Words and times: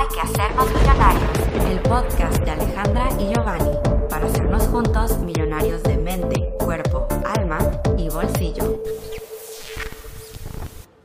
Hay 0.00 0.08
que 0.08 0.20
hacernos 0.22 0.66
millonarios, 0.72 1.30
el 1.70 1.78
podcast 1.80 2.42
de 2.42 2.50
Alejandra 2.50 3.10
y 3.18 3.34
Giovanni, 3.34 3.70
para 4.08 4.24
hacernos 4.24 4.66
juntos 4.68 5.18
millonarios 5.18 5.82
de 5.82 5.98
mente, 5.98 6.54
cuerpo, 6.58 7.06
alma 7.22 7.58
y 7.98 8.08
bolsillo. 8.08 8.82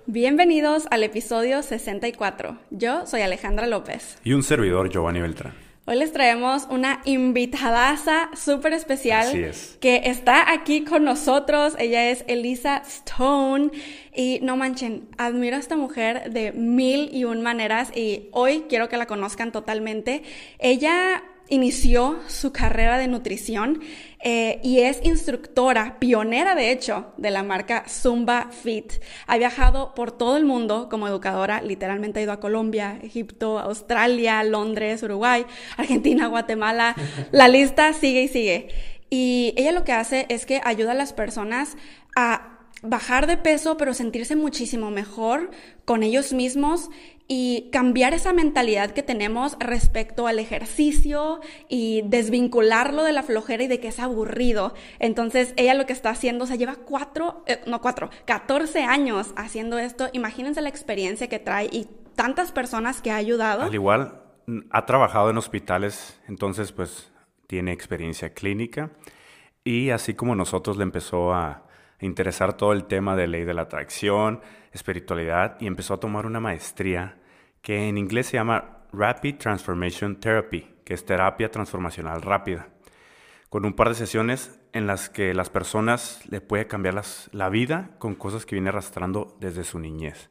Bienvenidos 0.06 0.86
al 0.92 1.04
episodio 1.04 1.62
64. 1.62 2.58
Yo 2.70 3.06
soy 3.06 3.20
Alejandra 3.20 3.68
López. 3.68 4.18
Y 4.24 4.32
un 4.32 4.44
servidor, 4.44 4.90
Giovanni 4.90 5.20
Beltrán. 5.20 5.65
Hoy 5.88 5.98
les 5.98 6.12
traemos 6.12 6.66
una 6.72 7.02
invitadaza 7.06 8.32
súper 8.36 8.74
especial 8.74 9.28
Así 9.28 9.44
es. 9.44 9.78
que 9.80 10.02
está 10.06 10.52
aquí 10.52 10.84
con 10.84 11.04
nosotros. 11.04 11.76
Ella 11.78 12.10
es 12.10 12.26
Elisa 12.28 12.82
Stone. 12.88 13.70
Y 14.12 14.40
no 14.42 14.58
manchen, 14.58 15.08
admiro 15.20 15.58
a 15.58 15.60
esta 15.60 15.78
mujer 15.78 16.32
de 16.32 16.54
mil 16.54 17.14
y 17.14 17.26
un 17.26 17.44
maneras 17.44 17.96
y 17.96 18.30
hoy 18.32 18.66
quiero 18.68 18.90
que 18.90 18.98
la 18.98 19.06
conozcan 19.06 19.52
totalmente. 19.52 20.24
Ella 20.58 21.22
inició 21.50 22.20
su 22.28 22.52
carrera 22.52 22.98
de 22.98 23.08
nutrición 23.08 23.82
eh, 24.20 24.60
y 24.64 24.80
es 24.80 25.00
instructora, 25.04 26.00
pionera 26.00 26.56
de 26.56 26.72
hecho, 26.72 27.14
de 27.18 27.30
la 27.30 27.44
marca 27.44 27.86
Zumba 27.88 28.50
Fit. 28.52 28.94
Ha 29.28 29.38
viajado 29.38 29.94
por 29.94 30.12
todo 30.12 30.38
el 30.38 30.46
mundo 30.46 30.90
como 30.90 31.08
educadora, 31.08 31.62
literalmente 31.62 32.20
ha 32.20 32.24
ido 32.24 32.32
a 32.32 32.40
Colombia, 32.40 33.00
Egipto, 33.04 33.60
Australia, 33.60 34.44
Londres, 34.44 35.04
Uruguay, 35.04 35.46
Argentina, 35.78 36.28
Guatemala. 36.30 36.96
La 37.32 37.48
lista 37.48 37.94
sigue 37.94 38.24
y 38.24 38.28
sigue. 38.28 38.70
Y 39.10 39.54
ella 39.58 39.72
lo 39.72 39.84
que 39.84 39.94
hace 39.94 40.26
es 40.30 40.46
que 40.46 40.62
ayuda 40.64 40.92
a 40.92 40.96
las 40.96 41.14
personas 41.14 41.78
a 42.16 42.56
bajar 42.82 43.28
de 43.28 43.38
peso, 43.38 43.78
pero 43.78 43.94
sentirse 43.94 44.36
muchísimo 44.36 44.92
mejor 44.92 45.52
con 45.86 46.04
ellos 46.04 46.34
mismos 46.34 46.90
y 47.28 47.70
cambiar 47.72 48.14
esa 48.14 48.34
mentalidad 48.34 48.92
que 48.92 49.02
tenemos 49.02 49.58
respecto 49.60 50.28
al 50.28 50.38
ejercicio 50.38 51.40
y 51.70 52.04
desvincularlo 52.06 53.04
de 53.04 53.14
la 53.14 53.24
flojera 53.24 53.64
y 53.64 53.68
de 53.68 53.80
que 53.80 53.88
es 53.88 54.00
aburrido. 54.00 54.74
Entonces, 55.00 55.54
ella 55.58 55.74
lo 55.74 55.86
que 55.86 55.94
está 55.94 56.12
haciendo, 56.12 56.44
o 56.44 56.48
sea, 56.48 56.56
lleva 56.56 56.76
cuatro, 56.76 57.44
eh, 57.48 57.62
no 57.66 57.82
cuatro, 57.82 58.10
14 58.26 58.84
años 58.84 59.34
haciendo 59.36 59.80
esto. 59.80 60.10
Imagínense 60.14 60.62
la 60.62 60.70
experiencia 60.70 61.28
que 61.28 61.40
trae 61.40 61.68
y 61.72 61.88
tantas 62.16 62.52
personas 62.52 63.02
que 63.02 63.12
ha 63.12 63.16
ayudado. 63.16 63.64
Al 63.64 63.74
igual, 63.74 64.22
ha 64.70 64.86
trabajado 64.86 65.32
en 65.32 65.38
hospitales, 65.38 66.22
entonces 66.28 66.72
pues 66.72 67.12
tiene 67.48 67.72
experiencia 67.72 68.34
clínica 68.34 68.92
y 69.64 69.90
así 69.90 70.14
como 70.14 70.36
nosotros 70.36 70.78
le 70.78 70.84
empezó 70.84 71.34
a 71.34 71.64
interesar 72.00 72.56
todo 72.56 72.74
el 72.74 72.86
tema 72.86 73.16
de 73.16 73.28
ley 73.28 73.46
de 73.46 73.54
la 73.54 73.64
atracción, 73.64 74.42
espiritualidad 74.72 75.58
y 75.60 75.68
empezó 75.68 75.96
a 75.96 76.00
tomar 76.00 76.26
una 76.26 76.40
maestría 76.40 77.18
que 77.66 77.90
en 77.90 77.98
inglés 77.98 78.28
se 78.28 78.38
llama 78.38 78.84
Rapid 78.94 79.38
Transformation 79.38 80.18
Therapy, 80.18 80.70
que 80.84 80.94
es 80.94 81.04
terapia 81.04 81.50
transformacional 81.50 82.22
rápida, 82.22 82.68
con 83.50 83.66
un 83.66 83.74
par 83.74 83.90
de 83.90 83.96
sesiones 83.96 84.60
en 84.72 84.86
las 84.86 85.10
que 85.10 85.34
las 85.34 85.50
personas 85.50 86.22
le 86.30 86.42
puede 86.42 86.68
cambiar 86.68 86.94
las, 86.94 87.28
la 87.34 87.50
vida 87.50 87.90
con 87.98 88.14
cosas 88.14 88.46
que 88.46 88.54
viene 88.54 88.70
arrastrando 88.70 89.36
desde 89.40 89.64
su 89.64 89.80
niñez. 89.80 90.30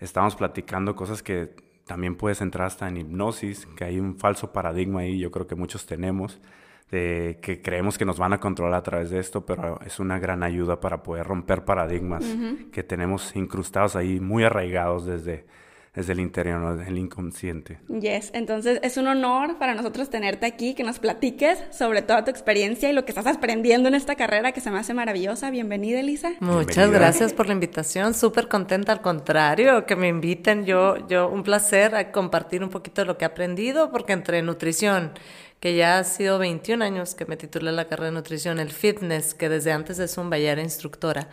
Estábamos 0.00 0.36
platicando 0.36 0.94
cosas 0.94 1.22
que 1.22 1.56
también 1.86 2.14
puedes 2.14 2.42
entrar 2.42 2.66
hasta 2.66 2.86
en 2.86 2.98
hipnosis, 2.98 3.64
que 3.74 3.84
hay 3.84 3.98
un 3.98 4.18
falso 4.18 4.52
paradigma 4.52 5.00
ahí, 5.00 5.18
yo 5.18 5.30
creo 5.30 5.46
que 5.46 5.54
muchos 5.54 5.86
tenemos, 5.86 6.42
de 6.90 7.38
que 7.40 7.62
creemos 7.62 7.96
que 7.96 8.04
nos 8.04 8.18
van 8.18 8.34
a 8.34 8.38
controlar 8.38 8.80
a 8.80 8.82
través 8.82 9.08
de 9.08 9.18
esto, 9.18 9.46
pero 9.46 9.80
es 9.80 9.98
una 9.98 10.18
gran 10.18 10.42
ayuda 10.42 10.78
para 10.78 11.02
poder 11.02 11.26
romper 11.26 11.64
paradigmas 11.64 12.22
que 12.70 12.82
tenemos 12.82 13.34
incrustados 13.34 13.96
ahí, 13.96 14.20
muy 14.20 14.44
arraigados 14.44 15.06
desde, 15.06 15.46
desde 15.96 16.12
el 16.12 16.20
interior, 16.20 16.60
¿no? 16.60 16.80
el 16.80 16.98
inconsciente. 16.98 17.78
Yes, 17.88 18.30
entonces 18.34 18.78
es 18.82 18.98
un 18.98 19.08
honor 19.08 19.58
para 19.58 19.74
nosotros 19.74 20.10
tenerte 20.10 20.44
aquí, 20.44 20.74
que 20.74 20.84
nos 20.84 20.98
platiques 20.98 21.58
sobre 21.72 22.02
toda 22.02 22.22
tu 22.22 22.30
experiencia 22.30 22.90
y 22.90 22.92
lo 22.92 23.06
que 23.06 23.12
estás 23.12 23.26
aprendiendo 23.26 23.88
en 23.88 23.94
esta 23.94 24.14
carrera 24.14 24.52
que 24.52 24.60
se 24.60 24.70
me 24.70 24.78
hace 24.78 24.92
maravillosa. 24.92 25.50
Bienvenida, 25.50 25.98
Elisa. 25.98 26.32
Muchas 26.40 26.76
Bienvenida. 26.76 26.98
gracias 26.98 27.32
por 27.32 27.46
la 27.46 27.54
invitación, 27.54 28.12
súper 28.12 28.46
contenta, 28.46 28.92
al 28.92 29.00
contrario, 29.00 29.86
que 29.86 29.96
me 29.96 30.08
inviten, 30.08 30.66
yo, 30.66 31.08
yo, 31.08 31.30
un 31.30 31.42
placer 31.42 31.94
a 31.94 32.12
compartir 32.12 32.62
un 32.62 32.68
poquito 32.68 33.00
de 33.00 33.06
lo 33.06 33.16
que 33.16 33.24
he 33.24 33.28
aprendido, 33.28 33.90
porque 33.90 34.12
entre 34.12 34.42
nutrición, 34.42 35.12
que 35.60 35.74
ya 35.74 35.98
ha 35.98 36.04
sido 36.04 36.38
21 36.38 36.84
años 36.84 37.14
que 37.14 37.24
me 37.24 37.38
titulé 37.38 37.72
la 37.72 37.86
carrera 37.86 38.10
de 38.10 38.12
nutrición, 38.12 38.58
el 38.58 38.70
fitness, 38.70 39.32
que 39.32 39.48
desde 39.48 39.72
antes 39.72 39.96
de 39.96 40.08
Zumba 40.08 40.36
ya 40.36 40.52
era 40.52 40.62
instructora, 40.62 41.28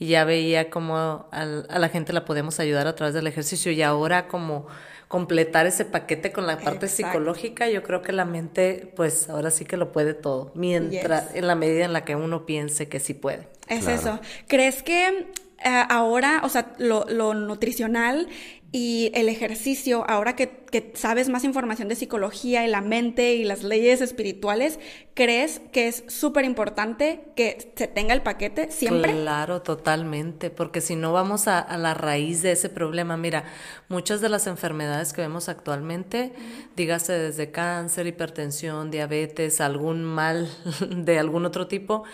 y 0.00 0.08
ya 0.08 0.24
veía 0.24 0.68
cómo 0.70 1.28
al- 1.30 1.66
a 1.70 1.78
la 1.78 1.88
gente 1.88 2.12
la 2.12 2.24
podemos 2.24 2.58
ayudar 2.58 2.88
a 2.88 2.96
través 2.96 3.14
del 3.14 3.28
ejercicio, 3.28 3.70
y 3.70 3.82
ahora 3.82 4.26
como 4.26 4.66
completar 5.06 5.66
ese 5.66 5.84
paquete 5.84 6.32
con 6.32 6.46
la 6.46 6.54
parte 6.58 6.86
Exacto. 6.86 7.08
psicológica, 7.08 7.68
yo 7.68 7.82
creo 7.82 8.00
que 8.00 8.12
la 8.12 8.24
mente, 8.24 8.92
pues 8.96 9.28
ahora 9.28 9.50
sí 9.50 9.64
que 9.64 9.76
lo 9.76 9.92
puede 9.92 10.14
todo, 10.14 10.52
mientras, 10.54 11.28
Yes. 11.28 11.36
en 11.36 11.46
la 11.46 11.54
medida 11.54 11.84
en 11.84 11.92
la 11.92 12.04
que 12.04 12.16
uno 12.16 12.46
piense 12.46 12.88
que 12.88 12.98
sí 13.00 13.14
puede. 13.14 13.48
Es 13.68 13.84
Claro. 13.84 14.00
eso. 14.00 14.20
¿Crees 14.48 14.82
que 14.82 15.26
eh, 15.62 15.82
ahora, 15.90 16.40
o 16.44 16.48
sea, 16.48 16.72
lo, 16.78 17.04
lo 17.10 17.34
nutricional 17.34 18.28
y 18.72 19.10
el 19.14 19.28
ejercicio, 19.28 20.04
ahora 20.08 20.36
que, 20.36 20.48
que 20.70 20.92
sabes 20.94 21.28
más 21.28 21.42
información 21.42 21.88
de 21.88 21.96
psicología 21.96 22.64
y 22.64 22.70
la 22.70 22.80
mente 22.80 23.34
y 23.34 23.42
las 23.42 23.64
leyes 23.64 24.00
espirituales, 24.00 24.78
crees 25.14 25.60
que 25.72 25.88
es 25.88 26.04
súper 26.06 26.44
importante 26.44 27.24
que 27.34 27.72
se 27.74 27.88
tenga 27.88 28.14
el 28.14 28.22
paquete 28.22 28.70
siempre? 28.70 29.12
Claro, 29.12 29.62
totalmente, 29.62 30.50
porque 30.50 30.80
si 30.80 30.94
no 30.94 31.12
vamos 31.12 31.48
a, 31.48 31.58
a 31.58 31.78
la 31.78 31.94
raíz 31.94 32.42
de 32.42 32.52
ese 32.52 32.68
problema, 32.68 33.16
mira, 33.16 33.44
muchas 33.88 34.20
de 34.20 34.28
las 34.28 34.46
enfermedades 34.46 35.12
que 35.12 35.22
vemos 35.22 35.48
actualmente, 35.48 36.32
dígase 36.76 37.12
desde 37.14 37.50
cáncer, 37.50 38.06
hipertensión, 38.06 38.92
diabetes, 38.92 39.60
algún 39.60 40.04
mal 40.04 40.48
de 40.88 41.18
algún 41.18 41.44
otro 41.44 41.66
tipo, 41.66 42.04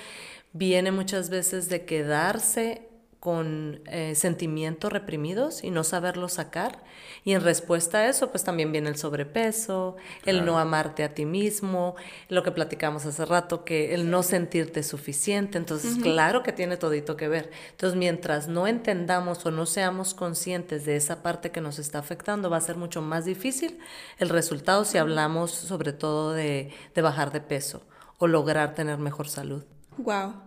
viene 0.55 0.91
muchas 0.91 1.29
veces 1.29 1.69
de 1.69 1.85
quedarse 1.85 2.89
con 3.21 3.81
eh, 3.87 4.15
sentimientos 4.15 4.93
reprimidos 4.93 5.65
y 5.65 5.71
no 5.71 5.85
saberlos 5.85 6.35
sacar. 6.35 6.85
Y 7.25 7.33
en 7.33 7.43
respuesta 7.43 7.99
a 7.99 8.09
eso, 8.09 8.31
pues 8.31 8.45
también 8.45 8.71
viene 8.71 8.89
el 8.89 8.97
sobrepeso, 8.97 9.97
el 10.25 10.45
no 10.45 10.59
amarte 10.59 11.03
a 11.03 11.13
ti 11.13 11.25
mismo, 11.25 11.97
lo 12.29 12.43
que 12.43 12.53
platicamos 12.53 13.05
hace 13.05 13.25
rato, 13.25 13.65
que 13.65 13.95
el 13.95 14.11
no 14.11 14.23
sentirte 14.23 14.83
suficiente. 14.83 15.59
Entonces, 15.59 15.97
claro 16.01 16.43
que 16.43 16.53
tiene 16.53 16.77
todito 16.77 17.17
que 17.17 17.27
ver. 17.27 17.51
Entonces, 17.73 17.99
mientras 17.99 18.49
no 18.49 18.67
entendamos 18.67 19.45
o 19.45 19.51
no 19.51 19.67
seamos 19.67 20.15
conscientes 20.15 20.85
de 20.85 20.97
esa 20.97 21.23
parte 21.23 21.51
que 21.51 21.61
nos 21.61 21.79
está 21.79 21.99
afectando, 21.99 22.49
va 22.49 22.59
a 22.59 22.61
ser 22.61 22.77
mucho 22.77 23.03
más 23.03 23.25
difícil 23.25 23.79
el 24.19 24.29
resultado 24.29 24.85
si 24.85 24.99
hablamos 24.99 25.51
sobre 25.51 25.93
todo 25.93 26.33
de, 26.33 26.73
de 26.95 27.03
bajar 27.03 27.33
de 27.33 27.41
peso 27.41 27.83
o 28.19 28.27
lograr 28.27 28.75
tener 28.75 28.99
mejor 28.99 29.29
salud. 29.29 29.65
Wow. 29.99 30.46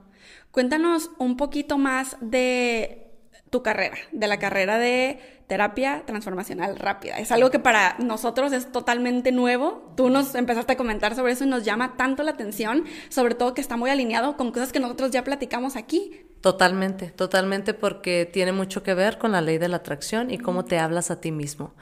Cuéntanos 0.51 1.11
un 1.17 1.37
poquito 1.37 1.77
más 1.77 2.17
de 2.21 3.09
tu 3.49 3.63
carrera, 3.63 3.97
de 4.11 4.27
la 4.27 4.37
carrera 4.37 4.77
de 4.77 5.19
terapia 5.47 6.03
transformacional 6.05 6.77
rápida. 6.77 7.17
Es 7.17 7.31
algo 7.31 7.49
que 7.49 7.59
para 7.59 7.95
nosotros 7.97 8.53
es 8.53 8.71
totalmente 8.71 9.31
nuevo. 9.31 9.93
Tú 9.97 10.09
nos 10.09 10.35
empezaste 10.35 10.73
a 10.73 10.77
comentar 10.77 11.15
sobre 11.15 11.33
eso 11.33 11.43
y 11.43 11.47
nos 11.47 11.63
llama 11.63 11.97
tanto 11.97 12.23
la 12.23 12.31
atención, 12.31 12.85
sobre 13.09 13.33
todo 13.33 13.55
que 13.55 13.61
está 13.61 13.75
muy 13.75 13.89
alineado 13.89 14.37
con 14.37 14.51
cosas 14.51 14.71
que 14.71 14.79
nosotros 14.79 15.11
ya 15.11 15.23
platicamos 15.23 15.75
aquí. 15.75 16.25
Totalmente, 16.41 17.07
totalmente 17.07 17.73
porque 17.73 18.29
tiene 18.31 18.51
mucho 18.51 18.83
que 18.83 18.93
ver 18.93 19.17
con 19.17 19.31
la 19.31 19.41
ley 19.41 19.57
de 19.57 19.67
la 19.67 19.77
atracción 19.77 20.31
y 20.31 20.37
cómo 20.37 20.65
te 20.65 20.77
hablas 20.77 21.11
a 21.11 21.19
ti 21.19 21.31
mismo. 21.31 21.73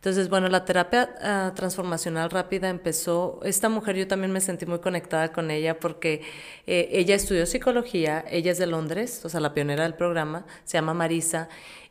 Entonces, 0.00 0.30
bueno, 0.30 0.48
la 0.48 0.64
terapia 0.64 1.14
ah, 1.20 1.52
transformacional 1.54 2.30
rápida 2.30 2.70
empezó, 2.70 3.38
esta 3.44 3.68
mujer 3.68 3.96
yo 3.96 4.08
también 4.08 4.32
me 4.32 4.40
sentí 4.40 4.64
muy 4.64 4.78
conectada 4.78 5.30
con 5.30 5.50
ella 5.50 5.78
porque 5.78 6.22
eh, 6.66 6.88
ella 6.90 7.14
estudió 7.14 7.44
psicología, 7.44 8.24
ella 8.30 8.52
es 8.52 8.56
de 8.56 8.66
Londres, 8.66 9.22
o 9.26 9.28
sea, 9.28 9.40
la 9.40 9.52
pionera 9.52 9.82
del 9.82 9.92
programa, 9.92 10.46
se 10.64 10.78
llama 10.78 10.94
Marisa, 10.94 11.50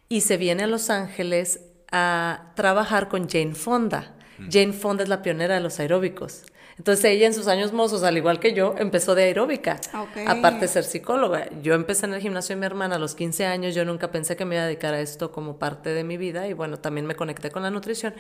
y 0.09 0.21
se 0.21 0.37
viene 0.37 0.63
a 0.63 0.67
Los 0.67 0.89
Ángeles 0.89 1.59
a 1.91 2.51
trabajar 2.55 3.09
con 3.09 3.29
Jane 3.29 3.53
Fonda. 3.53 4.15
Jane 4.49 4.73
Fonda 4.73 5.03
es 5.03 5.09
la 5.09 5.21
pionera 5.21 5.53
de 5.53 5.61
los 5.61 5.79
aeróbicos. 5.79 6.45
Entonces 6.79 7.03
ella 7.03 7.27
en 7.27 7.33
sus 7.33 7.47
años 7.47 7.73
mozos, 7.73 8.03
al 8.03 8.15
igual 8.15 8.39
que 8.39 8.53
yo, 8.53 8.73
empezó 8.77 9.13
de 9.13 9.23
aeróbica. 9.23 9.81
Ok. 9.93 10.25
Aparte 10.25 10.61
de 10.61 10.67
ser 10.69 10.85
psicóloga. 10.85 11.49
Yo 11.61 11.73
empecé 11.73 12.05
en 12.05 12.13
el 12.13 12.21
gimnasio 12.21 12.55
de 12.55 12.61
mi 12.61 12.65
hermana 12.65 12.95
a 12.95 12.99
los 12.99 13.15
15 13.15 13.45
años. 13.45 13.75
Yo 13.75 13.83
nunca 13.83 14.11
pensé 14.11 14.37
que 14.37 14.45
me 14.45 14.55
iba 14.55 14.63
a 14.63 14.67
dedicar 14.67 14.93
a 14.93 15.01
esto 15.01 15.33
como 15.33 15.57
parte 15.57 15.89
de 15.89 16.05
mi 16.05 16.15
vida. 16.15 16.47
Y 16.47 16.53
bueno, 16.53 16.79
también 16.79 17.05
me 17.05 17.15
conecté 17.15 17.51
con 17.51 17.63
la 17.63 17.69
nutrición. 17.69 18.13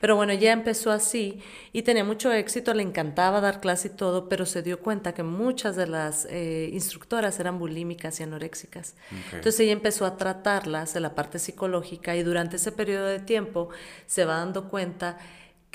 Pero 0.00 0.14
bueno, 0.14 0.32
ella 0.32 0.52
empezó 0.52 0.92
así 0.92 1.40
y 1.72 1.82
tenía 1.82 2.04
mucho 2.04 2.32
éxito. 2.32 2.72
Le 2.72 2.84
encantaba 2.84 3.40
dar 3.40 3.60
clase 3.60 3.88
y 3.88 3.90
todo, 3.90 4.28
pero 4.28 4.46
se 4.46 4.62
dio 4.62 4.78
cuenta 4.78 5.12
que 5.12 5.24
muchas 5.24 5.74
de 5.74 5.88
las 5.88 6.28
eh, 6.30 6.70
instructoras 6.72 7.40
eran 7.40 7.58
bulímicas 7.58 8.20
y 8.20 8.22
anoréxicas. 8.22 8.94
Entonces 9.32 9.58
ella 9.58 9.72
empezó 9.72 10.06
a 10.06 10.16
tratarlas 10.16 10.94
de 10.94 11.00
la 11.00 11.16
parte 11.16 11.40
psicológica 11.40 12.14
y 12.14 12.22
durante 12.22 12.56
ese 12.56 12.70
periodo 12.70 13.06
de 13.06 13.18
tiempo 13.18 13.70
se 14.06 14.24
va 14.24 14.36
dando 14.36 14.68
cuenta 14.68 15.18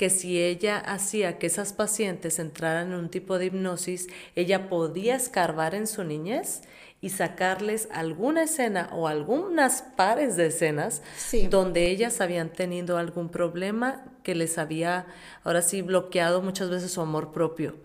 que 0.00 0.08
si 0.08 0.42
ella 0.42 0.78
hacía 0.78 1.38
que 1.38 1.46
esas 1.46 1.74
pacientes 1.74 2.38
entraran 2.38 2.88
en 2.94 2.98
un 2.98 3.10
tipo 3.10 3.38
de 3.38 3.44
hipnosis, 3.44 4.06
ella 4.34 4.70
podía 4.70 5.14
escarbar 5.14 5.74
en 5.74 5.86
su 5.86 6.04
niñez 6.04 6.62
y 7.02 7.10
sacarles 7.10 7.86
alguna 7.92 8.44
escena 8.44 8.88
o 8.94 9.08
algunas 9.08 9.82
pares 9.82 10.36
de 10.38 10.46
escenas 10.46 11.02
Sí. 11.18 11.48
donde 11.48 11.90
ellas 11.90 12.22
habían 12.22 12.48
tenido 12.48 12.96
algún 12.96 13.28
problema 13.28 14.02
que 14.22 14.34
les 14.34 14.56
había 14.56 15.04
ahora 15.44 15.60
sí 15.60 15.82
bloqueado 15.82 16.40
muchas 16.40 16.70
veces 16.70 16.90
su 16.92 17.02
amor 17.02 17.30
propio. 17.32 17.76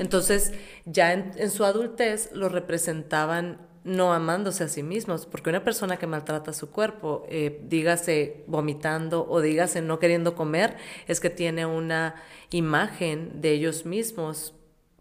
Entonces 0.00 0.52
ya 0.86 1.12
en, 1.12 1.30
en 1.36 1.50
su 1.52 1.64
adultez 1.64 2.30
lo 2.32 2.48
representaban 2.48 3.58
no 3.82 4.12
amándose 4.12 4.64
a 4.64 4.68
sí 4.68 4.82
mismos, 4.82 5.26
porque 5.26 5.50
una 5.50 5.64
persona 5.64 5.96
que 5.96 6.06
maltrata 6.06 6.52
su 6.52 6.70
cuerpo, 6.70 7.24
eh, 7.28 7.60
dígase 7.64 8.44
vomitando 8.46 9.26
o 9.28 9.40
dígase 9.40 9.80
no 9.80 9.98
queriendo 9.98 10.34
comer, 10.34 10.76
es 11.08 11.20
que 11.20 11.30
tiene 11.30 11.64
una 11.64 12.16
imagen 12.50 13.40
de 13.40 13.52
ellos 13.52 13.86
mismos 13.86 14.54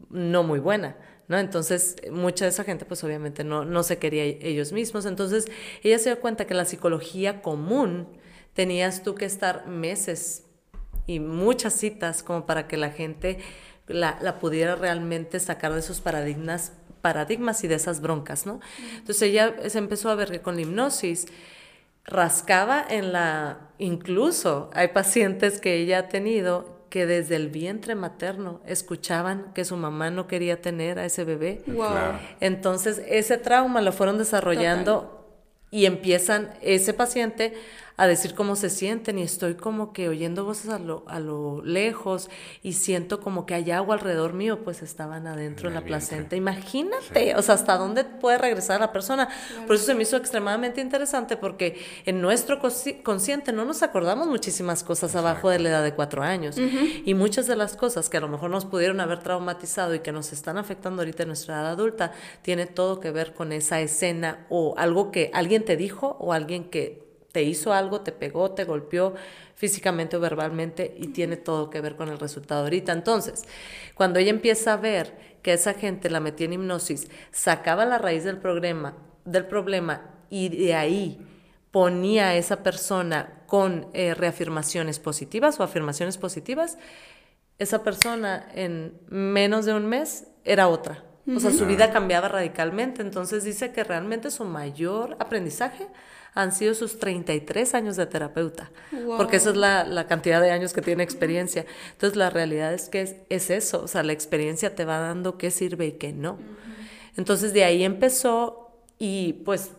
no 0.10 0.44
muy 0.44 0.60
buena. 0.60 0.96
¿No? 1.28 1.38
Entonces, 1.38 1.96
mucha 2.12 2.46
de 2.46 2.50
esa 2.50 2.64
gente, 2.64 2.86
pues 2.86 3.04
obviamente 3.04 3.44
no, 3.44 3.64
no 3.64 3.84
se 3.84 4.00
quería 4.00 4.24
ellos 4.24 4.72
mismos. 4.72 5.06
Entonces, 5.06 5.48
ella 5.84 6.00
se 6.00 6.10
dio 6.10 6.20
cuenta 6.20 6.48
que 6.48 6.56
la 6.56 6.66
psicología 6.66 7.44
común 7.44 8.08
tenías 8.56 9.04
tú 9.04 9.14
que 9.14 9.26
estar 9.26 9.68
meses 9.68 10.48
y 11.06 11.20
muchas 11.20 11.74
citas 11.76 12.24
como 12.24 12.48
para 12.48 12.68
que 12.68 12.78
la 12.78 12.90
gente 12.90 13.38
la, 13.88 14.18
la 14.22 14.40
pudiera 14.40 14.76
realmente 14.76 15.40
sacar 15.40 15.74
de 15.74 15.80
esos 15.80 16.02
paradigmas, 16.02 16.74
paradigmas 17.02 17.64
y 17.64 17.68
de 17.68 17.76
esas 17.76 18.02
broncas, 18.02 18.46
¿no? 18.46 18.60
Entonces 18.94 19.22
ella 19.22 19.56
se 19.68 19.78
empezó 19.78 20.10
a 20.10 20.16
ver 20.16 20.32
que 20.32 20.42
con 20.42 20.56
la 20.56 20.62
hipnosis 20.62 21.28
rascaba 22.06 22.86
en 22.90 23.14
la, 23.14 23.70
incluso 23.78 24.70
hay 24.74 24.90
pacientes 24.90 25.60
que 25.60 25.76
ella 25.76 26.00
ha 26.00 26.10
tenido 26.10 26.80
que 26.90 27.06
desde 27.06 27.36
el 27.36 27.50
vientre 27.50 27.96
materno 27.96 28.62
escuchaban 28.66 29.54
que 29.54 29.64
su 29.64 29.78
mamá 29.78 30.10
no 30.10 30.28
quería 30.28 30.62
tener 30.62 30.98
a 30.98 31.06
ese 31.06 31.24
bebé. 31.24 31.62
Wow. 31.68 31.88
Entonces, 32.40 33.02
ese 33.08 33.38
trauma 33.38 33.82
lo 33.82 33.92
fueron 33.92 34.18
desarrollando 34.18 35.28
y 35.72 35.86
empiezan 35.86 36.54
ese 36.62 36.94
paciente 36.94 37.54
a 38.02 38.08
decir 38.08 38.34
cómo 38.34 38.56
se 38.56 38.70
sienten 38.70 39.20
y 39.20 39.24
estoy 39.24 39.56
como 39.56 39.92
que 39.92 40.08
oyendo 40.08 40.46
voces 40.46 40.70
a 40.72 40.80
lo, 40.80 41.04
a 41.08 41.20
lo 41.20 41.62
lejos 41.64 42.30
y 42.64 42.74
siento 42.74 43.20
como 43.20 43.46
que 43.46 43.54
hay 43.56 43.72
agua 43.72 43.96
alrededor 43.96 44.34
mío, 44.34 44.64
pues 44.64 44.82
estaban 44.82 45.28
adentro 45.28 45.68
En 45.68 45.74
de 45.76 45.82
la 45.82 45.86
placenta. 45.86 46.36
Imagínate, 46.36 47.36
o 47.36 47.42
sea, 47.42 47.56
hasta 47.56 47.78
dónde 47.78 48.06
puede 48.06 48.38
regresar 48.38 48.80
la 48.80 48.92
persona. 48.92 49.28
Por 49.68 49.76
eso 49.76 49.86
se 49.86 49.96
me 49.96 50.04
hizo 50.04 50.16
extremadamente 50.18 50.82
interesante 50.82 51.36
porque 51.38 51.78
en 52.06 52.22
nuestro 52.22 52.62
consci- 52.62 53.04
consciente 53.04 53.52
no 53.52 53.66
nos 53.66 53.84
acordamos 53.84 54.28
muchísimas 54.28 54.84
cosas 54.84 55.16
abajo 55.16 55.50
de 55.50 55.60
la 55.60 55.70
edad 55.70 55.84
de 55.84 55.94
cuatro 55.94 56.24
años. 56.24 56.58
Y 56.58 57.14
muchas 57.14 57.48
de 57.48 57.56
las 57.56 57.76
cosas 57.76 58.10
que 58.10 58.18
a 58.18 58.22
lo 58.22 58.30
mejor 58.30 58.50
nos 58.50 58.66
pudieron 58.66 59.00
haber 59.02 59.20
traumatizado 59.20 59.94
y 59.94 60.00
que 60.00 60.12
nos 60.12 60.32
están 60.32 60.58
afectando 60.58 61.02
ahorita 61.02 61.24
en 61.24 61.30
nuestra 61.30 61.56
edad 61.56 61.72
adulta, 61.72 62.12
tiene 62.44 62.66
todo 62.66 63.00
que 63.00 63.12
ver 63.12 63.34
con 63.34 63.52
esa 63.52 63.82
escena 63.82 64.46
o 64.50 64.74
algo 64.78 65.12
que 65.12 65.32
alguien 65.34 65.66
te 65.66 65.76
dijo 65.76 66.16
o 66.20 66.32
alguien 66.32 66.70
que 66.70 67.09
te 67.32 67.44
hizo 67.44 67.74
algo, 67.74 68.02
te 68.02 68.12
pegó, 68.12 68.52
te 68.52 68.64
golpeó 68.64 69.14
físicamente 69.56 70.18
o 70.18 70.20
verbalmente 70.20 70.96
y 70.98 71.08
tiene 71.08 71.38
todo 71.38 71.70
que 71.70 71.82
ver 71.82 71.96
con 71.96 72.10
el 72.10 72.20
resultado 72.20 72.64
ahorita. 72.64 72.92
Entonces, 72.92 73.44
cuando 73.94 74.20
ella 74.20 74.32
empieza 74.32 74.74
a 74.74 74.78
ver 74.78 75.14
que 75.42 75.54
esa 75.54 75.74
gente 75.74 76.10
la 76.10 76.20
metía 76.20 76.46
en 76.46 76.54
hipnosis, 76.54 77.10
sacaba 77.32 77.86
la 77.86 77.98
raíz 77.98 78.24
del 78.24 78.38
problema, 78.38 78.96
del 79.26 79.46
problema 79.46 80.02
y 80.30 80.50
de 80.50 80.76
ahí 80.76 81.26
ponía 81.72 82.30
a 82.30 82.36
esa 82.36 82.64
persona 82.64 83.44
con 83.46 83.88
eh, 83.94 84.14
reafirmaciones 84.14 85.00
positivas 85.00 85.60
o 85.60 85.64
afirmaciones 85.64 86.18
positivas, 86.18 86.78
esa 87.58 87.84
persona 87.84 88.48
en 88.56 88.98
menos 89.10 89.66
de 89.66 89.74
un 89.74 89.86
mes 89.86 90.28
era 90.46 90.68
otra. 90.68 91.04
O 91.36 91.40
sea, 91.40 91.52
su 91.52 91.68
vida 91.68 91.92
cambiaba 91.92 92.28
radicalmente. 92.28 93.04
Entonces 93.04 93.44
dice 93.44 93.72
que 93.72 93.84
realmente 93.84 94.32
su 94.32 94.46
mayor 94.46 95.16
aprendizaje 95.20 95.86
han 96.36 96.52
sido 96.52 96.74
sus 96.74 97.00
33 97.00 97.74
años 97.74 97.96
de 97.96 98.06
terapeuta, 98.06 98.72
Wow. 98.92 99.18
porque 99.18 99.38
esa 99.38 99.50
es 99.50 99.56
la, 99.58 99.84
la 99.84 100.08
cantidad 100.08 100.42
de 100.42 100.52
años 100.52 100.74
que 100.74 100.82
tiene 100.82 101.04
experiencia. 101.04 101.66
Entonces 101.92 102.16
la 102.18 102.30
realidad 102.30 102.74
es 102.74 102.90
que 102.90 103.02
es, 103.02 103.16
es 103.30 103.50
eso, 103.50 103.84
o 103.84 103.88
sea, 103.88 104.04
la 104.04 104.14
experiencia 104.14 104.76
te 104.76 104.86
va 104.86 105.00
dando 105.00 105.38
qué 105.38 105.52
sirve 105.52 105.88
y 105.88 105.92
qué 105.94 106.14
no. 106.14 106.38
Entonces 107.18 107.54
de 107.54 107.64
ahí 107.64 107.84
empezó 107.84 108.72
y 108.98 109.34
pues 109.46 109.72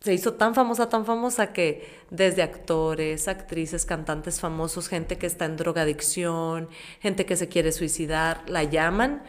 se 0.00 0.14
hizo 0.14 0.34
tan 0.34 0.54
famosa, 0.54 0.88
tan 0.88 1.04
famosa 1.04 1.52
que 1.52 1.84
desde 2.10 2.42
actores, 2.42 3.26
actrices, 3.28 3.84
cantantes 3.84 4.40
famosos, 4.40 4.88
gente 4.88 5.18
que 5.18 5.26
está 5.26 5.44
en 5.44 5.56
drogadicción, 5.56 6.68
gente 7.00 7.26
que 7.26 7.36
se 7.36 7.48
quiere 7.48 7.72
suicidar, 7.72 8.42
la 8.48 8.62
llaman 8.64 9.22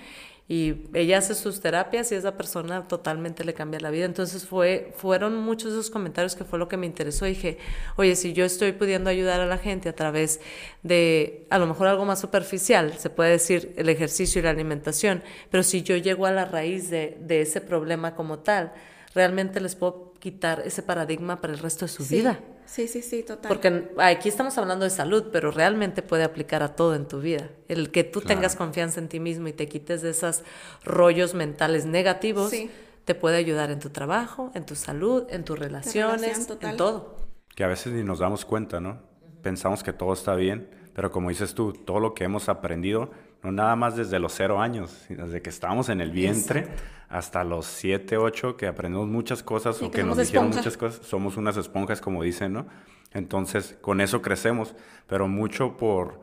y 0.51 0.87
ella 0.95 1.19
hace 1.19 1.35
sus 1.35 1.61
terapias 1.61 2.11
y 2.11 2.15
esa 2.15 2.35
persona 2.35 2.87
totalmente 2.87 3.45
le 3.45 3.53
cambia 3.53 3.79
la 3.79 3.91
vida. 3.91 4.05
Entonces 4.05 4.47
fue, 4.47 4.91
fueron 4.97 5.37
muchos 5.37 5.71
de 5.73 5.79
esos 5.79 5.91
comentarios 5.91 6.35
que 6.35 6.43
fue 6.43 6.57
lo 6.57 6.67
que 6.67 6.75
me 6.75 6.87
interesó. 6.87 7.25
Dije, 7.25 7.59
oye, 7.97 8.15
si 8.15 8.33
yo 8.33 8.45
estoy 8.45 8.71
pudiendo 8.71 9.11
ayudar 9.11 9.41
a 9.41 9.45
la 9.45 9.59
gente 9.59 9.89
a 9.89 9.95
través 9.95 10.39
de 10.81 11.45
a 11.51 11.59
lo 11.59 11.67
mejor 11.67 11.85
algo 11.87 12.03
más 12.03 12.19
superficial, 12.19 12.97
se 12.97 13.11
puede 13.11 13.29
decir 13.29 13.73
el 13.77 13.89
ejercicio 13.89 14.39
y 14.39 14.43
la 14.43 14.49
alimentación, 14.49 15.21
pero 15.51 15.61
si 15.61 15.83
yo 15.83 15.95
llego 15.97 16.25
a 16.25 16.31
la 16.31 16.45
raíz 16.45 16.89
de, 16.89 17.15
de 17.21 17.41
ese 17.41 17.61
problema 17.61 18.15
como 18.15 18.39
tal, 18.39 18.73
realmente 19.13 19.61
les 19.61 19.75
puedo 19.75 20.13
quitar 20.19 20.63
ese 20.65 20.81
paradigma 20.81 21.41
para 21.41 21.53
el 21.53 21.59
resto 21.59 21.85
de 21.85 21.89
su 21.91 22.03
Sí. 22.03 22.15
vida. 22.15 22.39
Sí, 22.69 22.87
sí, 22.87 23.01
sí, 23.01 23.23
total. 23.23 23.49
Porque 23.49 23.89
aquí 23.97 24.29
estamos 24.29 24.57
hablando 24.59 24.85
de 24.85 24.91
salud, 24.91 25.25
pero 25.31 25.49
realmente 25.49 26.01
puede 26.03 26.23
aplicar 26.23 26.61
a 26.61 26.75
todo 26.75 26.93
en 26.95 27.07
tu 27.07 27.19
vida. 27.19 27.49
El 27.67 27.89
que 27.91 28.03
tú 28.03 28.21
Claro. 28.21 28.35
tengas 28.35 28.55
confianza 28.55 28.99
en 28.99 29.07
ti 29.09 29.19
mismo 29.19 29.47
y 29.47 29.53
te 29.53 29.67
quites 29.67 30.01
de 30.03 30.11
esos 30.11 30.43
rollos 30.83 31.33
mentales 31.33 31.85
negativos, 31.85 32.51
Sí. 32.51 32.69
te 33.05 33.15
puede 33.15 33.37
ayudar 33.37 33.71
en 33.71 33.79
tu 33.79 33.89
trabajo, 33.89 34.51
en 34.53 34.65
tu 34.67 34.75
salud, 34.75 35.23
en 35.31 35.43
tus 35.43 35.57
relaciones, 35.57 36.21
relación, 36.21 36.57
en 36.61 36.77
todo. 36.77 37.15
Que 37.55 37.63
a 37.63 37.67
veces 37.67 37.91
ni 37.91 38.03
nos 38.03 38.19
damos 38.19 38.45
cuenta, 38.45 38.79
¿no? 38.79 39.01
Pensamos 39.41 39.81
que 39.83 39.91
todo 39.91 40.13
está 40.13 40.35
bien, 40.35 40.69
pero 40.93 41.11
como 41.11 41.29
dices 41.29 41.55
tú, 41.55 41.73
todo 41.73 41.99
lo 41.99 42.13
que 42.13 42.23
hemos 42.23 42.49
aprendido, 42.49 43.09
no 43.43 43.51
nada 43.51 43.75
más 43.75 43.95
desde 43.95 44.19
los 44.19 44.33
cero 44.33 44.61
años, 44.61 44.91
sino 45.07 45.25
desde 45.25 45.41
que 45.41 45.49
estábamos 45.49 45.89
en 45.89 46.01
el 46.01 46.11
vientre 46.11 46.67
hasta 47.09 47.43
los 47.43 47.65
siete, 47.65 48.17
ocho, 48.17 48.55
que 48.57 48.67
aprendemos 48.67 49.07
muchas 49.07 49.41
cosas 49.43 49.81
o 49.81 49.89
que 49.89 49.97
que 49.99 50.03
nos 50.03 50.17
dijeron 50.17 50.45
esponja. 50.47 50.57
muchas 50.59 50.77
cosas, 50.77 51.05
somos 51.07 51.37
unas 51.37 51.57
esponjas, 51.57 52.01
como 52.01 52.21
dicen, 52.23 52.53
¿no? 52.53 52.67
Entonces, 53.13 53.77
con 53.81 54.01
eso 54.01 54.21
crecemos, 54.21 54.75
pero 55.07 55.27
mucho 55.27 55.75
por, 55.77 56.21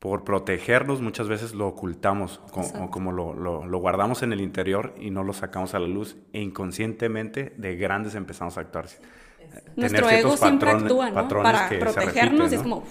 por 0.00 0.24
protegernos, 0.24 1.00
muchas 1.00 1.28
veces 1.28 1.54
lo 1.54 1.68
ocultamos, 1.68 2.40
co- 2.50 2.62
o 2.80 2.90
como 2.90 3.12
lo, 3.12 3.32
lo- 3.34 3.64
lo 3.66 3.78
guardamos 3.78 4.22
en 4.24 4.32
el 4.32 4.40
interior 4.40 4.94
y 4.98 5.10
no 5.10 5.22
lo 5.22 5.32
sacamos 5.32 5.74
a 5.74 5.78
la 5.78 5.86
luz, 5.86 6.16
e 6.32 6.40
inconscientemente 6.40 7.54
de 7.56 7.76
grandes 7.76 8.14
empezamos 8.16 8.58
a 8.58 8.62
actuar. 8.62 8.86
Nuestro 9.76 10.06
tener 10.08 10.20
ego 10.20 10.36
ciertos 10.36 10.40
siempre 10.40 10.70
patrones- 10.72 10.82
actúa, 10.82 11.08
¿no? 11.10 11.14
patrones 11.14 11.52
Para 11.52 11.68
protegernos 11.78 12.52
es 12.52 12.62
como... 12.62 12.84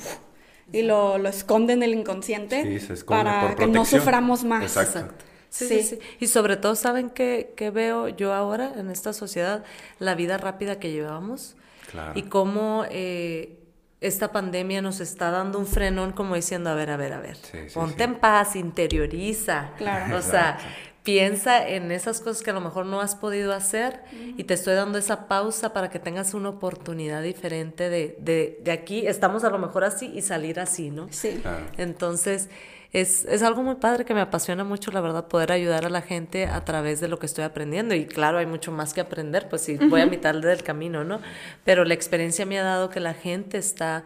y 0.71 0.81
lo, 0.81 1.17
lo 1.17 1.29
esconde 1.29 1.73
en 1.73 1.83
el 1.83 1.94
inconsciente 1.94 2.63
Sí, 2.63 2.79
se 2.85 2.94
esconde 2.94 3.23
para 3.23 3.41
por 3.47 3.56
que 3.56 3.67
no 3.67 3.85
suframos 3.85 4.43
más. 4.43 4.63
Exacto. 4.63 5.13
Sí, 5.50 5.67
Sí. 5.67 5.84
sí, 5.84 5.84
sí. 5.95 6.00
Y 6.19 6.27
sobre 6.27 6.57
todo, 6.57 6.75
¿saben 6.75 7.10
qué, 7.10 7.53
qué 7.55 7.69
veo 7.69 8.10
yo 8.10 8.34
ahora 8.34 8.74
en 8.77 8.89
esta 8.91 9.13
sociedad? 9.13 9.63
La 10.00 10.13
vida 10.15 10.38
rápida 10.38 10.79
que 10.79 10.91
llevamos 10.91 11.55
Claro. 11.91 12.12
y 12.19 12.24
cómo 12.24 12.84
eh, 12.89 13.57
esta 14.01 14.31
pandemia 14.34 14.81
nos 14.81 15.00
está 15.00 15.31
dando 15.31 15.57
un 15.60 15.65
frenón 15.67 16.12
como 16.12 16.36
diciendo, 16.36 16.69
a 16.72 16.74
ver, 16.74 16.89
a 16.89 16.98
ver, 16.98 17.13
a 17.13 17.19
ver, 17.22 17.38
Sí, 17.38 17.57
sí, 17.69 17.74
ponte 17.74 17.98
sí. 17.98 18.03
en 18.03 18.15
paz, 18.15 18.55
interioriza. 18.55 19.72
Claro. 19.77 20.17
O 20.17 20.22
sea, 20.22 20.57
piensa 21.05 21.65
en 21.65 21.91
esas 21.91 22.19
cosas 22.19 22.41
que 22.41 22.50
a 22.50 22.53
lo 22.53 22.62
mejor 22.62 22.88
no 22.88 23.00
has 23.00 23.15
podido 23.15 23.53
hacer 23.53 24.01
y 24.38 24.43
te 24.43 24.55
estoy 24.55 24.74
dando 24.74 24.97
esa 24.97 25.27
pausa 25.27 25.71
para 25.71 25.91
que 25.91 26.00
tengas 26.00 26.33
una 26.33 26.50
oportunidad 26.50 27.21
diferente 27.21 27.89
de, 27.89 28.17
de, 28.19 28.59
de 28.63 28.71
aquí, 28.71 29.05
estamos 29.05 29.43
a 29.43 29.51
lo 29.51 29.59
mejor 29.59 29.83
así 29.83 30.12
y 30.13 30.24
salir 30.24 30.59
así, 30.59 30.89
¿no? 30.89 31.07
Sí. 31.12 31.39
Claro. 31.43 31.63
Entonces, 31.77 32.50
es, 32.91 33.24
es 33.25 33.43
algo 33.43 33.62
muy 33.62 33.75
padre 33.75 34.03
que 34.03 34.15
me 34.15 34.21
apasiona 34.21 34.63
mucho, 34.63 34.89
la 34.91 35.00
verdad, 35.00 35.27
poder 35.27 35.51
ayudar 35.51 35.85
a 35.85 35.89
la 35.89 36.01
gente 36.01 36.47
a 36.47 36.65
través 36.65 37.01
de 37.01 37.07
lo 37.07 37.19
que 37.19 37.27
estoy 37.27 37.43
aprendiendo. 37.43 37.93
Y 37.93 38.07
claro, 38.07 38.39
hay 38.39 38.47
mucho 38.47 38.71
más 38.71 38.95
que 38.95 39.01
aprender, 39.01 39.47
pues 39.47 39.62
sí, 39.62 39.77
voy 39.77 40.01
a 40.01 40.07
mitad 40.07 40.33
del 40.33 40.63
camino, 40.63 41.03
¿no? 41.03 41.19
Pero 41.63 41.85
la 41.85 41.93
experiencia 41.93 42.47
me 42.47 42.57
ha 42.57 42.63
dado 42.63 42.89
que 42.89 43.00
la 43.00 43.13
gente 43.13 43.59
está 43.59 44.05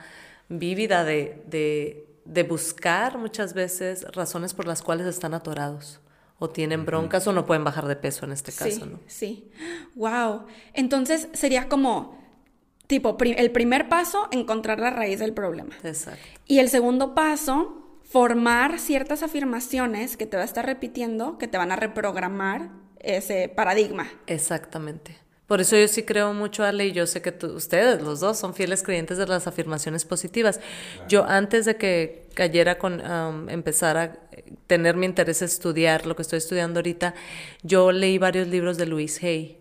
vívida 0.50 1.06
de, 1.06 1.41
de, 1.48 2.08
de 2.25 2.44
buscar 2.44 3.18
muchas 3.18 3.53
veces 3.53 4.06
razones 4.12 4.53
por 4.53 4.68
las 4.68 4.82
cuales 4.82 5.08
están 5.08 5.34
atorados 5.34 6.01
o 6.39 6.50
tienen 6.50 6.86
broncas 6.86 7.27
o 7.27 7.34
no 7.34 7.46
pueden 7.46 7.63
bajar 7.63 7.86
de 7.88 7.96
peso 7.96 8.25
en 8.25 8.31
este 8.31 8.51
caso, 8.51 8.72
sí, 8.72 8.84
¿no? 8.89 9.00
sí. 9.08 9.51
Wow. 9.96 10.46
Entonces 10.74 11.27
sería 11.34 11.67
como, 11.67 12.17
tipo, 12.88 13.17
pri- 13.17 13.36
el 13.38 13.51
primer 13.51 13.89
paso, 13.89 14.27
encontrar 14.31 14.79
la 14.79 14.89
raíz 14.89 15.19
del 15.19 15.34
problema. 15.34 15.75
Exacto. 15.84 16.19
Y 16.48 16.60
el 16.60 16.69
segundo 16.69 17.13
paso, 17.13 18.00
formar 18.03 18.79
ciertas 18.79 19.22
afirmaciones 19.22 20.17
que 20.17 20.25
te 20.25 20.38
va 20.38 20.43
a 20.43 20.46
estar 20.46 20.65
repitiendo, 20.65 21.38
que 21.38 21.48
te 21.48 21.58
van 21.58 21.72
a 21.72 21.75
reprogramar 21.75 22.69
ese 23.00 23.50
paradigma. 23.50 24.08
Exactamente. 24.27 25.17
Por 25.46 25.62
eso 25.62 25.75
yo 25.75 25.88
sí 25.88 26.03
creo 26.03 26.31
mucho, 26.34 26.63
Ale, 26.63 26.86
y 26.88 26.91
yo 26.91 27.08
sé 27.08 27.22
que 27.24 27.31
tú- 27.31 27.53
ustedes, 27.55 28.01
los 28.03 28.19
dos, 28.19 28.38
son 28.38 28.53
fieles 28.53 28.84
creyentes 28.84 29.17
de 29.17 29.25
las 29.25 29.48
afirmaciones 29.48 30.05
positivas. 30.05 30.60
Yo 31.08 31.25
antes 31.25 31.65
de 31.65 31.75
que 31.75 32.27
cayera 32.36 32.77
con 32.77 33.01
um, 33.01 33.50
empezar 33.50 33.98
a 33.98 34.19
tener 34.67 34.96
mi 34.96 35.05
interés 35.05 35.41
en 35.41 35.46
estudiar 35.46 36.05
lo 36.05 36.15
que 36.15 36.22
estoy 36.22 36.38
estudiando 36.38 36.79
ahorita, 36.79 37.13
yo 37.63 37.91
leí 37.91 38.17
varios 38.17 38.48
libros 38.48 38.77
de 38.77 38.86
Louise 38.86 39.25
Hay. 39.25 39.60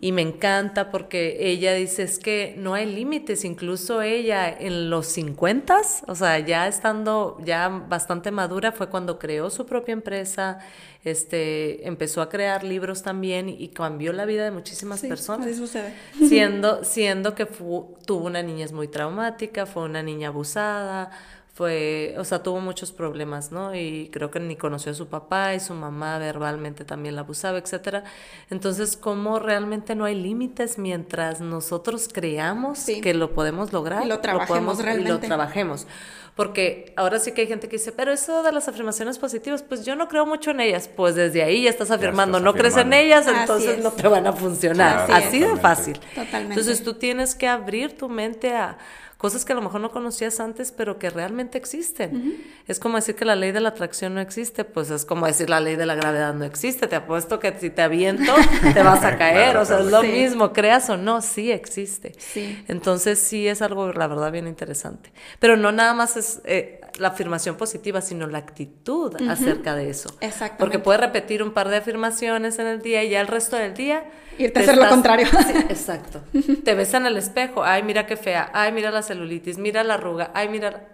Y 0.00 0.12
me 0.12 0.22
encanta 0.22 0.90
porque 0.90 1.36
ella 1.40 1.74
dice 1.74 2.04
es 2.04 2.18
que 2.20 2.54
no 2.58 2.74
hay 2.74 2.86
límites, 2.86 3.44
incluso 3.44 4.00
ella 4.00 4.48
en 4.48 4.88
los 4.88 5.06
50, 5.06 5.80
o 6.06 6.14
sea, 6.14 6.38
ya 6.38 6.68
estando 6.68 7.38
ya 7.44 7.68
bastante 7.68 8.30
madura 8.30 8.70
fue 8.70 8.88
cuando 8.88 9.18
creó 9.18 9.50
su 9.50 9.66
propia 9.66 9.92
empresa, 9.94 10.58
este, 11.02 11.86
empezó 11.88 12.22
a 12.22 12.28
crear 12.28 12.62
libros 12.62 13.02
también 13.02 13.48
y 13.48 13.68
cambió 13.68 14.12
la 14.12 14.26
vida 14.26 14.44
de 14.44 14.52
muchísimas 14.52 15.00
personas. 15.00 15.48
Así 15.48 15.56
sucede. 15.56 15.92
Siendo, 16.28 16.84
siendo 16.84 17.34
que 17.34 17.46
tuvo 17.46 18.24
una 18.24 18.42
niñez 18.42 18.72
muy 18.72 18.86
traumática, 18.86 19.66
fue 19.66 19.82
una 19.82 20.04
niña 20.04 20.28
abusada, 20.28 21.10
fue, 21.54 22.14
o 22.16 22.24
sea, 22.24 22.42
tuvo 22.42 22.60
muchos 22.60 22.92
problemas, 22.92 23.52
¿no? 23.52 23.74
Y 23.74 24.08
creo 24.10 24.30
que 24.30 24.40
ni 24.40 24.56
conoció 24.56 24.92
a 24.92 24.94
su 24.94 25.08
papá 25.08 25.54
y 25.54 25.60
su 25.60 25.74
mamá 25.74 26.16
verbalmente 26.18 26.86
también 26.86 27.14
la 27.14 27.20
abusaba, 27.20 27.58
etcétera. 27.58 28.04
Entonces, 28.48 28.96
¿cómo 28.96 29.38
realmente 29.38 29.94
no 29.94 30.06
hay 30.06 30.14
límites 30.14 30.78
mientras 30.78 31.42
nosotros 31.42 32.08
creamos 32.10 32.86
que 32.86 33.12
lo 33.12 33.32
podemos 33.34 33.70
lograr? 33.70 34.04
Y 34.06 34.08
lo 34.08 34.20
trabajemos 34.20 34.82
realmente. 34.82 35.10
Y 35.10 35.12
lo 35.12 35.18
trabajemos. 35.20 35.86
Porque 36.34 36.94
ahora 36.96 37.18
sí 37.18 37.32
que 37.32 37.42
hay 37.42 37.46
gente 37.46 37.68
que 37.68 37.76
dice, 37.76 37.92
pero 37.92 38.10
eso 38.10 38.42
de 38.42 38.52
las 38.52 38.66
afirmaciones 38.66 39.18
positivas, 39.18 39.62
pues 39.62 39.84
yo 39.84 39.94
no 39.94 40.08
creo 40.08 40.24
mucho 40.24 40.52
en 40.52 40.60
ellas. 40.60 40.88
Pues 40.88 41.14
desde 41.14 41.42
ahí 41.42 41.64
ya 41.64 41.70
estás 41.70 41.90
afirmando, 41.90 42.40
no 42.40 42.54
crees 42.54 42.78
en 42.78 42.94
ellas, 42.94 43.26
entonces 43.26 43.82
no 43.82 43.92
te 43.92 44.08
van 44.08 44.26
a 44.26 44.32
funcionar. 44.32 45.10
Así 45.12 45.40
de 45.40 45.54
fácil. 45.56 46.00
Totalmente. 46.14 46.54
Entonces 46.54 46.82
tú 46.82 46.94
tienes 46.94 47.34
que 47.34 47.46
abrir 47.46 47.98
tu 47.98 48.08
mente 48.08 48.54
a 48.54 48.78
cosas 49.22 49.44
que 49.44 49.52
a 49.52 49.54
lo 49.54 49.62
mejor 49.62 49.80
no 49.80 49.92
conocías 49.92 50.40
antes, 50.40 50.72
pero 50.72 50.98
que 50.98 51.08
realmente 51.08 51.56
existen. 51.56 52.42
Es 52.66 52.80
como 52.80 52.96
decir 52.96 53.14
que 53.14 53.24
la 53.24 53.36
ley 53.36 53.52
de 53.52 53.60
la 53.60 53.68
atracción 53.68 54.14
no 54.14 54.20
existe, 54.20 54.64
pues 54.64 54.90
es 54.90 55.04
como 55.04 55.28
decir 55.28 55.48
la 55.48 55.60
ley 55.60 55.76
de 55.76 55.86
la 55.86 55.94
gravedad 55.94 56.34
no 56.34 56.44
existe. 56.44 56.88
Te 56.88 56.96
apuesto 56.96 57.38
que 57.38 57.56
si 57.56 57.70
te 57.70 57.82
aviento, 57.82 58.34
te 58.74 58.82
vas 58.82 59.04
a 59.04 59.16
caer. 59.18 59.58
o 59.58 59.64
sea, 59.64 59.78
es 59.78 59.86
lo 59.86 60.02
mismo, 60.02 60.52
creas 60.52 60.90
o 60.90 60.96
no, 60.96 61.22
sí 61.22 61.52
existe. 61.52 62.14
Sí. 62.18 62.64
Entonces 62.66 63.20
sí 63.20 63.46
es 63.46 63.62
algo, 63.62 63.92
la 63.92 64.08
verdad, 64.08 64.32
bien 64.32 64.48
interesante. 64.48 65.12
Pero 65.38 65.56
no 65.56 65.70
nada 65.70 65.94
más 65.94 66.16
es... 66.16 66.40
Eh, 66.44 66.80
la 66.98 67.08
afirmación 67.08 67.56
positiva, 67.56 68.00
sino 68.00 68.26
la 68.26 68.38
actitud 68.38 69.14
acerca 69.28 69.74
de 69.74 69.90
eso. 69.90 70.10
Exacto. 70.20 70.56
Porque 70.58 70.78
puedes 70.78 71.00
repetir 71.00 71.42
un 71.42 71.52
par 71.52 71.68
de 71.68 71.76
afirmaciones 71.76 72.58
en 72.58 72.66
el 72.66 72.82
día 72.82 73.04
y 73.04 73.10
ya 73.10 73.20
el 73.20 73.26
resto 73.26 73.56
del 73.56 73.74
día 73.74 74.04
Irte 74.38 74.60
a 74.60 74.62
hacer 74.62 74.76
lo 74.76 74.88
contrario. 74.88 75.26
exacto. 75.68 76.22
Te 76.64 76.74
ves 76.74 76.94
en 76.94 77.06
el 77.06 77.16
espejo, 77.16 77.64
ay, 77.64 77.82
mira 77.82 78.06
qué 78.06 78.16
fea, 78.16 78.50
ay, 78.54 78.72
mira 78.72 78.90
la 78.90 79.02
celulitis, 79.02 79.58
mira 79.58 79.84
la 79.84 79.94
arruga, 79.94 80.30
ay, 80.34 80.48
mira... 80.48 80.88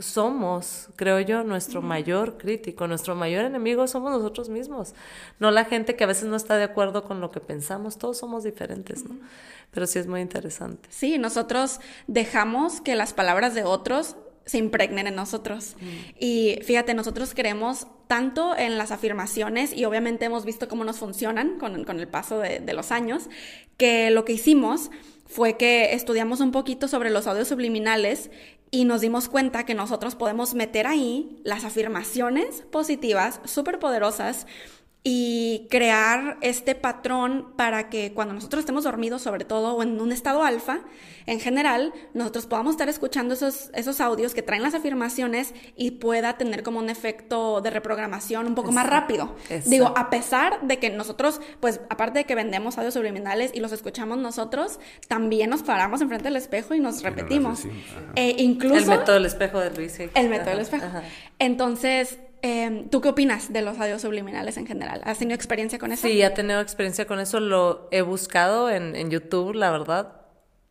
Somos, 0.00 0.90
creo 0.94 1.18
yo, 1.18 1.42
nuestro 1.42 1.82
mayor 1.82 2.38
crítico, 2.38 2.86
nuestro 2.86 3.16
mayor 3.16 3.44
enemigo 3.44 3.88
somos 3.88 4.12
nosotros 4.12 4.48
mismos, 4.48 4.94
no 5.40 5.50
la 5.50 5.64
gente 5.64 5.96
que 5.96 6.04
a 6.04 6.06
veces 6.06 6.26
no 6.28 6.36
está 6.36 6.56
de 6.56 6.62
acuerdo 6.62 7.02
con 7.02 7.20
lo 7.20 7.32
que 7.32 7.40
pensamos, 7.40 7.98
todos 7.98 8.16
somos 8.16 8.44
diferentes, 8.44 9.04
¿no? 9.04 9.16
Pero 9.72 9.88
sí 9.88 9.98
es 9.98 10.06
muy 10.06 10.20
interesante. 10.20 10.88
Sí, 10.92 11.18
nosotros 11.18 11.80
dejamos 12.06 12.80
que 12.80 12.94
las 12.94 13.12
palabras 13.12 13.56
de 13.56 13.64
otros 13.64 14.14
se 14.48 14.56
impregnen 14.56 15.06
en 15.06 15.14
nosotros. 15.14 15.76
Y 16.18 16.58
fíjate, 16.64 16.94
nosotros 16.94 17.34
creemos 17.34 17.86
tanto 18.06 18.56
en 18.56 18.78
las 18.78 18.90
afirmaciones 18.92 19.76
y 19.76 19.84
obviamente 19.84 20.24
hemos 20.24 20.46
visto 20.46 20.68
cómo 20.68 20.84
nos 20.84 20.96
funcionan 20.96 21.58
con, 21.58 22.00
el 22.00 22.08
paso 22.08 22.40
de, 22.40 22.58
de, 22.58 22.72
los 22.72 22.90
años, 22.90 23.28
que 23.76 24.10
lo 24.10 24.24
que 24.24 24.32
hicimos 24.32 24.90
fue 25.26 25.58
que 25.58 25.92
estudiamos 25.92 26.40
un 26.40 26.50
poquito 26.50 26.88
sobre 26.88 27.10
los 27.10 27.26
audios 27.26 27.48
subliminales 27.48 28.30
y 28.70 28.86
nos 28.86 29.02
dimos 29.02 29.28
cuenta 29.28 29.66
que 29.66 29.74
nosotros 29.74 30.14
podemos 30.14 30.54
meter 30.54 30.86
ahí 30.86 31.38
las 31.44 31.64
afirmaciones 31.64 32.62
positivas, 32.70 33.40
súper 33.44 33.78
poderosas, 33.78 34.46
y 35.04 35.68
crear 35.70 36.38
este 36.40 36.74
patrón 36.74 37.52
para 37.56 37.88
que 37.88 38.12
cuando 38.12 38.34
nosotros 38.34 38.60
estemos 38.60 38.84
dormidos, 38.84 39.22
sobre 39.22 39.44
todo, 39.44 39.74
o 39.74 39.82
en 39.82 40.00
un 40.00 40.12
estado 40.12 40.42
alfa, 40.42 40.80
en 41.26 41.40
general, 41.40 41.92
nosotros 42.14 42.46
podamos 42.46 42.72
estar 42.72 42.88
escuchando 42.88 43.34
esos, 43.34 43.70
esos 43.74 44.00
audios 44.00 44.34
que 44.34 44.42
traen 44.42 44.62
las 44.62 44.74
afirmaciones 44.74 45.54
y 45.76 45.92
pueda 45.92 46.36
tener 46.36 46.62
como 46.62 46.78
un 46.78 46.90
efecto 46.90 47.60
de 47.60 47.70
reprogramación 47.70 48.46
un 48.46 48.54
poco 48.54 48.72
más 48.72 48.86
rápido. 48.86 49.36
Digo, 49.66 49.92
a 49.96 50.10
pesar 50.10 50.60
de 50.62 50.78
que 50.78 50.90
nosotros, 50.90 51.40
pues 51.60 51.80
aparte 51.90 52.20
de 52.20 52.24
que 52.24 52.34
vendemos 52.34 52.76
audios 52.78 52.94
subliminales 52.94 53.52
y 53.54 53.60
los 53.60 53.72
escuchamos 53.72 54.18
nosotros, 54.18 54.80
también 55.06 55.50
nos 55.50 55.62
paramos 55.62 56.00
enfrente 56.00 56.24
del 56.24 56.36
espejo 56.36 56.74
y 56.74 56.80
nos 56.80 57.02
repetimos. 57.02 57.64
E 58.16 58.42
incluso... 58.42 58.76
El 58.76 58.98
método 58.98 59.14
del 59.14 59.26
espejo 59.26 59.60
de 59.60 59.70
Luis. 59.70 59.98
El 60.00 60.28
método 60.28 60.50
del 60.50 60.60
espejo. 60.60 60.86
Entonces, 61.38 62.18
Em, 62.42 62.88
¿Tú 62.88 63.00
qué 63.00 63.08
opinas 63.08 63.52
de 63.52 63.62
los 63.62 63.78
audios 63.78 64.02
subliminales 64.02 64.56
en 64.56 64.66
general? 64.66 65.00
¿Has 65.04 65.18
tenido 65.18 65.34
experiencia 65.34 65.78
con 65.78 65.92
eso? 65.92 66.06
Sí, 66.06 66.22
he 66.22 66.30
tenido 66.30 66.60
experiencia 66.60 67.06
con 67.06 67.18
eso. 67.18 67.40
Lo 67.40 67.88
he 67.90 68.02
buscado 68.02 68.70
en, 68.70 68.94
en, 68.94 69.10
YouTube, 69.10 69.54
la 69.54 69.70
verdad. 69.70 70.12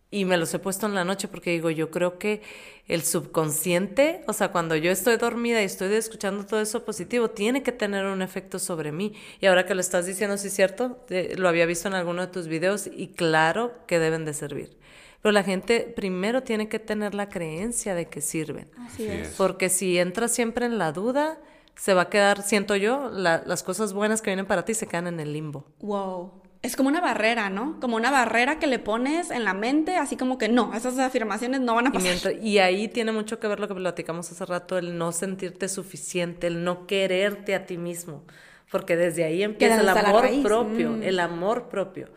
Y 0.10 0.24
me 0.24 0.38
los 0.38 0.54
he 0.54 0.60
puesto 0.60 0.86
en 0.86 0.96
la 0.96 1.04
noche 1.04 1.28
porque 1.28 1.52
digo, 1.52 1.70
yo 1.70 1.92
creo 1.92 2.18
que 2.18 2.42
el 2.88 3.04
subconsciente, 3.04 4.22
o 4.28 4.34
sea, 4.34 4.54
cuando 4.54 4.78
yo 4.78 4.90
estoy 4.90 5.18
dormida 5.18 5.62
y 5.62 5.66
estoy 5.66 5.94
escuchando 5.94 6.46
todo 6.46 6.62
eso 6.62 6.86
positivo, 6.86 7.30
tiene 7.30 7.62
que 7.62 7.74
tener 7.74 8.06
un 8.06 8.22
efecto 8.22 8.60
sobre 8.60 8.94
mí. 8.94 9.14
Y 9.42 9.48
ahora 9.48 9.66
que 9.66 9.76
lo 9.76 9.82
estás 9.82 10.06
diciendo, 10.06 10.38
sí 10.38 10.48
es 10.48 10.54
cierto, 10.54 11.06
lo 11.36 11.50
había 11.50 11.66
visto 11.66 11.90
en 11.90 11.96
alguno 11.96 12.22
de 12.22 12.32
tus 12.32 12.48
videos 12.48 12.88
y 12.88 13.08
claro 13.10 13.74
que 13.86 14.00
deben 14.00 14.24
de 14.24 14.34
servir. 14.34 14.78
Pero 15.22 15.34
la 15.34 15.44
gente 15.44 15.82
primero 15.82 16.44
tiene 16.44 16.70
que 16.70 16.80
tener 16.80 17.14
la 17.14 17.28
creencia 17.28 17.94
de 17.94 18.06
que 18.06 18.22
sirven. 18.22 18.70
Así 18.78 19.06
es. 19.06 19.36
Porque 19.38 19.68
si 19.68 19.98
entras 19.98 20.32
siempre 20.32 20.66
en 20.66 20.78
la 20.78 20.94
duda, 20.94 21.38
se 21.78 21.94
va 21.94 22.04
a 22.04 22.10
quedar, 22.10 22.42
siento 22.42 22.76
yo, 22.76 23.10
las 23.10 23.64
cosas 23.64 23.94
buenas 23.94 24.22
que 24.22 24.32
vienen 24.32 24.46
para 24.46 24.66
ti 24.66 24.74
se 24.74 24.88
quedan 24.88 25.08
en 25.08 25.20
el 25.20 25.32
limbo. 25.32 25.66
Wow. 25.80 26.32
Es 26.64 26.76
como 26.76 26.90
una 26.90 27.00
barrera, 27.00 27.50
¿no? 27.52 27.80
Como 27.80 27.96
una 27.96 28.10
barrera 28.10 28.58
que 28.58 28.66
le 28.66 28.80
pones 28.80 29.30
en 29.30 29.46
la 29.46 29.54
mente, 29.54 29.96
así 29.96 30.18
como 30.18 30.40
que 30.40 30.50
no, 30.50 30.74
esas 30.74 30.98
afirmaciones 30.98 31.62
no 31.62 31.76
van 31.76 31.88
a 31.88 31.92
pasar. 31.92 32.34
Y, 32.42 32.50
y 32.50 32.60
ahí 32.60 32.88
tiene 32.88 33.12
mucho 33.12 33.40
que 33.40 33.48
ver 33.48 33.60
lo 33.60 33.68
que 33.68 33.76
platicamos 33.76 34.32
hace 34.32 34.44
rato, 34.44 34.78
el 34.78 34.98
no 34.98 35.12
sentirte 35.12 35.70
suficiente, 35.70 36.48
el 36.48 36.64
no 36.64 36.88
quererte 36.88 37.54
a 37.54 37.68
ti 37.68 37.78
mismo 37.78 38.24
porque 38.72 38.98
desde 38.98 39.24
ahí 39.24 39.44
empieza 39.44 39.80
el 39.80 39.90
amor 39.90 40.26
propio, 40.44 40.92
mm. 40.92 41.04
el 41.04 41.20
amor 41.20 41.70
propio. 41.70 42.10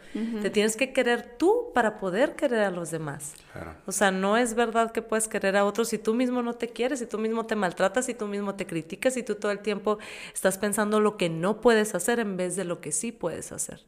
Te 0.43 0.51
tienes 0.51 0.77
que 0.77 0.93
querer 0.93 1.37
tú 1.39 1.71
para 1.73 2.01
poder 2.01 2.35
querer 2.35 2.61
a 2.61 2.71
los 2.73 2.91
demás. 2.91 3.35
O 3.87 3.93
sea, 3.93 4.11
no 4.11 4.37
es 4.37 4.55
verdad 4.55 4.91
que 4.91 5.03
puedes 5.03 5.29
querer 5.29 5.57
a 5.57 5.65
otros 5.65 5.89
si 5.89 5.99
tú 5.99 6.15
mismo 6.15 6.43
no 6.43 6.55
te 6.55 6.69
quieres, 6.69 6.99
si 6.99 7.07
tú 7.07 7.19
mismo 7.19 7.47
te 7.47 7.55
maltratas, 7.55 8.07
si 8.07 8.15
tú 8.15 8.27
mismo 8.27 8.57
te 8.57 8.67
criticas, 8.67 9.15
si 9.15 9.23
tú 9.23 9.37
todo 9.37 9.53
el 9.53 9.61
tiempo 9.61 9.99
estás 10.35 10.59
pensando 10.59 10.99
lo 11.01 11.17
que 11.17 11.29
no 11.29 11.61
puedes 11.61 11.95
hacer 11.95 12.19
en 12.19 12.37
vez 12.37 12.57
de 12.57 12.65
lo 12.65 12.81
que 12.81 12.91
sí 12.91 13.13
puedes 13.13 13.53
hacer. 13.53 13.85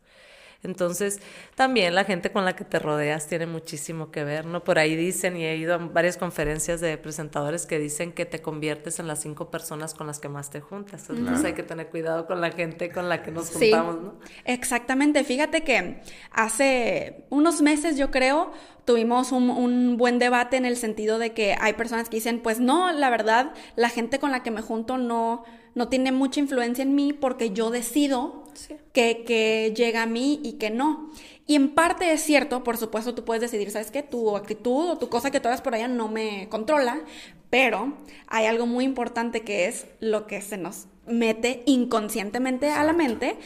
Entonces, 0.65 1.21
también 1.57 1.95
la 1.95 2.05
gente 2.05 2.31
con 2.31 2.45
la 2.45 2.55
que 2.55 2.65
te 2.65 2.79
rodeas 2.79 3.27
tiene 3.27 3.47
muchísimo 3.47 4.13
que 4.13 4.23
ver, 4.23 4.47
¿no? 4.47 4.63
Por 4.63 4.79
ahí 4.79 4.95
dicen, 4.95 5.37
y 5.37 5.45
he 5.45 5.57
ido 5.57 5.75
a 5.75 5.79
varias 5.79 6.17
conferencias 6.17 6.81
de 6.81 6.97
presentadores 6.99 7.67
que 7.67 7.81
dicen 7.81 8.13
que 8.13 8.27
te 8.27 8.41
conviertes 8.41 9.01
en 9.01 9.09
las 9.09 9.21
cinco 9.21 9.51
personas 9.51 9.95
con 9.95 10.07
las 10.07 10.21
que 10.21 10.29
más 10.29 10.51
te 10.51 10.61
juntas. 10.61 11.11
Entonces, 11.11 11.45
hay 11.45 11.55
que 11.55 11.65
tener 11.65 11.89
cuidado 11.89 12.27
con 12.27 12.41
la 12.41 12.53
gente 12.53 12.93
con 12.93 13.09
la 13.09 13.23
que 13.23 13.33
nos 13.33 13.51
juntamos, 13.51 14.01
¿no? 14.01 14.15
Exactamente. 14.45 15.25
Fíjate 15.25 15.63
que 15.63 16.01
hace 16.31 17.25
unos 17.31 17.61
meses, 17.61 17.97
yo 17.97 18.13
creo, 18.13 18.53
tuvimos 18.85 19.33
un, 19.33 19.51
un, 19.51 19.97
buen 19.97 20.21
debate 20.21 20.57
en 20.57 20.65
el 20.65 20.77
sentido 20.77 21.19
de 21.19 21.33
que 21.33 21.57
hay 21.61 21.73
personas 21.73 22.09
que 22.09 22.17
dicen, 22.17 22.41
pues 22.41 22.61
no, 22.61 22.93
la 22.93 23.11
verdad, 23.11 23.53
la 23.75 23.89
gente 23.89 24.21
con 24.21 24.31
la 24.31 24.45
que 24.45 24.53
me 24.53 24.63
junto 24.63 24.97
no 24.97 25.45
no 25.75 25.89
tiene 25.89 26.13
mucha 26.13 26.41
influencia 26.41 26.83
en 26.83 26.95
mí 26.95 27.13
porque 27.13 27.51
yo 27.51 27.71
decido 27.71 28.42
que, 28.93 29.25
que 29.25 29.73
llega 29.77 30.03
a 30.03 30.07
mí 30.07 30.41
y 30.43 30.55
que 30.55 30.71
no. 30.71 31.11
Y 31.47 31.57
en 31.57 31.75
parte 31.75 32.13
es 32.13 32.23
cierto, 32.23 32.63
por 32.63 32.77
supuesto 32.77 33.15
tú 33.15 33.25
puedes 33.25 33.41
decidir, 33.41 33.71
¿sabes 33.71 33.91
qué? 33.91 34.03
Tu 34.03 34.37
actitud 34.37 34.91
o 34.91 34.99
tu 34.99 35.09
cosa 35.09 35.31
que 35.31 35.41
tú 35.41 35.49
hagas 35.49 35.61
por 35.61 35.75
allá 35.75 35.89
no 35.89 36.09
me 36.09 36.49
controla, 36.49 37.01
pero 37.51 37.95
hay 38.29 38.47
algo 38.47 38.67
muy 38.67 38.85
importante 38.85 39.43
que 39.43 39.67
es 39.67 39.87
lo 40.01 40.27
que 40.27 40.41
se 40.41 40.57
nos 40.57 40.87
mete 41.07 41.63
inconscientemente 41.67 42.71
a 42.71 42.85
la 42.85 42.93
mente 42.93 43.37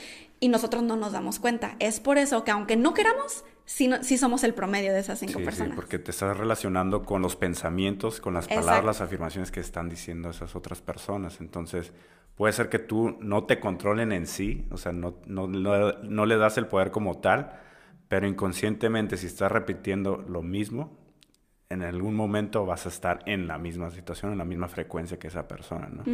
y 0.41 0.49
nosotros 0.49 0.83
no 0.83 0.97
nos 0.97 1.13
damos 1.13 1.39
cuenta. 1.39 1.77
Es 1.79 2.01
por 2.01 2.19
eso 2.19 2.45
que 2.45 2.51
aunque 2.51 2.77
no 2.77 2.95
queramos, 2.95 3.45
sí, 3.67 4.19
somos 4.19 4.45
el 4.45 4.55
promedio 4.55 4.93
de 4.93 5.01
esas 5.01 5.19
cinco 5.19 5.41
personas. 5.41 5.71
Sí, 5.71 5.77
porque 5.77 5.99
te 5.99 6.13
estás 6.13 6.37
relacionando 6.37 7.05
con 7.05 7.21
los 7.21 7.37
pensamientos, 7.37 8.21
con 8.21 8.33
las 8.35 8.47
palabras, 8.49 8.85
las 8.85 9.01
afirmaciones 9.01 9.51
que 9.51 9.61
están 9.61 9.89
diciendo 9.89 10.31
esas 10.31 10.55
otras 10.55 10.81
personas. 10.81 11.41
Entonces, 11.41 11.93
puede 12.37 12.53
ser 12.53 12.69
que 12.69 12.79
tú 12.79 13.17
no 13.21 13.45
te 13.45 13.59
controlen 13.59 14.13
en 14.13 14.27
sí, 14.27 14.67
o 14.71 14.77
sea, 14.77 14.93
no, 14.93 15.17
no, 15.27 15.49
no, 15.49 16.27
le 16.27 16.37
das 16.37 16.59
el 16.59 16.67
poder 16.67 16.91
como 16.91 17.19
tal, 17.19 17.61
pero 18.09 18.29
inconscientemente 18.29 19.17
si 19.17 19.27
estás 19.27 19.51
repitiendo 19.51 20.25
lo 20.29 20.43
mismo, 20.43 20.99
en 21.69 21.83
algún 21.83 22.15
momento 22.15 22.65
vas 22.65 22.87
a 22.87 22.91
estar 22.91 23.25
en 23.27 23.49
la 23.49 23.59
misma 23.59 23.91
situación, 23.91 24.31
en 24.31 24.39
la 24.39 24.45
misma 24.45 24.69
frecuencia 24.69 25.19
que 25.19 25.27
esa 25.27 25.49
persona, 25.49 25.89
¿no? 25.89 26.05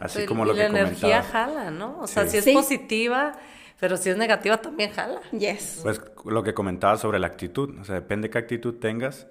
Así 0.00 0.26
como 0.26 0.44
lo 0.44 0.52
que 0.52 0.58
la 0.58 0.66
energía 0.66 1.22
jala, 1.22 1.70
¿no? 1.70 2.00
O 2.00 2.08
sea, 2.08 2.26
si 2.26 2.38
es 2.38 2.48
positiva, 2.48 3.38
pero 3.78 3.96
si 3.96 4.10
es 4.10 4.16
negativa 4.16 4.58
también 4.58 4.90
jala. 4.90 5.20
Yes. 5.32 5.80
Pues 5.82 6.00
lo 6.24 6.42
que 6.42 6.54
comentaba 6.54 6.96
sobre 6.96 7.18
la 7.18 7.26
actitud, 7.26 7.78
o 7.78 7.84
sea, 7.84 7.96
depende 7.96 8.28
de 8.28 8.32
qué 8.32 8.38
actitud 8.38 8.74
tengas, 8.74 9.26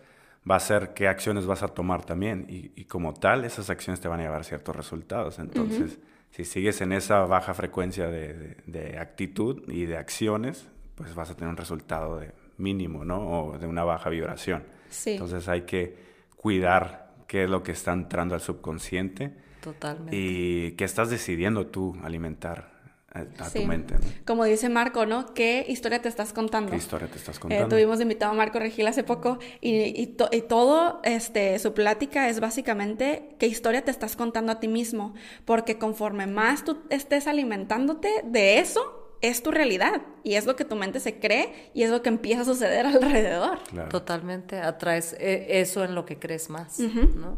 va 0.50 0.58
a 0.58 0.60
ser 0.60 0.94
qué 0.94 1.08
acciones 1.08 1.46
vas 1.46 1.64
a 1.64 1.70
tomar 1.70 2.06
también. 2.06 2.46
Y, 2.48 2.86
como 2.86 3.14
tal, 3.14 3.46
esas 3.46 3.70
acciones 3.70 4.00
te 4.00 4.08
van 4.08 4.20
a 4.20 4.24
llevar 4.24 4.44
ciertos 4.46 4.76
resultados. 4.76 5.40
Entonces, 5.40 6.00
si 6.30 6.46
sigues 6.46 6.82
en 6.82 6.92
esa 6.92 7.22
baja 7.26 7.54
frecuencia 7.54 8.08
de, 8.08 8.98
actitud 9.00 9.64
y 9.68 9.86
de 9.86 9.98
acciones, 9.98 10.68
pues 10.94 11.16
vas 11.16 11.32
a 11.32 11.36
tener 11.36 11.50
un 11.50 11.58
resultado 11.58 12.20
de 12.20 12.32
mínimo, 12.58 13.04
¿no? 13.04 13.48
O 13.48 13.58
de 13.58 13.66
una 13.66 13.84
baja 13.84 14.10
vibración. 14.10 14.64
Entonces 15.06 15.50
hay 15.50 15.62
que 15.64 15.98
cuidar 16.36 17.14
qué 17.28 17.46
es 17.46 17.50
lo 17.50 17.64
que 17.64 17.72
está 17.72 17.94
entrando 17.94 18.36
al 18.36 18.42
subconsciente. 18.42 19.34
Totalmente. 19.62 20.16
Y 20.16 20.72
qué 20.74 20.84
estás 20.84 21.10
decidiendo 21.10 21.68
tú 21.68 21.98
alimentar 22.04 22.75
a 23.16 23.50
tu 23.50 23.64
mente. 23.64 23.96
Como 24.26 24.44
dice 24.44 24.70
Marco, 24.70 25.06
¿no? 25.06 25.34
¿Qué 25.34 25.66
historia 25.68 26.02
te 26.02 26.10
estás 26.10 26.34
contando? 26.34 26.72
¿Qué 26.72 26.78
historia 26.78 27.08
te 27.08 27.18
estás 27.18 27.38
eh, 27.38 27.40
contando? 27.40 27.70
tuvimos 27.70 28.02
invitado 28.02 28.34
a 28.34 28.36
Marco 28.36 28.60
Regil 28.60 28.88
hace 28.88 29.04
poco 29.04 29.40
y, 29.62 30.02
y, 30.02 30.42
todo, 30.42 31.00
este, 31.04 31.58
su 31.60 31.74
plática 31.74 32.30
es 32.30 32.40
básicamente 32.40 33.36
qué 33.40 33.48
historia 33.48 33.84
te 33.84 33.92
estás 33.92 34.16
contando 34.16 34.52
a 34.52 34.60
ti 34.60 34.68
mismo, 34.68 35.14
porque 35.46 35.78
conforme 35.78 36.28
más 36.28 36.64
tú 36.64 36.84
estés 36.90 37.28
alimentándote 37.28 38.10
de 38.26 38.60
eso, 38.60 39.02
es 39.22 39.42
tu 39.42 39.52
realidad 39.52 40.02
y 40.24 40.36
es 40.36 40.46
lo 40.46 40.56
que 40.56 40.66
tu 40.66 40.76
mente 40.76 41.00
se 41.00 41.20
cree 41.20 41.72
y 41.74 41.84
es 41.84 41.90
lo 41.90 42.02
que 42.02 42.10
empieza 42.10 42.42
a 42.42 42.46
suceder 42.46 42.86
alrededor. 42.86 43.60
Totalmente, 43.90 44.60
atraes 44.60 45.16
eh, 45.20 45.62
eso 45.62 45.84
en 45.84 45.96
lo 45.96 46.06
que 46.06 46.20
crees 46.20 46.50
más, 46.50 46.80
¿no? 46.80 47.38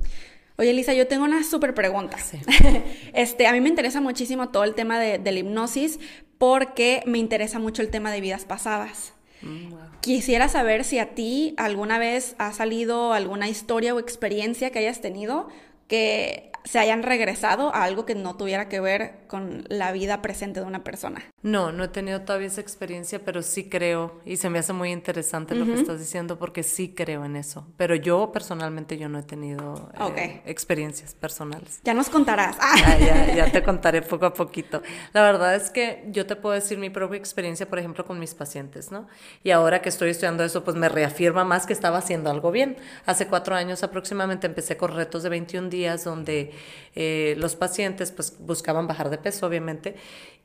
Oye, 0.58 0.72
Elisa, 0.72 0.94
yo 0.94 1.08
tengo 1.08 1.24
una 1.24 1.44
súper 1.44 1.74
pregunta. 1.76 2.18
este, 3.14 3.46
a 3.46 3.54
mí 3.54 3.62
me 3.62 3.70
interesa 3.70 4.02
muchísimo 4.02 4.50
todo 4.50 4.64
el 4.64 4.74
tema 4.74 5.00
de, 5.00 5.20
la 5.20 5.40
hipnosis 5.40 6.00
porque 6.40 7.04
me 7.06 7.20
interesa 7.20 7.60
mucho 7.60 7.84
el 7.84 7.90
tema 7.90 8.12
de 8.12 8.22
vidas 8.22 8.46
pasadas. 8.46 9.14
Mm, 9.44 9.74
Quisiera 10.02 10.50
saber 10.50 10.84
si 10.84 10.98
a 10.98 11.14
ti 11.14 11.54
alguna 11.58 12.00
vez 12.00 12.36
ha 12.40 12.54
salido 12.54 13.14
alguna 13.14 13.50
historia 13.50 13.94
o 13.94 14.00
experiencia 14.00 14.72
que 14.72 14.80
hayas 14.80 15.00
tenido 15.00 15.48
que 15.88 16.47
se 16.68 16.80
hayan 16.80 17.04
regresado 17.04 17.74
a 17.74 17.84
algo 17.84 18.06
que 18.06 18.16
no 18.16 18.36
tuviera 18.36 18.70
que 18.70 18.80
ver 18.80 19.20
con 19.28 19.64
la 19.70 19.92
vida 19.92 20.22
presente 20.22 20.60
de 20.60 20.66
una 20.66 20.84
persona. 20.84 21.24
No, 21.42 21.72
no 21.72 21.86
he 21.86 21.88
tenido 21.88 22.22
todavía 22.22 22.48
esa 22.48 22.62
experiencia, 22.62 23.24
pero 23.24 23.42
sí 23.42 23.70
creo 23.70 24.20
y 24.26 24.38
se 24.38 24.50
me 24.50 24.60
hace 24.60 24.74
muy 24.74 24.92
interesante 24.92 25.56
lo 25.56 25.66
que 25.66 25.74
estás 25.74 26.00
diciendo 26.00 26.38
porque 26.38 26.64
sí 26.64 26.94
creo 26.96 27.26
en 27.26 27.36
eso. 27.36 27.68
Pero 27.78 27.96
yo 27.96 28.32
personalmente 28.32 28.98
yo 28.98 29.08
no 29.10 29.20
he 29.20 29.24
tenido 29.24 29.90
eh, 30.16 30.42
experiencias 30.46 31.14
personales. 31.14 31.80
Ya 31.84 31.94
nos 31.94 32.10
contarás. 32.10 32.58
Ya, 33.00 33.34
ya, 33.36 33.52
te 33.52 33.64
contaré 33.64 34.02
poco 34.02 34.26
a 34.26 34.34
poquito. 34.34 34.82
La 35.14 35.22
verdad 35.22 35.56
es 35.56 35.70
que 35.70 36.06
yo 36.10 36.26
te 36.26 36.36
puedo 36.36 36.56
decir 36.56 36.78
mi 36.78 36.90
propia 36.90 37.18
experiencia, 37.18 37.68
por 37.68 37.80
ejemplo, 37.80 38.06
con 38.06 38.20
mis 38.20 38.34
pacientes, 38.34 38.92
¿no? 38.92 39.08
Y 39.44 39.52
ahora 39.52 39.82
que 39.82 39.90
estoy 39.90 40.10
estudiando 40.10 40.44
eso, 40.44 40.64
pues 40.64 40.76
me 40.76 40.90
reafirma 40.90 41.44
más 41.44 41.66
que 41.66 41.74
estaba 41.74 41.98
haciendo 41.98 42.30
algo 42.30 42.52
bien. 42.52 42.78
Hace 43.06 43.28
cuatro 43.28 43.56
años 43.56 43.84
aproximadamente 43.84 44.48
empecé 44.48 44.78
con 44.78 44.96
retos 44.96 45.24
de 45.24 45.30
21 45.30 45.70
días 45.70 46.04
donde 46.04 46.52
eh, 46.96 47.36
los 47.38 47.56
pacientes 47.56 48.12
pues 48.12 48.36
buscaban 48.40 48.88
bajar 48.88 49.10
de 49.10 49.18
peso, 49.18 49.46
obviamente, 49.48 49.96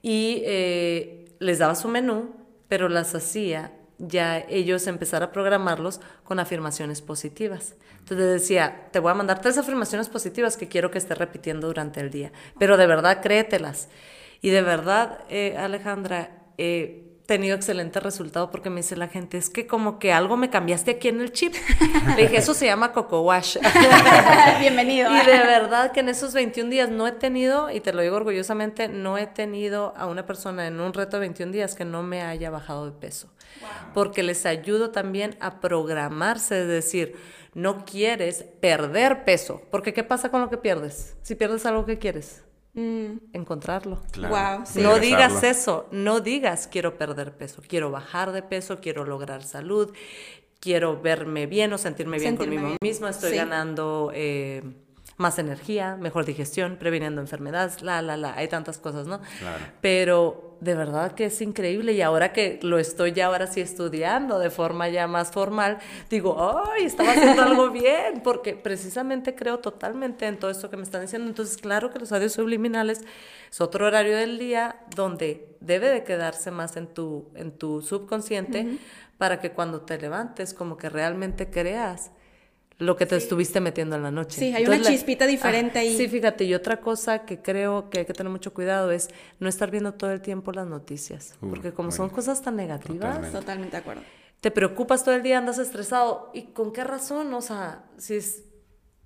y 0.02 0.42
eh, 0.44 1.26
les 1.38 1.58
daba 1.58 1.74
su 1.74 1.88
menú, 1.88 2.34
pero 2.68 2.88
las 2.88 3.14
hacía 3.14 3.72
ya 3.98 4.38
ellos 4.38 4.86
empezar 4.86 5.22
a 5.22 5.30
programarlos 5.30 6.00
con 6.24 6.40
afirmaciones 6.40 7.02
positivas. 7.02 7.76
Entonces 8.00 8.40
decía, 8.40 8.88
te 8.90 8.98
voy 8.98 9.12
a 9.12 9.14
mandar 9.14 9.40
tres 9.40 9.58
afirmaciones 9.58 10.08
positivas 10.08 10.56
que 10.56 10.68
quiero 10.68 10.90
que 10.90 10.98
estés 10.98 11.16
repitiendo 11.18 11.68
durante 11.68 12.00
el 12.00 12.10
día, 12.10 12.32
pero 12.58 12.76
de 12.76 12.86
verdad 12.86 13.22
créetelas. 13.22 13.88
Y 14.40 14.50
de 14.50 14.62
verdad, 14.62 15.20
eh, 15.28 15.56
Alejandra, 15.56 16.42
tenido 17.32 17.56
excelente 17.56 17.98
resultado 17.98 18.50
porque 18.50 18.68
me 18.68 18.82
dice 18.82 18.94
la 18.94 19.08
gente, 19.08 19.38
es 19.38 19.48
que 19.48 19.66
como 19.66 19.98
que 19.98 20.12
algo 20.12 20.36
me 20.36 20.50
cambiaste 20.50 20.90
aquí 20.90 21.08
en 21.08 21.22
el 21.22 21.32
chip. 21.32 21.54
Le 22.16 22.24
dije, 22.24 22.36
eso 22.36 22.52
se 22.52 22.66
llama 22.66 22.92
Coco 22.92 23.22
Wash. 23.22 23.56
Bienvenido. 24.60 25.10
y 25.10 25.24
de 25.24 25.38
verdad 25.38 25.92
que 25.92 26.00
en 26.00 26.10
esos 26.10 26.34
21 26.34 26.68
días 26.68 26.90
no 26.90 27.06
he 27.06 27.12
tenido, 27.12 27.70
y 27.70 27.80
te 27.80 27.94
lo 27.94 28.02
digo 28.02 28.16
orgullosamente, 28.16 28.88
no 28.88 29.16
he 29.16 29.26
tenido 29.26 29.94
a 29.96 30.08
una 30.08 30.26
persona 30.26 30.66
en 30.66 30.78
un 30.78 30.92
reto 30.92 31.16
de 31.16 31.20
21 31.20 31.52
días 31.52 31.74
que 31.74 31.86
no 31.86 32.02
me 32.02 32.20
haya 32.20 32.50
bajado 32.50 32.84
de 32.84 32.92
peso. 32.92 33.32
Porque 33.94 34.22
les 34.22 34.44
ayudo 34.44 34.90
también 34.90 35.34
a 35.40 35.58
programarse, 35.60 36.60
es 36.60 36.68
decir, 36.68 37.16
no 37.54 37.86
quieres 37.86 38.44
perder 38.60 39.24
peso, 39.24 39.62
porque 39.70 39.94
¿qué 39.94 40.04
pasa 40.04 40.30
con 40.30 40.42
lo 40.42 40.50
que 40.50 40.58
pierdes? 40.58 41.16
Si 41.22 41.34
pierdes 41.34 41.64
algo 41.64 41.86
que 41.86 41.96
quieres, 41.96 42.44
Mm. 42.74 43.18
encontrarlo. 43.34 44.00
No 44.76 44.98
digas 44.98 45.42
eso, 45.42 45.88
no 45.90 46.20
digas 46.20 46.66
quiero 46.66 46.96
perder 46.96 47.36
peso, 47.36 47.62
quiero 47.66 47.90
bajar 47.90 48.32
de 48.32 48.42
peso, 48.42 48.78
quiero 48.80 49.04
lograr 49.04 49.42
salud, 49.42 49.92
quiero 50.58 51.00
verme 51.00 51.46
bien 51.46 51.72
o 51.74 51.78
sentirme 51.78 52.18
bien 52.18 52.36
conmigo 52.36 52.76
mismo, 52.80 53.08
estoy 53.08 53.36
ganando 53.36 54.10
eh, 54.14 54.62
más 55.18 55.38
energía, 55.38 55.96
mejor 55.96 56.24
digestión, 56.24 56.76
previniendo 56.78 57.20
enfermedades, 57.20 57.82
la, 57.82 58.00
la, 58.00 58.16
la, 58.16 58.34
hay 58.34 58.48
tantas 58.48 58.78
cosas, 58.78 59.06
¿no? 59.06 59.20
Claro. 59.38 59.64
Pero 59.82 60.51
de 60.62 60.76
verdad 60.76 61.12
que 61.12 61.24
es 61.24 61.42
increíble 61.42 61.92
y 61.92 62.02
ahora 62.02 62.32
que 62.32 62.60
lo 62.62 62.78
estoy 62.78 63.10
ya 63.10 63.26
ahora 63.26 63.48
sí 63.48 63.60
estudiando 63.60 64.38
de 64.38 64.48
forma 64.48 64.88
ya 64.88 65.08
más 65.08 65.32
formal, 65.32 65.78
digo, 66.08 66.36
¡ay, 66.38 66.84
estaba 66.84 67.10
haciendo 67.10 67.42
algo 67.42 67.70
bien! 67.70 68.20
Porque 68.22 68.54
precisamente 68.54 69.34
creo 69.34 69.58
totalmente 69.58 70.24
en 70.24 70.38
todo 70.38 70.52
esto 70.52 70.70
que 70.70 70.76
me 70.76 70.84
están 70.84 71.00
diciendo. 71.00 71.26
Entonces, 71.26 71.56
claro 71.56 71.90
que 71.90 71.98
los 71.98 72.12
audios 72.12 72.34
subliminales 72.34 73.00
es 73.50 73.60
otro 73.60 73.86
horario 73.86 74.16
del 74.16 74.38
día 74.38 74.76
donde 74.94 75.48
debe 75.58 75.88
de 75.88 76.04
quedarse 76.04 76.52
más 76.52 76.76
en 76.76 76.86
tu, 76.86 77.26
en 77.34 77.50
tu 77.50 77.82
subconsciente 77.82 78.78
para 79.18 79.40
que 79.40 79.50
cuando 79.50 79.80
te 79.80 79.98
levantes 79.98 80.54
como 80.54 80.76
que 80.76 80.88
realmente 80.88 81.50
creas 81.50 82.12
lo 82.82 82.96
que 82.96 83.06
te 83.06 83.16
estuviste 83.16 83.60
metiendo 83.60 83.96
en 83.96 84.02
la 84.02 84.10
noche. 84.10 84.38
Sí, 84.38 84.54
hay 84.54 84.66
una 84.66 84.80
chispita 84.82 85.26
diferente 85.26 85.78
ahí. 85.78 85.96
Sí, 85.96 86.08
fíjate, 86.08 86.44
y 86.44 86.54
otra 86.54 86.80
cosa 86.80 87.24
que 87.24 87.40
creo 87.40 87.88
que 87.90 88.00
hay 88.00 88.04
que 88.04 88.12
tener 88.12 88.30
mucho 88.30 88.52
cuidado 88.52 88.90
es 88.90 89.08
no 89.38 89.48
estar 89.48 89.70
viendo 89.70 89.94
todo 89.94 90.10
el 90.12 90.20
tiempo 90.20 90.52
las 90.52 90.66
noticias, 90.66 91.36
porque 91.40 91.72
como 91.72 91.90
son 91.90 92.10
cosas 92.10 92.42
tan 92.42 92.56
negativas, 92.56 93.32
totalmente. 93.32 93.72
de 93.72 93.76
acuerdo. 93.78 94.02
Te 94.40 94.50
preocupas 94.50 95.04
todo 95.04 95.14
el 95.14 95.22
día, 95.22 95.38
andas 95.38 95.58
estresado, 95.58 96.30
¿y 96.34 96.46
con 96.52 96.72
qué 96.72 96.82
razón? 96.82 97.32
O 97.32 97.40
sea, 97.40 97.84
si 97.96 98.16
es 98.16 98.42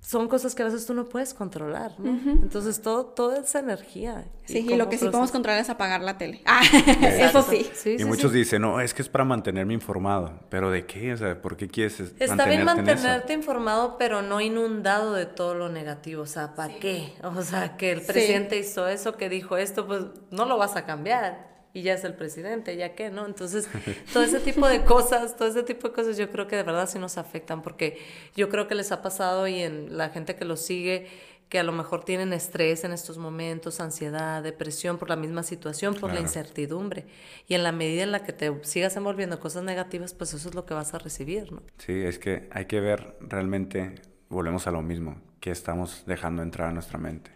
son 0.07 0.29
cosas 0.29 0.55
que 0.55 0.63
a 0.63 0.67
veces 0.67 0.87
tú 0.87 0.95
no 0.95 1.09
puedes 1.09 1.35
controlar, 1.35 1.99
¿no? 1.99 2.17
Entonces 2.31 2.81
todo, 2.81 3.07
toda 3.07 3.41
esa 3.41 3.59
energía. 3.59 4.25
Sí, 4.45 4.59
y, 4.59 4.77
lo 4.77 4.89
que 4.89 4.99
sí 4.99 5.07
podemos 5.07 5.33
controlar 5.33 5.61
es 5.61 5.69
apagar 5.69 6.01
la 6.01 6.17
tele. 6.17 6.43
Ah, 6.47 6.63
eso 7.03 7.43
sí. 7.43 7.69
y 7.99 8.05
muchos 8.05 8.33
dicen, 8.33 8.63
no, 8.63 8.81
es 8.81 8.95
que 8.95 9.03
es 9.03 9.09
para 9.09 9.25
mantenerme 9.25 9.75
informado. 9.75 10.39
¿Pero 10.49 10.71
de 10.71 10.87
qué? 10.87 11.13
O 11.13 11.17
sea, 11.17 11.43
¿por 11.43 11.57
qué 11.57 11.67
quieres 11.67 11.99
Está 12.21 12.47
bien 12.47 12.65
mantenerte 12.65 13.33
informado, 13.33 13.97
pero 13.99 14.23
no 14.23 14.41
inundado 14.41 15.13
de 15.13 15.27
todo 15.27 15.57
lo 15.57 15.69
negativo. 15.71 16.23
O 16.23 16.27
sea, 16.27 16.55
¿para 16.55 16.79
qué? 16.79 17.13
O 17.25 17.43
sea, 17.43 17.77
que 17.77 17.91
el 17.91 18.03
presidente 18.03 18.57
hizo 18.61 18.87
eso, 18.87 19.17
que 19.17 19.29
dijo 19.29 19.57
esto, 19.57 19.89
pues 19.89 20.05
no 20.31 20.45
lo 20.45 20.57
vas 20.57 20.77
a 20.77 20.87
cambiar 20.87 21.56
y 21.77 21.83
ya 21.83 21.93
es 21.93 22.05
el 22.05 22.15
presidente, 22.15 22.75
ya 22.75 22.95
qué, 22.95 23.11
¿no? 23.11 23.27
Entonces, 23.27 23.69
todo 24.15 24.23
ese 24.23 24.41
tipo 24.41 24.67
de 24.67 24.83
cosas, 24.83 25.37
todo 25.37 25.47
ese 25.47 25.63
tipo 25.63 25.89
de 25.89 25.95
cosas 25.95 26.17
yo 26.17 26.31
creo 26.31 26.47
que 26.47 26.57
de 26.57 26.63
verdad 26.63 26.89
sí 26.89 26.99
nos 26.99 27.19
afectan, 27.19 27.61
porque 27.61 27.99
yo 28.35 28.49
creo 28.49 28.67
que 28.67 28.75
les 28.75 28.93
ha 28.93 29.03
pasado 29.03 29.47
y 29.47 29.61
en 29.61 29.99
la 29.99 30.09
gente 30.09 30.37
que 30.37 30.47
los 30.47 30.63
sigue, 30.63 31.07
que 31.51 31.59
a 31.59 31.63
lo 31.63 31.73
mejor 31.73 32.03
tienen 32.03 32.33
estrés 32.33 32.85
en 32.85 32.93
estos 32.93 33.19
momentos, 33.19 33.79
ansiedad, 33.81 34.43
depresión 34.43 34.97
por 34.97 35.11
la 35.11 35.17
misma 35.17 35.43
situación, 35.43 35.95
por 35.95 36.15
la 36.15 36.21
incertidumbre. 36.21 37.05
Y 37.47 37.53
en 37.53 37.63
la 37.63 37.73
medida 37.73 38.05
en 38.05 38.11
la 38.11 38.25
que 38.25 38.33
te 38.33 38.51
sigas 38.65 38.97
envolviendo 38.97 39.39
cosas 39.39 39.63
negativas, 39.63 40.15
pues 40.15 40.33
eso 40.33 40.49
es 40.49 40.55
lo 40.55 40.65
que 40.65 40.73
vas 40.73 40.95
a 40.95 40.99
recibir, 40.99 41.53
¿no? 41.53 41.63
Sí, 41.77 41.93
es 41.93 42.19
que 42.19 42.49
hay 42.53 42.65
que 42.65 42.81
ver 42.81 43.19
realmente, 43.21 43.97
volvemos 44.31 44.67
a 44.67 44.71
lo 44.71 44.81
mismo, 44.81 45.21
qué 45.41 45.51
estamos 45.51 46.05
dejando 46.07 46.43
entrar 46.43 46.71
a 46.71 46.73
nuestra 46.73 46.99
mente 46.99 47.33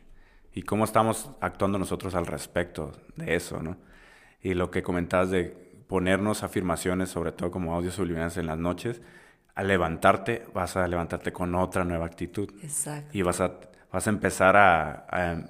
y 0.54 0.62
cómo 0.62 0.84
estamos 0.84 1.28
actuando 1.42 1.78
nosotros 1.78 2.14
al 2.14 2.24
respecto 2.24 2.92
de 3.16 3.34
eso, 3.34 3.62
¿no? 3.62 3.89
Y 4.42 4.54
lo 4.54 4.70
que 4.70 4.82
comentabas 4.82 5.30
de 5.30 5.56
ponernos 5.86 6.42
afirmaciones, 6.42 7.10
sobre 7.10 7.32
todo 7.32 7.50
como 7.50 7.74
audios 7.74 7.94
subliminales 7.94 8.36
en 8.36 8.46
las 8.46 8.58
noches, 8.58 9.02
al 9.54 9.68
levantarte 9.68 10.46
vas 10.54 10.76
a 10.76 10.86
levantarte 10.86 11.32
con 11.32 11.54
otra 11.54 11.84
nueva 11.84 12.06
actitud. 12.06 12.48
Exacto. 12.62 13.10
Y 13.12 13.22
vas 13.22 13.40
a, 13.40 13.52
vas 13.92 14.06
a 14.06 14.10
empezar 14.10 14.56
a, 14.56 15.44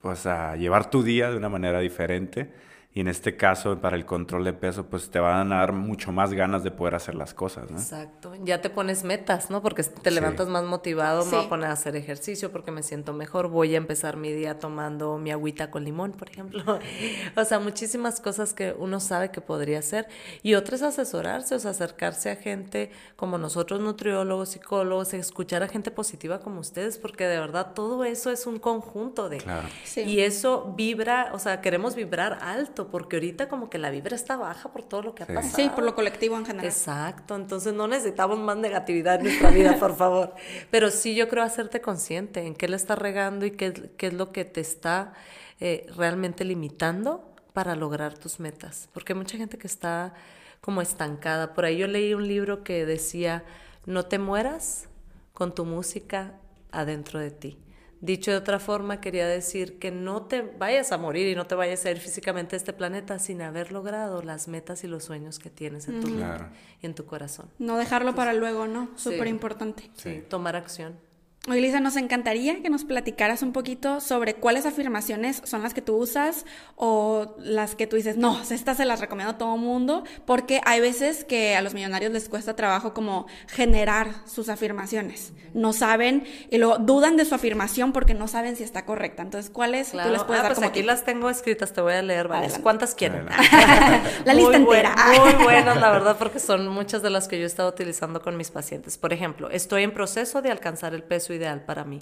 pues 0.00 0.26
a 0.26 0.56
llevar 0.56 0.90
tu 0.90 1.02
día 1.02 1.30
de 1.30 1.36
una 1.36 1.48
manera 1.48 1.80
diferente 1.80 2.52
y 2.96 3.00
en 3.00 3.08
este 3.08 3.36
caso, 3.36 3.80
para 3.80 3.96
el 3.96 4.06
control 4.06 4.44
de 4.44 4.52
peso, 4.52 4.86
pues 4.86 5.10
te 5.10 5.18
van 5.18 5.52
a 5.52 5.56
dar 5.58 5.72
mucho 5.72 6.12
más 6.12 6.32
ganas 6.32 6.62
de 6.62 6.70
poder 6.70 6.94
hacer 6.94 7.16
las 7.16 7.34
cosas, 7.34 7.68
¿no? 7.68 7.76
Exacto. 7.76 8.32
Ya 8.44 8.60
te 8.60 8.70
pones 8.70 9.02
metas, 9.02 9.50
¿no? 9.50 9.62
Porque 9.62 9.82
te 9.82 10.12
levantas 10.12 10.46
más 10.46 10.62
motivado, 10.62 11.24
me 11.24 11.32
voy 11.32 11.44
a 11.46 11.48
poner 11.48 11.70
a 11.70 11.72
hacer 11.72 11.96
ejercicio 11.96 12.52
porque 12.52 12.70
me 12.70 12.84
siento 12.84 13.12
mejor, 13.12 13.48
voy 13.48 13.74
a 13.74 13.78
empezar 13.78 14.16
mi 14.16 14.30
día 14.30 14.60
tomando 14.60 15.18
mi 15.18 15.32
agüita 15.32 15.72
con 15.72 15.82
limón, 15.82 16.12
por 16.12 16.30
ejemplo. 16.30 16.62
o 17.36 17.44
sea, 17.44 17.58
muchísimas 17.58 18.20
cosas 18.20 18.54
que 18.54 18.76
uno 18.78 19.00
sabe 19.00 19.32
que 19.32 19.40
podría 19.40 19.80
hacer. 19.80 20.06
Y 20.44 20.54
otras 20.54 20.82
asesorarse, 20.82 21.56
o 21.56 21.58
sea, 21.58 21.72
acercarse 21.72 22.30
a 22.30 22.36
gente 22.36 22.92
como 23.16 23.38
nosotros, 23.38 23.80
nutriólogos, 23.80 24.50
psicólogos, 24.50 25.14
escuchar 25.14 25.64
a 25.64 25.68
gente 25.68 25.90
positiva 25.90 26.38
como 26.38 26.60
ustedes, 26.60 26.98
porque 26.98 27.26
de 27.26 27.40
verdad 27.40 27.72
todo 27.74 28.04
eso 28.04 28.30
es 28.30 28.46
un 28.46 28.60
conjunto 28.60 29.28
de... 29.28 29.38
Claro. 29.38 29.66
Y 29.96 30.20
eso 30.20 30.72
vibra, 30.76 31.30
o 31.32 31.40
sea, 31.40 31.60
queremos 31.60 31.96
vibrar 31.96 32.38
alto 32.40 32.83
porque 32.88 33.16
ahorita 33.16 33.48
como 33.48 33.70
que 33.70 33.78
la 33.78 33.90
vibra 33.90 34.14
está 34.14 34.36
baja 34.36 34.70
por 34.72 34.82
todo 34.82 35.02
lo 35.02 35.14
que 35.14 35.22
ha 35.22 35.26
pasado. 35.26 35.56
Sí, 35.56 35.70
por 35.74 35.84
lo 35.84 35.94
colectivo 35.94 36.36
en 36.36 36.46
general. 36.46 36.66
Exacto, 36.66 37.36
entonces 37.36 37.72
no 37.74 37.86
necesitamos 37.88 38.38
más 38.38 38.56
negatividad 38.56 39.16
en 39.16 39.24
nuestra 39.24 39.50
vida, 39.50 39.76
por 39.80 39.96
favor. 39.96 40.34
Pero 40.70 40.90
sí 40.90 41.14
yo 41.14 41.28
creo 41.28 41.42
hacerte 41.44 41.80
consciente 41.80 42.46
en 42.46 42.54
qué 42.54 42.68
le 42.68 42.76
está 42.76 42.94
regando 42.94 43.46
y 43.46 43.52
qué, 43.52 43.90
qué 43.96 44.08
es 44.08 44.12
lo 44.14 44.32
que 44.32 44.44
te 44.44 44.60
está 44.60 45.12
eh, 45.60 45.86
realmente 45.96 46.44
limitando 46.44 47.34
para 47.52 47.76
lograr 47.76 48.18
tus 48.18 48.40
metas. 48.40 48.88
Porque 48.92 49.12
hay 49.12 49.18
mucha 49.18 49.38
gente 49.38 49.58
que 49.58 49.66
está 49.66 50.14
como 50.60 50.82
estancada. 50.82 51.54
Por 51.54 51.64
ahí 51.64 51.78
yo 51.78 51.86
leí 51.86 52.14
un 52.14 52.26
libro 52.26 52.64
que 52.64 52.84
decía, 52.84 53.44
no 53.86 54.04
te 54.06 54.18
mueras 54.18 54.88
con 55.32 55.54
tu 55.54 55.64
música 55.64 56.34
adentro 56.72 57.18
de 57.20 57.30
ti. 57.30 57.58
Dicho 58.04 58.30
de 58.30 58.36
otra 58.36 58.58
forma, 58.58 59.00
quería 59.00 59.26
decir 59.26 59.78
que 59.78 59.90
no 59.90 60.26
te 60.26 60.42
vayas 60.42 60.92
a 60.92 60.98
morir 60.98 61.26
y 61.26 61.34
no 61.34 61.46
te 61.46 61.54
vayas 61.54 61.86
a 61.86 61.90
ir 61.90 61.96
físicamente 61.96 62.54
a 62.54 62.58
este 62.58 62.74
planeta 62.74 63.18
sin 63.18 63.40
haber 63.40 63.72
logrado 63.72 64.20
las 64.20 64.46
metas 64.46 64.84
y 64.84 64.88
los 64.88 65.04
sueños 65.04 65.38
que 65.38 65.48
tienes 65.48 65.88
en 65.88 66.02
tu 66.02 66.08
mente 66.08 66.44
y 66.82 66.86
en 66.86 66.94
tu 66.94 67.06
corazón. 67.06 67.48
No 67.58 67.78
dejarlo 67.78 68.14
para 68.14 68.34
luego, 68.34 68.66
¿no? 68.66 68.90
Súper 68.96 69.26
importante. 69.26 69.90
Sí, 69.94 70.22
tomar 70.28 70.54
acción. 70.54 70.98
Oye, 71.46 71.60
Lisa, 71.60 71.78
nos 71.78 71.96
encantaría 71.96 72.62
que 72.62 72.70
nos 72.70 72.84
platicaras 72.84 73.42
un 73.42 73.52
poquito 73.52 74.00
sobre 74.00 74.32
cuáles 74.32 74.64
afirmaciones 74.64 75.42
son 75.44 75.62
las 75.62 75.74
que 75.74 75.82
tú 75.82 75.94
usas 75.94 76.46
o 76.74 77.36
las 77.38 77.74
que 77.74 77.86
tú 77.86 77.96
dices, 77.96 78.16
no, 78.16 78.40
estas 78.48 78.78
se 78.78 78.86
las 78.86 79.00
recomiendo 79.00 79.32
a 79.32 79.36
todo 79.36 79.58
mundo, 79.58 80.04
porque 80.24 80.62
hay 80.64 80.80
veces 80.80 81.22
que 81.24 81.54
a 81.54 81.60
los 81.60 81.74
millonarios 81.74 82.12
les 82.12 82.30
cuesta 82.30 82.56
trabajo 82.56 82.94
como 82.94 83.26
generar 83.46 84.08
sus 84.24 84.48
afirmaciones. 84.48 85.34
No 85.52 85.74
saben 85.74 86.24
y 86.48 86.56
luego 86.56 86.78
dudan 86.78 87.18
de 87.18 87.26
su 87.26 87.34
afirmación 87.34 87.92
porque 87.92 88.14
no 88.14 88.26
saben 88.26 88.56
si 88.56 88.62
está 88.62 88.86
correcta. 88.86 89.22
Entonces, 89.22 89.50
¿cuáles 89.50 89.90
tú 89.90 89.98
les 89.98 90.24
puedes 90.24 90.40
ah, 90.40 90.44
dar 90.44 90.54
pues 90.54 90.66
aquí 90.66 90.82
las 90.82 91.04
tengo 91.04 91.28
escritas, 91.28 91.74
te 91.74 91.82
voy 91.82 91.92
a 91.92 92.00
leer 92.00 92.26
varias. 92.26 92.58
¿Cuántas 92.58 92.94
quieren? 92.94 93.26
la 94.24 94.32
lista 94.32 94.56
entera. 94.56 94.96
muy 95.20 95.44
buenas, 95.44 95.78
la 95.78 95.90
verdad, 95.90 96.16
porque 96.18 96.38
son 96.38 96.68
muchas 96.68 97.02
de 97.02 97.10
las 97.10 97.28
que 97.28 97.36
yo 97.36 97.44
he 97.44 97.46
estado 97.46 97.68
utilizando 97.68 98.22
con 98.22 98.38
mis 98.38 98.50
pacientes. 98.50 98.96
Por 98.96 99.12
ejemplo, 99.12 99.50
estoy 99.50 99.82
en 99.82 99.92
proceso 99.92 100.40
de 100.40 100.50
alcanzar 100.50 100.94
el 100.94 101.02
peso 101.02 101.33
ideal 101.34 101.64
para 101.64 101.84
mí. 101.84 102.00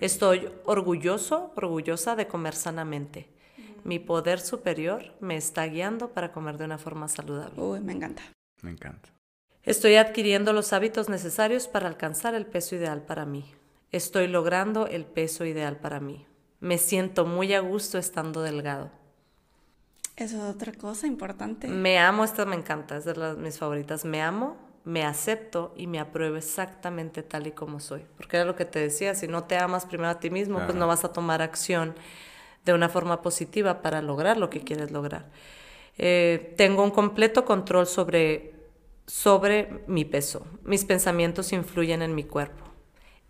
Estoy 0.00 0.50
orgulloso, 0.64 1.52
orgullosa 1.56 2.14
de 2.14 2.28
comer 2.28 2.54
sanamente. 2.54 3.28
Mi 3.84 3.98
poder 3.98 4.40
superior 4.40 5.14
me 5.20 5.36
está 5.36 5.66
guiando 5.66 6.10
para 6.10 6.32
comer 6.32 6.58
de 6.58 6.64
una 6.64 6.78
forma 6.78 7.08
saludable. 7.08 7.60
Uy, 7.60 7.80
me 7.80 7.92
encanta. 7.92 8.22
Me 8.62 8.70
encanta. 8.70 9.08
Estoy 9.62 9.96
adquiriendo 9.96 10.52
los 10.52 10.72
hábitos 10.72 11.08
necesarios 11.08 11.68
para 11.68 11.88
alcanzar 11.88 12.34
el 12.34 12.46
peso 12.46 12.76
ideal 12.76 13.02
para 13.02 13.24
mí. 13.24 13.44
Estoy 13.90 14.28
logrando 14.28 14.86
el 14.86 15.04
peso 15.04 15.44
ideal 15.44 15.78
para 15.78 16.00
mí. 16.00 16.26
Me 16.60 16.78
siento 16.78 17.24
muy 17.24 17.54
a 17.54 17.60
gusto 17.60 17.98
estando 17.98 18.42
delgado. 18.42 18.90
Eso 20.16 20.36
es 20.36 20.54
otra 20.54 20.72
cosa 20.72 21.06
importante. 21.06 21.68
Me 21.68 21.98
amo, 21.98 22.24
esta 22.24 22.44
me 22.44 22.56
encanta, 22.56 22.96
es 22.96 23.04
de 23.04 23.14
las, 23.14 23.36
mis 23.36 23.58
favoritas. 23.58 24.04
Me 24.04 24.20
amo, 24.20 24.56
me 24.88 25.04
acepto 25.04 25.74
y 25.76 25.86
me 25.86 26.00
apruebo 26.00 26.36
exactamente 26.36 27.22
tal 27.22 27.46
y 27.46 27.52
como 27.52 27.78
soy. 27.78 28.06
Porque 28.16 28.38
era 28.38 28.46
lo 28.46 28.56
que 28.56 28.64
te 28.64 28.78
decía, 28.78 29.14
si 29.14 29.28
no 29.28 29.44
te 29.44 29.58
amas 29.58 29.84
primero 29.84 30.08
a 30.08 30.18
ti 30.18 30.30
mismo, 30.30 30.60
pues 30.64 30.74
no 30.74 30.86
vas 30.86 31.04
a 31.04 31.12
tomar 31.12 31.42
acción 31.42 31.94
de 32.64 32.72
una 32.72 32.88
forma 32.88 33.20
positiva 33.20 33.82
para 33.82 34.00
lograr 34.00 34.38
lo 34.38 34.48
que 34.48 34.62
quieres 34.62 34.90
lograr. 34.90 35.26
Eh, 35.98 36.54
tengo 36.56 36.82
un 36.82 36.90
completo 36.90 37.44
control 37.44 37.86
sobre, 37.86 38.54
sobre 39.06 39.84
mi 39.88 40.06
peso. 40.06 40.46
Mis 40.64 40.86
pensamientos 40.86 41.52
influyen 41.52 42.00
en 42.00 42.14
mi 42.14 42.24
cuerpo. 42.24 42.64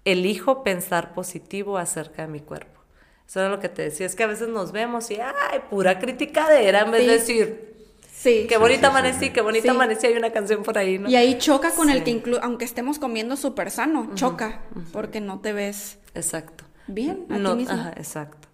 Elijo 0.04 0.62
pensar 0.62 1.12
positivo 1.12 1.76
acerca 1.76 2.22
de 2.22 2.28
mi 2.28 2.38
cuerpo. 2.38 2.80
Eso 3.26 3.40
era 3.40 3.48
lo 3.48 3.58
que 3.58 3.68
te 3.68 3.82
decía, 3.82 4.06
es 4.06 4.14
que 4.14 4.22
a 4.22 4.28
veces 4.28 4.48
nos 4.48 4.70
vemos 4.70 5.10
y, 5.10 5.18
ay, 5.20 5.58
pura 5.68 5.98
criticadera, 5.98 6.82
en 6.82 6.92
vez 6.92 7.04
de 7.04 7.12
decir, 7.12 7.77
Sí. 8.18 8.46
Qué 8.48 8.56
bonita 8.56 8.88
amanecí, 8.88 9.30
qué 9.30 9.42
bonita 9.42 9.70
amanecí, 9.70 10.08
hay 10.08 10.16
una 10.16 10.32
canción 10.32 10.64
por 10.64 10.76
ahí, 10.76 10.98
¿no? 10.98 11.08
Y 11.08 11.14
ahí 11.14 11.38
choca 11.38 11.70
con 11.70 11.88
el 11.88 12.02
que 12.02 12.10
incluso, 12.10 12.42
aunque 12.42 12.64
estemos 12.64 12.98
comiendo 12.98 13.36
súper 13.36 13.70
sano, 13.70 14.10
choca, 14.14 14.62
porque 14.92 15.20
no 15.20 15.38
te 15.38 15.52
ves... 15.52 15.98
Exacto. 16.14 16.64
Bien, 16.88 17.26
a 17.30 17.38
no, 17.38 17.52
ti 17.52 17.58
mismo. 17.58 17.74
Ajá, 17.74 17.92
exacto. 17.96 18.48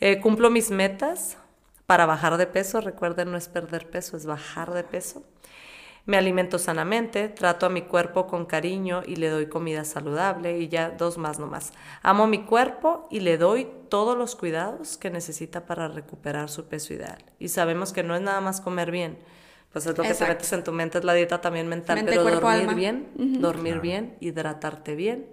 Eh, 0.00 0.20
cumplo 0.20 0.48
mis 0.48 0.70
metas 0.70 1.36
para 1.84 2.06
bajar 2.06 2.38
de 2.38 2.46
peso, 2.46 2.80
recuerden, 2.80 3.30
no 3.30 3.36
es 3.36 3.48
perder 3.48 3.90
peso, 3.90 4.16
es 4.16 4.24
bajar 4.24 4.72
de 4.72 4.84
peso. 4.84 5.22
Me 6.06 6.18
alimento 6.18 6.58
sanamente, 6.58 7.30
trato 7.30 7.64
a 7.64 7.70
mi 7.70 7.82
cuerpo 7.82 8.26
con 8.26 8.44
cariño 8.44 9.02
y 9.06 9.16
le 9.16 9.30
doy 9.30 9.46
comida 9.46 9.84
saludable 9.84 10.58
y 10.58 10.68
ya 10.68 10.90
dos 10.90 11.16
más 11.16 11.38
nomás. 11.38 11.72
Amo 12.02 12.26
mi 12.26 12.44
cuerpo 12.44 13.08
y 13.10 13.20
le 13.20 13.38
doy 13.38 13.66
todos 13.88 14.16
los 14.16 14.36
cuidados 14.36 14.98
que 14.98 15.08
necesita 15.08 15.64
para 15.64 15.88
recuperar 15.88 16.50
su 16.50 16.66
peso 16.66 16.92
ideal. 16.92 17.24
Y 17.38 17.48
sabemos 17.48 17.94
que 17.94 18.02
no 18.02 18.14
es 18.14 18.20
nada 18.20 18.42
más 18.42 18.60
comer 18.60 18.90
bien, 18.90 19.16
pues 19.72 19.86
es 19.86 19.96
lo 19.96 20.04
que 20.04 20.12
te 20.12 20.26
metes 20.26 20.52
en 20.52 20.62
tu 20.62 20.72
mente, 20.72 20.98
es 20.98 21.04
la 21.04 21.14
dieta 21.14 21.40
también 21.40 21.68
mental, 21.68 22.02
pero 22.04 22.22
dormir 22.22 22.74
bien, 22.74 23.08
dormir 23.40 23.80
bien, 23.80 24.16
hidratarte 24.20 24.96
bien 24.96 25.26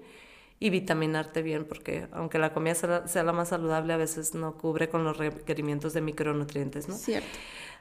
y 0.57 0.69
vitaminarte 0.69 1.41
bien, 1.41 1.65
porque 1.65 2.07
aunque 2.13 2.39
la 2.39 2.53
comida 2.53 2.75
sea, 2.75 3.07
sea, 3.07 3.23
la 3.23 3.33
más 3.33 3.49
saludable, 3.49 3.91
a 3.91 3.97
veces 3.97 4.35
no 4.35 4.57
cubre 4.57 4.87
con 4.87 5.03
los 5.03 5.17
requerimientos 5.17 5.93
de 5.93 6.01
micronutrientes, 6.01 6.87
¿no? 6.87 6.95
Cierto. 6.95 7.27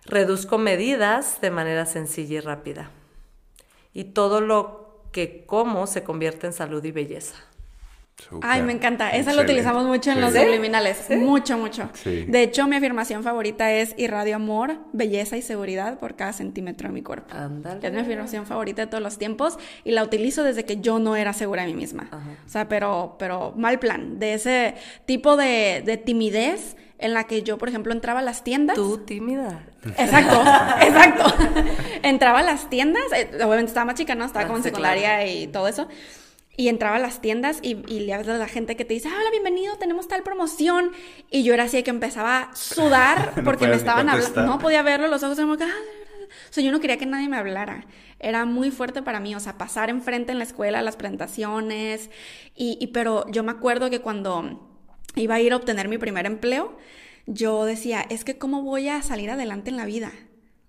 Reduzco 0.07 0.59
medidas 0.59 1.41
de 1.41 1.51
manera 1.51 1.87
sencilla 1.87 2.39
y 2.39 2.41
rápida. 2.41 2.91
Y 3.93 4.05
todo 4.05 4.41
lo 4.41 5.05
que 5.13 5.45
como 5.47 5.87
se 5.87 6.03
convierte 6.03 6.47
en 6.47 6.53
salud 6.53 6.85
y 6.85 6.93
belleza. 6.93 7.37
Ay, 8.43 8.63
me 8.63 8.73
encanta. 8.73 9.11
Esa 9.11 9.33
la 9.33 9.43
utilizamos 9.43 9.85
mucho 9.85 10.11
en 10.11 10.21
los 10.21 10.33
subliminales. 10.33 11.09
Mucho, 11.11 11.57
mucho. 11.57 11.89
De 12.05 12.43
hecho, 12.43 12.67
mi 12.67 12.77
afirmación 12.77 13.23
favorita 13.23 13.73
es 13.73 13.95
irradio 13.97 14.37
amor, 14.37 14.77
belleza 14.93 15.37
y 15.37 15.43
seguridad 15.43 15.99
por 15.99 16.17
cada 16.17 16.33
centímetro 16.33 16.89
de 16.89 16.95
mi 16.95 17.03
cuerpo. 17.03 17.35
Es 17.83 17.93
mi 17.93 17.99
afirmación 17.99 18.47
favorita 18.47 18.83
de 18.83 18.89
todos 18.89 19.03
los 19.03 19.19
tiempos 19.19 19.59
y 19.85 19.93
la 19.93 20.05
utilizo 20.05 20.45
desde 20.45 20.65
que 20.65 20.81
yo 20.81 20.99
no 20.99 21.17
era 21.17 21.33
segura 21.33 21.63
de 21.63 21.69
mí 21.69 21.75
misma. 21.75 22.09
O 22.47 22.49
sea, 22.49 22.69
pero, 22.69 23.17
pero 23.19 23.55
mal 23.57 23.79
plan. 23.79 24.19
De 24.19 24.35
ese 24.35 24.75
tipo 25.07 25.37
de, 25.37 25.83
de 25.85 25.97
timidez 25.97 26.77
en 27.01 27.15
la 27.15 27.25
que 27.25 27.43
yo, 27.43 27.59
por 27.59 27.69
ejemplo, 27.69 27.93
entraba 27.93 28.21
a 28.21 28.23
las 28.23 28.45
tiendas. 28.45 28.77
Tú 28.77 28.99
tímida. 28.99 29.65
Exacto, 29.97 30.41
exacto. 30.83 31.35
entraba 32.03 32.41
a 32.41 32.43
las 32.43 32.69
tiendas, 32.71 33.03
eh, 33.17 33.31
obviamente 33.37 33.71
estaba 33.71 33.87
más 33.87 33.95
chica, 33.95 34.15
¿no? 34.15 34.25
Estaba 34.25 34.47
como 34.47 34.59
en 34.59 34.65
secundaria 34.65 35.27
y 35.27 35.47
todo 35.47 35.67
eso. 35.69 35.89
Y 36.57 36.69
entraba 36.69 36.97
a 36.97 36.99
las 36.99 37.23
tiendas 37.23 37.59
y, 37.63 37.75
le 37.75 38.13
hablas 38.13 38.29
a 38.29 38.39
la 38.39 38.49
gente 38.49 38.77
que 38.77 38.85
te 38.85 38.93
dice, 38.93 39.09
hola, 39.09 39.31
bienvenido, 39.31 39.77
tenemos 39.79 40.09
tal 40.09 40.23
promoción. 40.23 40.93
Y 41.31 41.43
yo 41.43 41.55
era 41.55 41.65
así 41.65 41.83
que 41.83 41.91
empezaba 41.91 42.39
a 42.39 42.55
sudar 42.55 43.33
porque 43.45 43.67
me 43.67 43.77
estaban 43.77 44.09
hablando. 44.11 44.43
No 44.43 44.59
podía 44.59 44.83
verlo, 44.83 45.09
los 45.09 45.23
ojos 45.23 45.39
como 45.39 45.57
que... 45.57 45.65
Ah, 45.65 45.75
o 46.49 46.53
sea, 46.53 46.63
yo 46.63 46.71
no 46.71 46.81
quería 46.81 46.99
que 46.99 47.07
nadie 47.07 47.29
me 47.29 47.39
hablara. 47.39 47.87
Era 48.19 48.45
muy 48.45 48.71
fuerte 48.71 49.03
para 49.03 49.21
mí, 49.21 49.35
o 49.35 49.41
sea, 49.41 49.57
pasar 49.57 49.89
enfrente 49.89 50.33
en 50.33 50.39
la 50.39 50.45
escuela, 50.45 50.83
las 50.83 50.97
presentaciones. 50.97 52.11
Y, 52.55 52.77
y 52.81 52.89
pero 52.89 53.25
yo 53.31 53.43
me 53.43 53.53
acuerdo 53.53 53.89
que 53.89 54.01
cuando 54.01 54.70
iba 55.17 55.35
a 55.37 55.41
ir 55.41 55.53
a 55.53 55.57
obtener 55.57 55.89
mi 55.89 55.99
primer 55.99 56.27
empleo, 56.27 56.77
yo 57.27 57.65
decía, 57.65 58.05
es 58.09 58.25
que 58.25 58.39
cómo 58.39 58.63
voy 58.63 58.89
a 58.89 59.03
salir 59.03 59.31
adelante 59.31 59.71
en 59.71 59.77
la 59.77 59.87
vida 59.87 60.13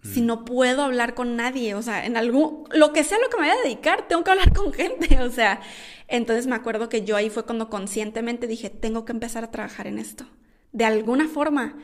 si 0.04 0.21
mm. 0.21 0.25
no 0.25 0.45
puedo 0.45 0.84
hablar 0.84 1.13
con 1.13 1.36
nadie, 1.36 1.75
o 1.75 1.82
sea, 1.82 2.06
en 2.06 2.17
algún, 2.17 2.63
lo 2.71 2.93
que 2.93 3.04
sea 3.04 3.19
lo 3.19 3.30
que 3.30 3.38
me 3.38 3.47
vaya 3.47 3.60
a 3.60 3.63
dedicar, 3.63 4.08
tengo 4.08 4.23
que 4.23 4.32
hablar 4.32 4.54
con 4.54 4.73
gente, 4.73 5.19
o 5.21 5.30
sea, 5.30 5.62
entonces 6.08 6.47
me 6.47 6.56
acuerdo 6.56 6.89
que 6.89 7.04
yo 7.04 7.15
ahí 7.15 7.30
fue 7.30 7.45
cuando 7.45 7.69
conscientemente 7.69 8.47
dije, 8.47 8.69
tengo 8.69 9.06
que 9.06 9.12
empezar 9.12 9.43
a 9.43 9.51
trabajar 9.51 9.88
en 9.88 9.99
esto, 9.99 10.25
de 10.71 10.86
alguna 10.86 11.27
forma. 11.27 11.77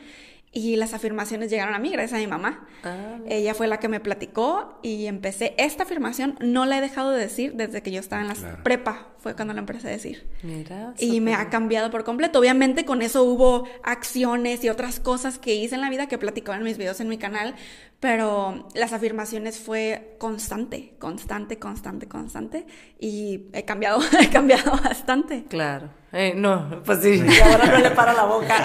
Y 0.50 0.76
las 0.76 0.94
afirmaciones 0.94 1.50
llegaron 1.50 1.74
a 1.74 1.78
mí 1.78 1.90
gracias 1.90 2.14
a 2.14 2.20
mi 2.20 2.26
mamá. 2.26 2.66
Ah, 2.82 3.18
Ella 3.28 3.54
fue 3.54 3.66
la 3.66 3.78
que 3.78 3.88
me 3.88 4.00
platicó 4.00 4.78
y 4.82 5.06
empecé. 5.06 5.54
Esta 5.58 5.82
afirmación 5.82 6.36
no 6.40 6.64
la 6.64 6.78
he 6.78 6.80
dejado 6.80 7.10
de 7.10 7.20
decir 7.20 7.52
desde 7.54 7.82
que 7.82 7.90
yo 7.90 8.00
estaba 8.00 8.22
en 8.22 8.28
la 8.28 8.62
prepa, 8.62 9.08
fue 9.18 9.34
cuando 9.34 9.52
la 9.52 9.60
empecé 9.60 9.88
a 9.88 9.90
decir. 9.90 10.26
Mira, 10.42 10.94
y 10.98 11.20
me 11.20 11.34
ha 11.34 11.50
cambiado 11.50 11.90
por 11.90 12.04
completo. 12.04 12.38
Obviamente 12.38 12.84
con 12.84 13.02
eso 13.02 13.24
hubo 13.24 13.64
acciones 13.82 14.64
y 14.64 14.70
otras 14.70 15.00
cosas 15.00 15.38
que 15.38 15.54
hice 15.54 15.74
en 15.74 15.82
la 15.82 15.90
vida 15.90 16.08
que 16.08 16.16
platicaba 16.16 16.56
en 16.56 16.64
mis 16.64 16.78
videos 16.78 17.00
en 17.00 17.08
mi 17.08 17.18
canal, 17.18 17.54
pero 18.00 18.68
las 18.74 18.92
afirmaciones 18.92 19.58
fue 19.58 20.16
constante, 20.18 20.94
constante, 20.98 21.58
constante, 21.58 22.08
constante 22.08 22.66
y 22.98 23.48
he 23.52 23.64
cambiado, 23.64 24.00
he 24.20 24.30
cambiado 24.30 24.72
bastante. 24.82 25.44
Claro. 25.44 25.90
Eh, 26.10 26.32
no, 26.34 26.82
pues 26.86 27.00
sí, 27.02 27.22
y 27.22 27.40
ahora 27.40 27.66
no 27.66 27.78
le 27.78 27.90
para 27.90 28.14
la 28.14 28.24
boca. 28.24 28.56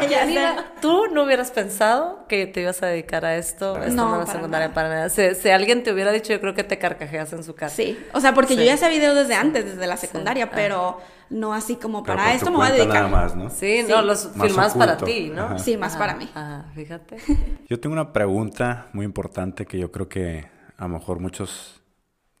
ya 0.08 0.72
tú 0.80 1.08
no 1.12 1.24
hubieras 1.24 1.50
pensado 1.50 2.24
que 2.26 2.46
te 2.46 2.62
ibas 2.62 2.82
a 2.82 2.86
dedicar 2.86 3.26
a 3.26 3.36
esto, 3.36 3.78
no, 3.90 4.16
la 4.16 4.26
secundaria 4.26 4.72
para 4.72 4.88
nada. 4.88 5.08
Si, 5.10 5.50
alguien 5.50 5.82
te 5.82 5.92
hubiera 5.92 6.10
dicho, 6.10 6.32
yo 6.32 6.40
creo 6.40 6.54
que 6.54 6.64
te 6.64 6.78
carcajeas 6.78 7.34
en 7.34 7.44
su 7.44 7.54
casa. 7.54 7.76
Sí, 7.76 7.98
o 8.14 8.20
sea, 8.20 8.32
porque 8.32 8.56
yo 8.56 8.62
ya 8.62 8.74
hacía 8.74 8.88
videos 8.88 9.14
desde 9.14 9.34
antes, 9.34 9.66
desde 9.66 9.86
la 9.86 9.98
secundaria, 9.98 10.50
pero 10.50 10.98
no 11.28 11.52
así 11.52 11.76
como 11.76 12.02
para 12.02 12.32
esto 12.32 12.50
me 12.50 12.56
voy 12.56 12.68
a 12.68 12.72
dedicar. 12.72 12.94
Nada 12.94 13.08
más, 13.08 13.36
¿no? 13.36 13.50
Sí, 13.50 13.84
no, 13.86 14.00
los 14.00 14.30
filmas 14.40 14.74
para 14.74 14.96
ti, 14.96 15.30
¿no? 15.34 15.58
Sí, 15.58 15.76
más 15.76 15.96
para 15.96 16.14
mí. 16.14 16.30
Ah, 16.34 16.64
fíjate. 16.74 17.18
Yo 17.68 17.78
tengo 17.78 17.92
una 17.92 18.12
pregunta 18.12 18.88
muy 18.94 19.04
importante 19.04 19.66
que 19.66 19.78
yo 19.78 19.92
creo 19.92 20.08
que 20.08 20.48
a 20.78 20.84
lo 20.84 20.94
mejor 20.94 21.20
muchos 21.20 21.82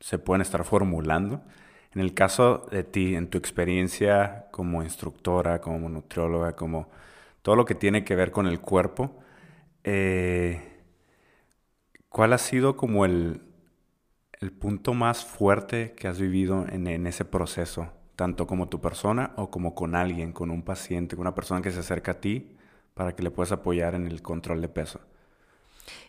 se 0.00 0.18
pueden 0.18 0.40
estar 0.40 0.64
formulando. 0.64 1.42
En 1.94 2.00
el 2.00 2.14
caso 2.14 2.66
de 2.70 2.84
ti, 2.84 3.16
en 3.16 3.28
tu 3.28 3.38
experiencia 3.38 4.46
como 4.52 4.82
instructora, 4.82 5.60
como 5.60 5.88
nutrióloga, 5.88 6.54
como 6.54 6.88
todo 7.42 7.56
lo 7.56 7.64
que 7.64 7.74
tiene 7.74 8.04
que 8.04 8.14
ver 8.14 8.30
con 8.30 8.46
el 8.46 8.60
cuerpo, 8.60 9.18
eh, 9.82 10.62
¿cuál 12.08 12.32
ha 12.32 12.38
sido 12.38 12.76
como 12.76 13.04
el, 13.04 13.42
punto 14.58 14.94
más 14.94 15.24
fuerte 15.24 15.92
que 15.96 16.08
has 16.08 16.18
vivido 16.18 16.66
en, 16.68 16.86
en, 16.86 17.06
ese 17.06 17.24
proceso? 17.24 17.88
Tanto 18.14 18.46
como 18.46 18.68
tu 18.68 18.80
persona 18.80 19.32
o 19.36 19.50
como 19.50 19.74
con 19.74 19.94
alguien, 19.96 20.32
con 20.32 20.50
un 20.50 20.62
paciente, 20.62 21.16
con 21.16 21.22
una 21.22 21.34
persona 21.34 21.60
que 21.62 21.72
se 21.72 21.80
acerca 21.80 22.12
a 22.12 22.20
ti 22.20 22.56
para 22.94 23.16
que 23.16 23.22
le 23.22 23.30
puedas 23.30 23.52
apoyar 23.52 23.94
en 23.94 24.06
el 24.06 24.22
control 24.22 24.60
de 24.60 24.68
peso. 24.68 25.00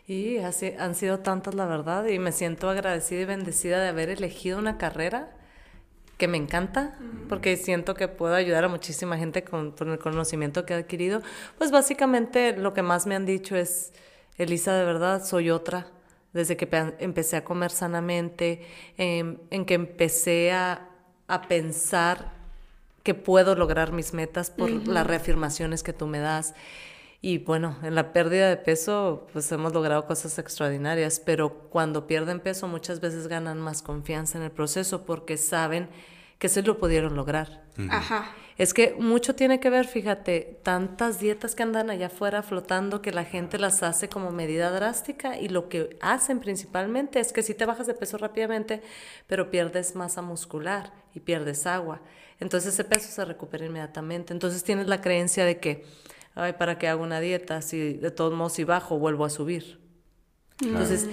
Y 0.06 0.38
así, 0.38 0.74
han 0.78 0.94
sido 0.94 1.20
tantas, 1.20 1.54
la 1.54 1.66
verdad, 1.66 2.06
y 2.06 2.18
me 2.18 2.32
siento 2.32 2.68
agradecida 2.68 3.20
y 3.20 3.24
bendecida 3.24 3.80
de 3.80 3.88
haber 3.88 4.10
elegido 4.10 4.58
una 4.58 4.78
carrera 4.78 5.36
que 6.22 6.28
me 6.28 6.38
encanta, 6.38 6.96
porque 7.28 7.56
siento 7.56 7.96
que 7.96 8.06
puedo 8.06 8.36
ayudar 8.36 8.62
a 8.62 8.68
muchísima 8.68 9.18
gente 9.18 9.42
con, 9.42 9.74
el 9.80 9.98
conocimiento 9.98 10.64
que 10.64 10.72
he 10.72 10.76
adquirido. 10.76 11.20
Pues 11.58 11.72
básicamente 11.72 12.56
lo 12.56 12.72
que 12.74 12.82
más 12.82 13.08
me 13.08 13.16
han 13.16 13.26
dicho 13.26 13.56
es, 13.56 13.92
Elisa, 14.38 14.72
de 14.72 14.84
verdad, 14.84 15.24
soy 15.24 15.50
otra. 15.50 15.88
Desde 16.32 16.56
que 16.56 16.68
empecé 17.00 17.38
a 17.38 17.42
comer 17.42 17.72
sanamente, 17.72 18.64
em, 18.98 19.38
en 19.50 19.64
que 19.64 19.74
empecé 19.74 20.52
a, 20.52 20.90
a, 21.26 21.42
pensar 21.48 22.30
que 23.02 23.14
puedo 23.14 23.56
lograr 23.56 23.90
mis 23.90 24.14
metas 24.14 24.52
por 24.52 24.70
las 24.70 25.04
reafirmaciones 25.04 25.82
que 25.82 25.92
tú 25.92 26.06
me 26.06 26.20
das. 26.20 26.54
Y 27.24 27.38
bueno, 27.38 27.78
en 27.84 27.94
la 27.94 28.12
pérdida 28.12 28.48
de 28.48 28.56
peso, 28.56 29.28
pues 29.32 29.50
hemos 29.52 29.72
logrado 29.72 30.06
cosas 30.06 30.40
extraordinarias, 30.40 31.22
pero 31.24 31.68
cuando 31.70 32.08
pierden 32.08 32.40
peso 32.40 32.66
muchas 32.66 32.98
veces 33.00 33.28
ganan 33.28 33.60
más 33.60 33.80
confianza 33.80 34.38
en 34.38 34.44
el 34.44 34.50
proceso 34.50 35.06
porque 35.06 35.36
saben 35.36 35.88
que 36.40 36.48
se 36.48 36.62
lo 36.62 36.78
pudieron 36.78 37.14
lograr. 37.14 37.62
Ajá. 37.88 38.32
Es 38.58 38.74
que 38.74 38.96
mucho 38.98 39.36
tiene 39.36 39.60
que 39.60 39.70
ver, 39.70 39.86
fíjate, 39.86 40.58
tantas 40.64 41.20
dietas 41.20 41.54
que 41.54 41.62
andan 41.62 41.90
allá 41.90 42.06
afuera 42.08 42.42
flotando 42.42 43.00
que 43.00 43.12
la 43.12 43.24
gente 43.24 43.56
las 43.56 43.84
hace 43.84 44.08
como 44.08 44.32
medida 44.32 44.72
drástica 44.72 45.38
y 45.38 45.48
lo 45.48 45.68
que 45.68 45.96
hacen 46.00 46.40
principalmente 46.40 47.20
es 47.20 47.32
que 47.32 47.44
si 47.44 47.54
te 47.54 47.66
bajas 47.66 47.86
de 47.86 47.94
peso 47.94 48.18
rápidamente, 48.18 48.82
pero 49.28 49.48
pierdes 49.48 49.94
masa 49.94 50.22
muscular 50.22 50.92
y 51.14 51.20
pierdes 51.20 51.66
agua. 51.68 52.00
Entonces 52.40 52.74
ese 52.74 52.82
peso 52.82 53.08
se 53.08 53.24
recupera 53.24 53.64
inmediatamente. 53.64 54.32
Entonces 54.32 54.64
tienes 54.64 54.88
la 54.88 55.00
creencia 55.00 55.44
de 55.44 55.60
que 55.60 55.84
ay, 56.34 56.54
¿para 56.54 56.78
qué 56.78 56.88
hago 56.88 57.02
una 57.02 57.20
dieta? 57.20 57.62
Si 57.62 57.94
de 57.94 58.10
todos 58.10 58.32
modos 58.32 58.54
si 58.54 58.64
bajo, 58.64 58.98
vuelvo 58.98 59.24
a 59.24 59.30
subir. 59.30 59.80
Entonces, 60.60 61.08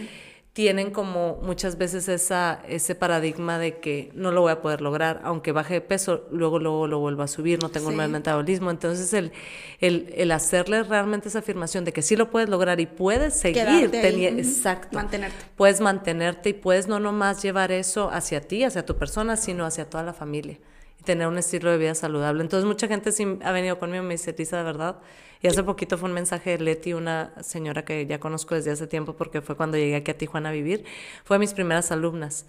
tienen 0.53 0.91
como 0.91 1.39
muchas 1.41 1.77
veces 1.77 2.09
esa, 2.09 2.61
ese 2.67 2.93
paradigma 2.93 3.59
de 3.59 3.79
que 3.79 4.11
no 4.13 4.31
lo 4.31 4.41
voy 4.41 4.51
a 4.51 4.61
poder 4.61 4.81
lograr, 4.81 5.21
aunque 5.23 5.51
baje 5.51 5.75
de 5.75 5.81
peso, 5.81 6.27
luego, 6.31 6.59
luego 6.59 6.87
lo 6.87 6.99
vuelvo 6.99 7.23
a 7.23 7.27
subir, 7.27 7.61
no 7.61 7.69
tengo 7.69 7.87
un 7.87 7.95
mal 7.95 8.09
metabolismo. 8.09 8.69
Entonces, 8.69 9.13
el, 9.13 9.31
el, 9.79 10.13
el, 10.17 10.31
hacerle 10.31 10.83
realmente 10.83 11.29
esa 11.29 11.39
afirmación 11.39 11.85
de 11.85 11.93
que 11.93 12.01
sí 12.01 12.15
lo 12.15 12.29
puedes 12.29 12.49
lograr 12.49 12.79
y 12.79 12.87
puedes 12.87 13.35
seguir, 13.39 13.89
exacto, 13.93 14.97
mantenerte. 14.97 15.37
Puedes 15.55 15.81
mantenerte 15.81 16.49
y 16.49 16.53
puedes 16.53 16.87
no 16.87 16.99
nomás 16.99 17.41
llevar 17.41 17.71
eso 17.71 18.09
hacia 18.11 18.41
ti, 18.41 18.63
hacia 18.63 18.85
tu 18.85 18.97
persona, 18.97 19.37
sino 19.37 19.65
hacia 19.65 19.89
toda 19.89 20.03
la 20.03 20.13
familia 20.13 20.59
y 20.99 21.03
tener 21.03 21.27
un 21.27 21.37
estilo 21.37 21.71
de 21.71 21.77
vida 21.77 21.95
saludable. 21.95 22.41
Entonces 22.41 22.65
mucha 22.65 22.87
gente 22.87 23.11
sí 23.11 23.25
ha 23.43 23.51
venido 23.51 23.79
conmigo 23.79 24.03
y 24.03 24.07
me 24.07 24.13
dice, 24.15 24.35
Lisa, 24.37 24.57
de 24.57 24.63
verdad. 24.63 24.99
Y 25.41 25.47
hace 25.47 25.63
poquito 25.63 25.97
fue 25.97 26.09
un 26.09 26.15
mensaje 26.15 26.51
de 26.51 26.63
Leti, 26.63 26.93
una 26.93 27.33
señora 27.41 27.85
que 27.85 28.05
ya 28.05 28.19
conozco 28.19 28.55
desde 28.55 28.71
hace 28.71 28.87
tiempo 28.87 29.13
porque 29.13 29.41
fue 29.41 29.55
cuando 29.55 29.77
llegué 29.77 29.95
aquí 29.95 30.11
a 30.11 30.17
Tijuana 30.17 30.49
a 30.49 30.51
vivir. 30.51 30.83
Fue 31.23 31.35
de 31.35 31.39
mis 31.39 31.53
primeras 31.53 31.91
alumnas. 31.91 32.45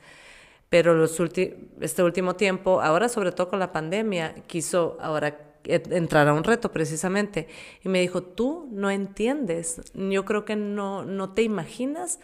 Pero 0.69 0.95
los 0.95 1.21
este 1.81 2.03
último 2.03 2.37
tiempo, 2.37 2.81
ahora 2.81 3.09
sobre 3.09 3.33
todo 3.33 3.49
con 3.49 3.59
la 3.59 3.73
pandemia, 3.73 4.35
quiso 4.47 4.97
ahora 5.01 5.37
entrar 5.65 6.29
a 6.29 6.33
un 6.33 6.45
reto 6.45 6.73
precisamente. 6.73 7.49
Y 7.85 7.89
me 7.89 8.01
dijo, 8.01 8.23
tú 8.23 8.69
no 8.73 8.91
entiendes, 8.91 9.81
yo 9.95 10.25
creo 10.25 10.45
que 10.45 10.57
no, 10.57 11.05
no 11.05 11.33
te 11.33 11.43
imaginas 11.43 12.21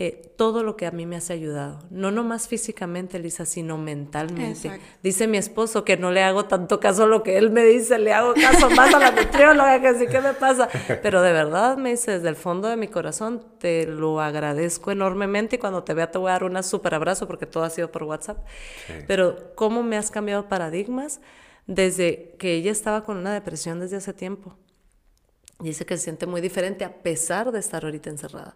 eh, 0.00 0.32
todo 0.36 0.62
lo 0.62 0.76
que 0.76 0.86
a 0.86 0.92
mí 0.92 1.06
me 1.06 1.16
has 1.16 1.28
ayudado. 1.28 1.80
No 1.90 2.12
nomás 2.12 2.46
físicamente, 2.46 3.18
Lisa, 3.18 3.44
sino 3.44 3.78
mentalmente. 3.78 4.78
Dice 5.02 5.26
mi 5.26 5.38
esposo 5.38 5.84
que 5.84 5.96
no 5.96 6.12
le 6.12 6.22
hago 6.22 6.44
tanto 6.44 6.78
caso 6.78 7.02
a 7.02 7.06
lo 7.06 7.24
que 7.24 7.36
él 7.36 7.50
me 7.50 7.64
dice, 7.64 7.98
le 7.98 8.12
hago 8.12 8.32
caso 8.34 8.70
más 8.70 8.94
a 8.94 9.00
la 9.00 9.10
nutrióloga 9.10 9.82
que 9.82 9.94
sí, 9.94 10.06
¿qué 10.06 10.20
me 10.20 10.34
pasa? 10.34 10.68
Pero 11.02 11.20
de 11.20 11.32
verdad, 11.32 11.76
me 11.78 11.90
dice, 11.90 12.12
desde 12.12 12.28
el 12.28 12.36
fondo 12.36 12.68
de 12.68 12.76
mi 12.76 12.86
corazón, 12.86 13.44
te 13.58 13.88
lo 13.88 14.20
agradezco 14.20 14.92
enormemente 14.92 15.56
y 15.56 15.58
cuando 15.58 15.82
te 15.82 15.94
vea 15.94 16.12
te 16.12 16.18
voy 16.18 16.28
a 16.28 16.34
dar 16.34 16.44
un 16.44 16.62
súper 16.62 16.94
abrazo 16.94 17.26
porque 17.26 17.46
todo 17.46 17.64
ha 17.64 17.70
sido 17.70 17.90
por 17.90 18.04
WhatsApp. 18.04 18.46
Pero 19.08 19.52
cómo 19.56 19.82
me 19.82 19.96
has 19.96 20.12
cambiado 20.12 20.46
paradigmas 20.46 21.20
desde 21.66 22.36
que 22.38 22.54
ella 22.54 22.70
estaba 22.70 23.02
con 23.02 23.16
una 23.16 23.34
depresión 23.34 23.80
desde 23.80 23.96
hace 23.96 24.12
tiempo. 24.12 24.54
Dice 25.58 25.84
que 25.84 25.96
se 25.96 26.04
siente 26.04 26.26
muy 26.26 26.40
diferente 26.40 26.84
a 26.84 27.02
pesar 27.02 27.50
de 27.50 27.58
estar 27.58 27.84
ahorita 27.84 28.10
encerrada 28.10 28.54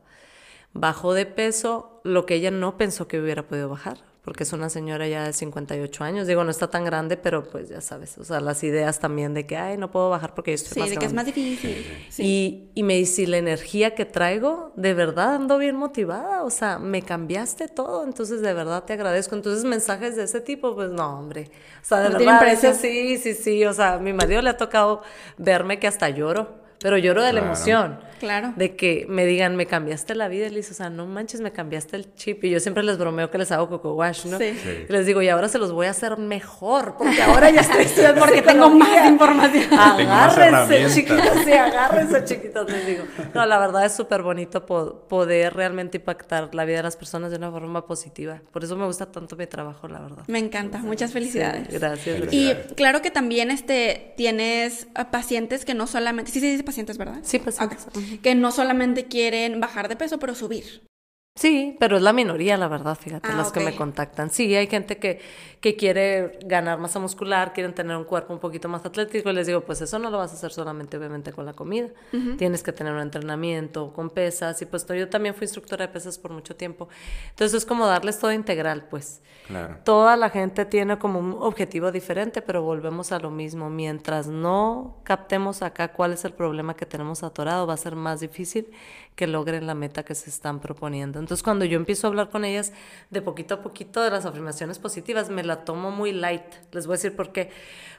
bajó 0.74 1.14
de 1.14 1.26
peso 1.26 2.00
lo 2.04 2.26
que 2.26 2.34
ella 2.34 2.50
no 2.50 2.76
pensó 2.76 3.06
que 3.06 3.20
hubiera 3.20 3.46
podido 3.46 3.68
bajar, 3.68 3.98
porque 4.22 4.44
es 4.44 4.52
una 4.52 4.70
señora 4.70 5.06
ya 5.06 5.24
de 5.24 5.32
58 5.32 6.04
años. 6.04 6.26
Digo, 6.26 6.42
no 6.44 6.50
está 6.50 6.68
tan 6.68 6.84
grande, 6.84 7.16
pero 7.16 7.44
pues 7.44 7.68
ya 7.68 7.80
sabes, 7.80 8.18
o 8.18 8.24
sea, 8.24 8.40
las 8.40 8.64
ideas 8.64 8.98
también 8.98 9.34
de 9.34 9.46
que, 9.46 9.56
ay, 9.56 9.76
no 9.76 9.90
puedo 9.90 10.10
bajar 10.10 10.34
porque 10.34 10.52
estoy 10.52 10.82
sí, 10.82 10.90
de 10.90 10.96
que 10.96 11.06
es 11.06 11.12
más 11.12 11.26
difícil. 11.26 11.86
Y, 12.18 12.70
y 12.74 12.82
me 12.82 12.94
dice, 12.94 13.26
la 13.26 13.36
energía 13.36 13.94
que 13.94 14.04
traigo, 14.04 14.72
de 14.76 14.94
verdad 14.94 15.34
ando 15.34 15.58
bien 15.58 15.76
motivada, 15.76 16.42
o 16.42 16.50
sea, 16.50 16.78
me 16.78 17.02
cambiaste 17.02 17.68
todo, 17.68 18.04
entonces 18.04 18.40
de 18.40 18.54
verdad 18.54 18.84
te 18.84 18.94
agradezco. 18.94 19.34
Entonces 19.34 19.64
mensajes 19.64 20.16
de 20.16 20.24
ese 20.24 20.40
tipo, 20.40 20.74
pues 20.74 20.90
no, 20.90 21.18
hombre. 21.18 21.50
O 21.82 21.84
sea, 21.84 22.00
de 22.00 22.10
verdad, 22.10 22.74
sí, 22.74 23.18
sí, 23.18 23.34
sí, 23.34 23.64
o 23.64 23.72
sea, 23.72 23.94
a 23.94 23.98
mi 23.98 24.12
marido 24.12 24.40
le 24.42 24.50
ha 24.50 24.56
tocado 24.56 25.02
verme 25.36 25.78
que 25.78 25.86
hasta 25.86 26.08
lloro 26.08 26.61
pero 26.82 26.98
lloro 26.98 27.22
de 27.22 27.32
la 27.32 27.40
emoción. 27.40 27.98
Claro. 28.18 28.52
De 28.54 28.76
que 28.76 29.04
me 29.08 29.26
digan, 29.26 29.56
me 29.56 29.66
cambiaste 29.66 30.14
la 30.14 30.28
vida, 30.28 30.48
Liz, 30.48 30.70
o 30.70 30.74
sea, 30.74 30.90
no 30.90 31.06
manches, 31.06 31.40
me 31.40 31.50
cambiaste 31.50 31.96
el 31.96 32.14
chip. 32.14 32.44
Y 32.44 32.50
yo 32.50 32.60
siempre 32.60 32.84
les 32.84 32.96
bromeo 32.96 33.32
que 33.32 33.38
les 33.38 33.50
hago 33.50 33.68
coco 33.68 33.94
wash, 33.94 34.26
¿no? 34.26 34.38
Sí. 34.38 34.56
Y 34.88 34.92
les 34.92 35.06
digo, 35.06 35.22
y 35.22 35.28
ahora 35.28 35.48
se 35.48 35.58
los 35.58 35.72
voy 35.72 35.88
a 35.88 35.90
hacer 35.90 36.16
mejor, 36.18 36.94
porque 36.96 37.20
ahora 37.22 37.50
ya 37.50 37.62
estoy 37.62 37.82
estudiando 37.82 38.20
Porque 38.20 38.42
tengo 38.42 38.70
más 38.70 39.08
información. 39.08 39.74
Agárrense, 39.74 40.94
chiquitos, 40.94 41.44
sí, 41.44 41.52
agárrense, 41.52 42.24
chiquitos, 42.24 42.70
les 42.70 42.86
digo. 42.86 43.04
No, 43.34 43.44
la 43.44 43.58
verdad 43.58 43.84
es 43.84 43.92
súper 43.92 44.22
bonito 44.22 44.66
poder 44.66 45.54
realmente 45.54 45.98
impactar 45.98 46.54
la 46.54 46.64
vida 46.64 46.76
de 46.76 46.82
las 46.84 46.96
personas 46.96 47.32
de 47.32 47.38
una 47.38 47.50
forma 47.50 47.86
positiva. 47.86 48.40
Por 48.52 48.62
eso 48.62 48.76
me 48.76 48.86
gusta 48.86 49.10
tanto 49.10 49.34
mi 49.34 49.46
trabajo, 49.46 49.88
la 49.88 50.00
verdad. 50.00 50.24
Me 50.28 50.38
encanta, 50.38 50.78
muchas 50.78 51.12
felicidades. 51.12 51.68
gracias, 51.68 52.32
Y 52.32 52.54
claro 52.76 53.02
que 53.02 53.10
también 53.10 53.50
este, 53.50 54.14
tienes 54.16 54.86
pacientes 55.10 55.64
que 55.64 55.74
no 55.74 55.88
solamente, 55.88 56.30
sí 56.30 56.38
se 56.38 56.46
dice 56.46 56.62
pacientes, 56.72 56.96
¿verdad? 56.96 57.20
Sí, 57.22 57.38
pacientes. 57.38 57.86
Que 58.22 58.34
no 58.34 58.50
solamente 58.50 59.04
quieren 59.04 59.60
bajar 59.60 59.88
de 59.88 59.96
peso, 59.96 60.18
pero 60.18 60.34
subir. 60.34 60.86
Sí, 61.34 61.76
pero 61.80 61.96
es 61.96 62.02
la 62.02 62.12
minoría, 62.12 62.58
la 62.58 62.68
verdad, 62.68 62.94
fíjate, 62.94 63.30
ah, 63.32 63.36
las 63.36 63.52
que 63.52 63.60
me 63.60 63.74
contactan. 63.74 64.28
Sí, 64.28 64.54
hay 64.54 64.66
gente 64.66 64.98
que, 64.98 65.18
que 65.62 65.76
quiere 65.76 66.38
ganar 66.44 66.78
masa 66.78 66.98
muscular, 66.98 67.54
quieren 67.54 67.74
tener 67.74 67.96
un 67.96 68.04
cuerpo 68.04 68.34
un 68.34 68.38
poquito 68.38 68.68
más 68.68 68.84
atlético 68.84 69.30
y 69.30 69.32
les 69.32 69.46
digo, 69.46 69.62
pues 69.62 69.80
eso 69.80 69.98
no 69.98 70.10
lo 70.10 70.18
vas 70.18 70.32
a 70.32 70.34
hacer 70.34 70.52
solamente 70.52 70.98
obviamente 70.98 71.32
con 71.32 71.46
la 71.46 71.54
comida. 71.54 71.88
Tienes 72.36 72.62
que 72.62 72.72
tener 72.72 72.92
un 72.92 73.00
entrenamiento 73.00 73.94
con 73.94 74.10
pesas 74.10 74.60
y 74.60 74.66
pues 74.66 74.86
yo 74.86 75.08
también 75.08 75.34
fui 75.34 75.46
instructora 75.46 75.86
de 75.86 75.92
pesas 75.92 76.18
por 76.18 76.32
mucho 76.32 76.54
tiempo. 76.54 76.90
Entonces 77.30 77.56
es 77.56 77.64
como 77.64 77.86
darles 77.86 78.18
todo 78.18 78.30
integral, 78.30 78.88
pues. 78.90 79.22
Claro. 79.46 79.78
Toda 79.84 80.16
la 80.16 80.28
gente 80.28 80.66
tiene 80.66 80.98
como 80.98 81.18
un 81.18 81.36
objetivo 81.40 81.90
diferente, 81.90 82.42
pero 82.42 82.62
volvemos 82.62 83.10
a 83.10 83.18
lo 83.18 83.30
mismo. 83.30 83.70
Mientras 83.70 84.26
no 84.26 84.98
captemos 85.02 85.62
acá 85.62 85.92
cuál 85.92 86.12
es 86.12 86.26
el 86.26 86.34
problema 86.34 86.76
que 86.76 86.84
tenemos 86.84 87.22
atorado, 87.22 87.66
va 87.66 87.72
a 87.72 87.78
ser 87.78 87.96
más 87.96 88.20
difícil 88.20 88.70
que 89.14 89.26
logren 89.26 89.66
la 89.66 89.74
meta 89.74 90.04
que 90.04 90.14
se 90.14 90.30
están 90.30 90.60
proponiendo. 90.60 91.18
Entonces, 91.18 91.42
cuando 91.42 91.64
yo 91.64 91.76
empiezo 91.76 92.06
a 92.06 92.10
hablar 92.10 92.30
con 92.30 92.44
ellas 92.44 92.72
de 93.10 93.22
poquito 93.22 93.54
a 93.54 93.62
poquito 93.62 94.02
de 94.02 94.10
las 94.10 94.24
afirmaciones 94.24 94.78
positivas, 94.78 95.30
me 95.30 95.44
la 95.44 95.64
tomo 95.64 95.90
muy 95.90 96.12
light. 96.12 96.42
Les 96.72 96.86
voy 96.86 96.94
a 96.94 96.96
decir 96.96 97.14
por 97.14 97.32
qué. 97.32 97.50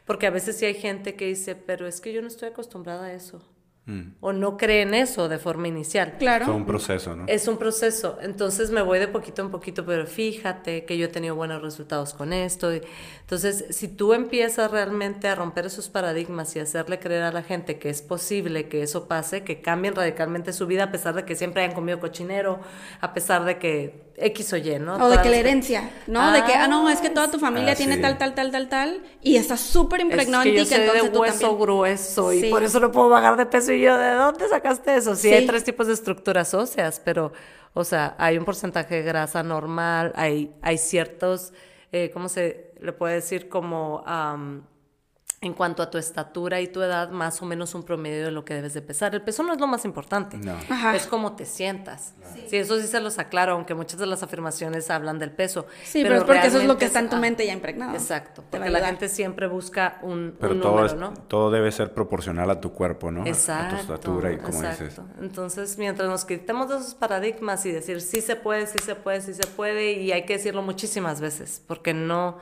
Porque 0.05 0.27
a 0.27 0.31
veces 0.31 0.57
sí 0.57 0.65
hay 0.65 0.75
gente 0.75 1.15
que 1.15 1.25
dice, 1.25 1.55
pero 1.55 1.87
es 1.87 2.01
que 2.01 2.13
yo 2.13 2.21
no 2.21 2.27
estoy 2.27 2.49
acostumbrada 2.49 3.05
a 3.05 3.13
eso. 3.13 3.41
Mm. 3.85 4.13
O 4.21 4.31
no 4.31 4.55
creen 4.55 4.93
eso 4.93 5.27
de 5.27 5.37
forma 5.37 5.67
inicial. 5.67 6.15
Claro. 6.17 6.45
Es 6.45 6.51
un 6.51 6.65
proceso, 6.65 7.15
¿no? 7.15 7.25
Es 7.27 7.47
un 7.49 7.57
proceso. 7.57 8.17
Entonces 8.21 8.71
me 8.71 8.81
voy 8.81 8.99
de 8.99 9.09
poquito 9.09 9.41
en 9.41 9.51
poquito, 9.51 9.85
pero 9.85 10.07
fíjate 10.07 10.85
que 10.85 10.97
yo 10.97 11.05
he 11.05 11.09
tenido 11.09 11.35
buenos 11.35 11.61
resultados 11.61 12.13
con 12.13 12.31
esto. 12.31 12.71
Entonces, 13.23 13.65
si 13.69 13.87
tú 13.87 14.13
empiezas 14.13 14.69
realmente 14.69 15.29
a 15.29 15.35
romper 15.35 15.65
esos 15.65 15.87
paradigmas 15.87 16.55
y 16.57 16.59
hacerle 16.59 16.99
creer 16.99 17.23
a 17.23 17.31
la 17.31 17.41
gente 17.41 17.79
que 17.79 17.89
es 17.89 18.01
posible 18.01 18.67
que 18.67 18.83
eso 18.83 19.07
pase, 19.07 19.43
que 19.43 19.61
cambien 19.61 19.95
radicalmente 19.95 20.51
su 20.51 20.67
vida 20.67 20.83
a 20.83 20.91
pesar 20.91 21.15
de 21.15 21.23
que 21.23 21.35
siempre 21.35 21.63
hayan 21.63 21.73
comido 21.73 22.01
cochinero, 22.01 22.59
a 22.99 23.13
pesar 23.13 23.45
de 23.45 23.57
que 23.59 24.03
X 24.17 24.53
o 24.53 24.57
Y, 24.57 24.77
¿no? 24.77 24.95
O 24.95 25.09
de 25.09 25.21
que 25.21 25.29
la 25.29 25.37
herencia, 25.37 25.89
¿no? 26.05 26.33
de 26.33 26.43
que, 26.43 26.53
ah, 26.53 26.67
no, 26.67 26.89
es 26.89 26.99
que 26.99 27.09
toda 27.09 27.31
tu 27.31 27.39
familia 27.39 27.71
ah, 27.71 27.75
tiene 27.75 27.97
tal, 27.97 28.17
tal, 28.17 28.35
tal, 28.35 28.51
tal, 28.51 28.67
tal, 28.67 29.01
y 29.21 29.37
está 29.37 29.55
súper 29.55 30.01
impregnado 30.01 30.43
en 30.43 30.55
ti 30.55 30.69
que 30.69 30.75
entonces 30.75 31.11
de 31.11 31.17
hueso 31.17 31.57
grueso 31.57 32.33
y 32.33 32.49
por 32.49 32.61
eso 32.61 32.81
no 32.81 32.91
puedo 32.91 33.07
bajar 33.07 33.37
de 33.37 33.45
peso. 33.45 33.71
Y 33.71 33.81
yo, 33.81 33.97
¿de 33.97 34.11
dónde 34.15 34.49
sacaste 34.49 34.97
eso? 34.97 35.15
Sí, 35.15 35.33
hay 35.33 35.47
tres 35.47 35.63
tipos 35.63 35.87
de 35.87 35.93
estructuras 35.93 36.53
óseas, 36.53 37.01
pero, 37.03 37.31
o 37.73 37.85
sea, 37.85 38.15
hay 38.17 38.37
un 38.37 38.43
porcentaje 38.43 38.95
de 38.95 39.01
grasa 39.03 39.43
normal, 39.43 40.11
hay, 40.15 40.51
hay 40.61 40.77
ciertos, 40.77 41.53
eh, 41.93 42.09
¿cómo 42.11 42.27
se 42.27 42.73
le 42.81 42.91
puede 42.91 43.15
decir? 43.15 43.47
Como 43.47 44.03
en 45.43 45.53
cuanto 45.53 45.83
a 45.83 45.91
tu 45.91 45.97
estatura 45.97 46.61
y 46.61 46.67
tu 46.67 46.81
edad, 46.81 47.09
más 47.09 47.41
o 47.41 47.45
menos 47.45 47.75
un 47.75 47.83
promedio 47.83 48.25
de 48.25 48.31
lo 48.31 48.45
que 48.45 48.53
debes 48.53 48.73
de 48.73 48.81
pesar. 48.81 49.13
El 49.13 49.21
peso 49.21 49.43
no 49.43 49.53
es 49.53 49.59
lo 49.59 49.67
más 49.67 49.83
importante, 49.85 50.37
No. 50.37 50.53
Ajá. 50.69 50.95
es 50.95 51.05
cómo 51.05 51.35
te 51.35 51.45
sientas. 51.45 52.13
Sí. 52.47 52.55
eso 52.57 52.79
sí 52.79 52.87
se 52.87 52.99
los 53.01 53.19
aclaro, 53.19 53.51
aunque 53.53 53.75
muchas 53.75 53.99
de 53.99 54.05
las 54.05 54.23
afirmaciones 54.23 54.89
hablan 54.89 55.19
del 55.19 55.31
peso. 55.31 55.67
Sí, 55.83 56.01
pero, 56.03 56.15
es 56.17 56.23
porque 56.23 56.47
eso 56.47 56.59
es 56.59 56.65
lo 56.65 56.77
que 56.77 56.85
está 56.85 56.99
en 56.99 57.09
tu 57.09 57.17
mente 57.17 57.45
ya 57.45 57.53
impregnado. 57.53 57.93
Exacto, 57.93 58.43
porque 58.49 58.69
la 58.69 58.85
gente 58.85 59.09
siempre 59.09 59.47
busca 59.47 59.99
un, 60.01 60.35
Pero 60.39 60.53
un 60.53 60.61
todo, 60.61 60.71
número, 60.71 60.87
es- 60.87 60.95
¿no? 60.95 61.13
todo 61.27 61.51
debe 61.51 61.71
ser 61.71 61.93
proporcional 61.93 62.49
a 62.49 62.61
tu 62.61 62.71
cuerpo, 62.71 63.11
¿no? 63.11 63.25
Exacto. 63.25 63.75
A 63.75 63.77
tu 63.77 63.81
estatura 63.81 64.31
y 64.31 64.37
como 64.37 64.59
exacto. 64.63 64.83
dices. 64.85 65.01
Entonces, 65.21 65.77
mientras 65.77 66.09
nos 66.09 66.25
quitemos 66.25 66.69
de 66.69 66.77
esos 66.77 66.95
paradigmas 66.95 67.65
y 67.65 67.71
decir 67.71 68.01
sí 68.01 68.21
se 68.21 68.35
puede, 68.35 68.65
sí 68.67 68.77
se 68.83 68.95
puede, 68.95 69.21
sí 69.21 69.33
se 69.33 69.45
puede, 69.47 69.93
y 69.93 70.11
hay 70.11 70.25
que 70.25 70.33
decirlo 70.37 70.61
muchísimas 70.61 71.19
veces, 71.21 71.61
porque 71.67 71.93
no, 71.93 72.37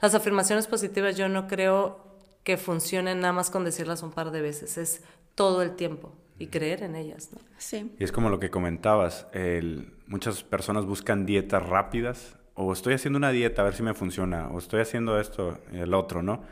las 0.00 0.14
afirmaciones 0.14 0.66
positivas 0.66 1.16
yo 1.16 1.28
no 1.28 1.46
creo 1.46 2.05
que 2.46 2.56
funcionen 2.56 3.18
nada 3.18 3.32
más 3.32 3.50
con 3.50 3.64
decirlas 3.64 4.04
un 4.04 4.12
par 4.12 4.30
de 4.30 4.40
veces, 4.40 4.78
es 4.78 5.02
todo 5.34 5.62
el 5.62 5.74
tiempo 5.74 6.12
y 6.38 6.46
creer 6.46 6.84
en 6.84 6.94
ellas, 6.94 7.30
¿no? 7.32 7.40
Sí. 7.58 7.92
Y 7.98 8.04
es 8.04 8.12
como 8.12 8.30
lo 8.30 8.38
que 8.38 8.50
comentabas, 8.50 9.26
el- 9.32 9.92
muchas 10.06 10.44
personas 10.44 10.84
buscan 10.86 11.26
dietas 11.26 11.66
rápidas, 11.66 12.36
o 12.54 12.72
estoy 12.72 12.94
haciendo 12.94 13.16
una 13.16 13.30
dieta 13.32 13.62
a 13.62 13.64
ver 13.64 13.74
si 13.74 13.82
me 13.82 13.94
funciona, 13.94 14.46
o 14.50 14.58
estoy 14.58 14.80
haciendo 14.80 15.18
esto 15.18 15.58
y 15.72 15.78
el 15.78 15.92
otro, 15.92 16.22
¿no? 16.22 16.44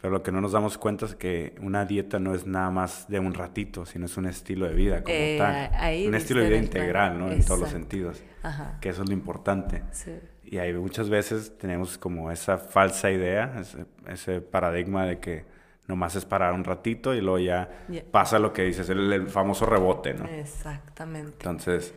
Pero 0.00 0.12
lo 0.12 0.22
que 0.22 0.30
no 0.30 0.40
nos 0.40 0.52
damos 0.52 0.78
cuenta 0.78 1.06
es 1.06 1.16
que 1.16 1.56
una 1.60 1.84
dieta 1.84 2.20
no 2.20 2.32
es 2.34 2.46
nada 2.46 2.70
más 2.70 3.08
de 3.08 3.18
un 3.18 3.34
ratito, 3.34 3.84
sino 3.84 4.06
es 4.06 4.16
un 4.16 4.26
estilo 4.26 4.66
de 4.66 4.74
vida 4.74 5.02
como 5.02 5.14
Eh, 5.16 5.36
tal. 5.38 5.70
ahí 5.74 6.06
un 6.06 6.14
estilo 6.14 6.40
de 6.40 6.48
vida 6.48 6.58
integral, 6.58 7.18
¿no? 7.18 7.30
En 7.32 7.44
todos 7.44 7.58
los 7.58 7.70
sentidos. 7.70 8.22
Ajá. 8.44 8.78
Que 8.80 8.90
eso 8.90 9.02
es 9.02 9.08
lo 9.08 9.12
importante. 9.14 9.82
Sí. 9.90 10.12
Y 10.44 10.58
hay 10.58 10.72
muchas 10.72 11.10
veces 11.10 11.58
tenemos 11.58 11.98
como 11.98 12.30
esa 12.30 12.58
falsa 12.58 13.10
idea, 13.10 13.54
ese, 13.60 13.86
ese 14.06 14.40
paradigma 14.40 15.04
de 15.04 15.18
que 15.18 15.44
nomás 15.88 16.14
es 16.14 16.24
parar 16.24 16.52
un 16.52 16.62
ratito 16.64 17.12
y 17.14 17.20
luego 17.20 17.38
ya 17.40 17.68
pasa 18.12 18.38
lo 18.38 18.52
que 18.52 18.62
dices, 18.62 18.88
el, 18.90 19.12
el 19.12 19.26
famoso 19.26 19.66
rebote, 19.66 20.14
¿no? 20.14 20.26
Exactamente. 20.26 21.32
Entonces, 21.32 21.92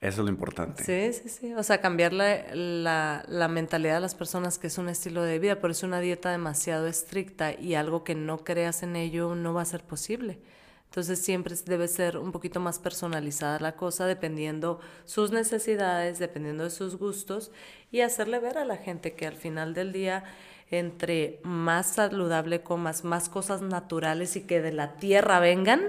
eso 0.00 0.20
es 0.20 0.24
lo 0.24 0.28
importante. 0.28 0.84
Sí, 0.84 1.12
sí, 1.20 1.28
sí. 1.28 1.54
O 1.54 1.62
sea, 1.62 1.80
cambiar 1.80 2.12
la, 2.12 2.44
la, 2.54 3.24
la 3.26 3.48
mentalidad 3.48 3.94
de 3.94 4.00
las 4.00 4.14
personas 4.14 4.58
que 4.58 4.68
es 4.68 4.78
un 4.78 4.88
estilo 4.88 5.22
de 5.22 5.38
vida, 5.38 5.60
pero 5.60 5.72
es 5.72 5.82
una 5.82 6.00
dieta 6.00 6.30
demasiado 6.30 6.86
estricta 6.86 7.52
y 7.52 7.74
algo 7.74 8.04
que 8.04 8.14
no 8.14 8.44
creas 8.44 8.82
en 8.82 8.94
ello 8.94 9.34
no 9.34 9.54
va 9.54 9.62
a 9.62 9.64
ser 9.64 9.82
posible. 9.82 10.38
Entonces 10.84 11.18
siempre 11.18 11.54
debe 11.66 11.86
ser 11.86 12.16
un 12.16 12.32
poquito 12.32 12.60
más 12.60 12.78
personalizada 12.78 13.58
la 13.60 13.76
cosa 13.76 14.06
dependiendo 14.06 14.80
sus 15.04 15.32
necesidades, 15.32 16.18
dependiendo 16.18 16.64
de 16.64 16.70
sus 16.70 16.96
gustos 16.96 17.50
y 17.90 18.00
hacerle 18.00 18.38
ver 18.38 18.56
a 18.56 18.64
la 18.64 18.78
gente 18.78 19.14
que 19.14 19.26
al 19.26 19.36
final 19.36 19.74
del 19.74 19.92
día 19.92 20.24
entre 20.70 21.40
más 21.44 21.86
saludable 21.94 22.60
comas, 22.60 23.02
más 23.02 23.28
cosas 23.30 23.62
naturales 23.62 24.36
y 24.36 24.42
que 24.42 24.60
de 24.60 24.72
la 24.72 24.96
tierra 24.96 25.40
vengan, 25.40 25.88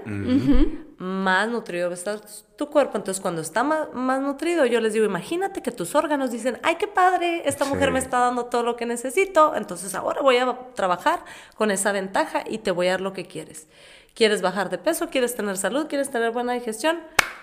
más 0.96 1.48
nutrido 1.48 1.88
va 1.88 1.94
a 1.94 1.98
estar 1.98 2.20
tu 2.56 2.68
cuerpo. 2.70 2.96
Entonces, 2.96 3.20
cuando 3.20 3.42
está 3.42 3.62
ma- 3.62 3.88
más, 3.92 4.20
nutrido, 4.20 4.64
yo 4.66 4.80
les 4.80 4.92
digo, 4.94 5.04
imagínate 5.04 5.62
que 5.62 5.70
tus 5.70 5.94
órganos 5.94 6.30
dicen, 6.30 6.58
ay, 6.62 6.76
qué 6.76 6.86
padre, 6.86 7.42
esta 7.46 7.64
mujer 7.64 7.90
me 7.90 7.98
está 7.98 8.20
dando 8.20 8.46
todo 8.46 8.62
lo 8.62 8.76
que 8.76 8.86
necesito, 8.86 9.54
entonces 9.54 9.94
ahora 9.94 10.22
voy 10.22 10.38
a 10.38 10.58
trabajar 10.74 11.24
con 11.56 11.70
esa 11.70 11.92
ventaja 11.92 12.42
y 12.48 12.58
te 12.58 12.70
voy 12.70 12.86
a 12.88 12.92
dar 12.92 13.00
lo 13.02 13.12
que 13.12 13.26
quieres. 13.26 13.68
¿Quieres 14.14 14.42
bajar 14.42 14.70
de 14.70 14.78
peso? 14.78 15.08
¿Quieres 15.08 15.34
tener 15.36 15.56
salud? 15.56 15.86
¿Quieres 15.88 16.10
tener 16.10 16.30
buena 16.32 16.52
digestión? 16.54 17.00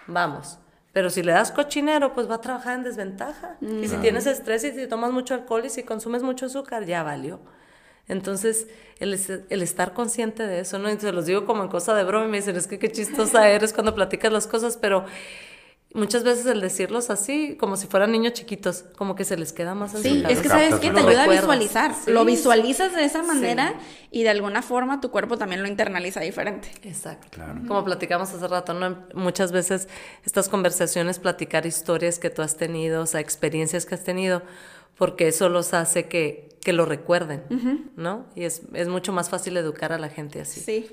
Vamos. 0.08 0.60
Pero 0.94 1.10
si 1.10 1.22
le 1.22 1.32
das 1.32 1.52
cochinero, 1.52 2.14
pues 2.14 2.30
va 2.30 2.36
a 2.36 2.42
trabajar 2.42 2.76
en 2.76 2.84
desventaja. 2.84 3.58
Y 3.62 3.88
si 3.88 3.98
tienes 3.98 4.26
estrés 4.26 4.64
y 4.64 4.72
si 4.72 4.88
tomas 4.88 5.12
mucho 5.12 5.34
alcohol 5.34 5.64
y 5.66 5.70
si 5.70 5.84
consumes 5.84 6.24
mucho 6.24 6.48
azúcar, 6.48 6.86
ya 6.86 7.04
valió. 7.04 7.40
Entonces, 8.08 8.68
el, 9.00 9.20
el 9.50 9.62
estar 9.62 9.94
consciente 9.94 10.48
de 10.48 10.62
eso, 10.62 10.80
¿no? 10.80 10.90
Y 10.90 10.98
se 10.98 11.12
los 11.12 11.26
digo 11.26 11.46
como 11.46 11.62
en 11.64 11.70
cosa 11.70 11.94
de 11.94 12.04
broma 12.04 12.26
y 12.26 12.30
me 12.30 12.38
dicen, 12.38 12.56
es 12.56 12.66
que 12.68 12.80
qué 12.80 12.92
chistosa 12.92 13.50
eres 13.50 13.74
cuando 13.74 13.94
platicas 13.94 14.32
las 14.32 14.48
cosas, 14.48 14.78
pero 14.78 15.06
muchas 15.98 16.24
veces 16.24 16.46
el 16.46 16.62
decirlos 16.62 17.10
así, 17.10 17.58
como 17.60 17.76
si 17.76 17.88
fueran 17.88 18.12
niños 18.12 18.34
chiquitos, 18.34 18.86
como 18.98 19.16
que 19.16 19.26
se 19.26 19.36
les 19.36 19.52
queda 19.52 19.76
más 19.76 19.92
su 19.92 19.98
Sí, 19.98 20.24
es 20.30 20.40
que 20.40 20.48
sabes 20.48 20.76
que 20.76 20.92
te 20.92 21.00
ayuda 21.00 21.24
a 21.24 21.28
visualizar. 21.28 21.94
Sí. 21.94 22.12
Lo 22.12 22.24
visualizas 22.24 22.94
de 22.96 23.04
esa 23.04 23.24
manera 23.24 23.74
Sí. 23.78 24.08
y 24.12 24.24
de 24.24 24.30
alguna 24.30 24.62
forma 24.62 25.02
tu 25.02 25.12
cuerpo 25.12 25.38
también 25.38 25.62
lo 25.62 25.68
internaliza 25.68 26.22
diferente. 26.22 26.70
Exacto. 26.84 27.28
Claro. 27.32 27.62
Como 27.68 27.84
platicamos 27.84 28.34
hace 28.34 28.48
rato, 28.48 28.74
¿no? 28.74 29.06
Muchas 29.14 29.52
veces 29.52 29.90
estas 30.24 30.48
conversaciones, 30.48 31.20
platicar 31.20 31.66
historias 31.66 32.20
que 32.20 32.30
tú 32.30 32.42
has 32.42 32.56
tenido, 32.56 33.02
o 33.02 33.06
sea, 33.06 33.20
experiencias 33.20 33.86
que 33.86 33.96
has 33.96 34.04
tenido, 34.04 34.44
porque 34.98 35.28
eso 35.28 35.50
los 35.50 35.74
hace 35.74 36.08
que, 36.08 36.50
que 36.64 36.74
lo 36.74 36.86
recuerden, 36.86 37.44
¿no? 37.96 38.26
Y 38.36 38.44
es, 38.44 38.62
es 38.74 38.88
mucho 38.88 39.12
más 39.14 39.30
fácil 39.30 39.58
educar 39.58 39.92
a 39.94 39.98
la 39.98 40.10
gente 40.10 40.42
así. 40.42 40.60
Sí. 40.62 40.88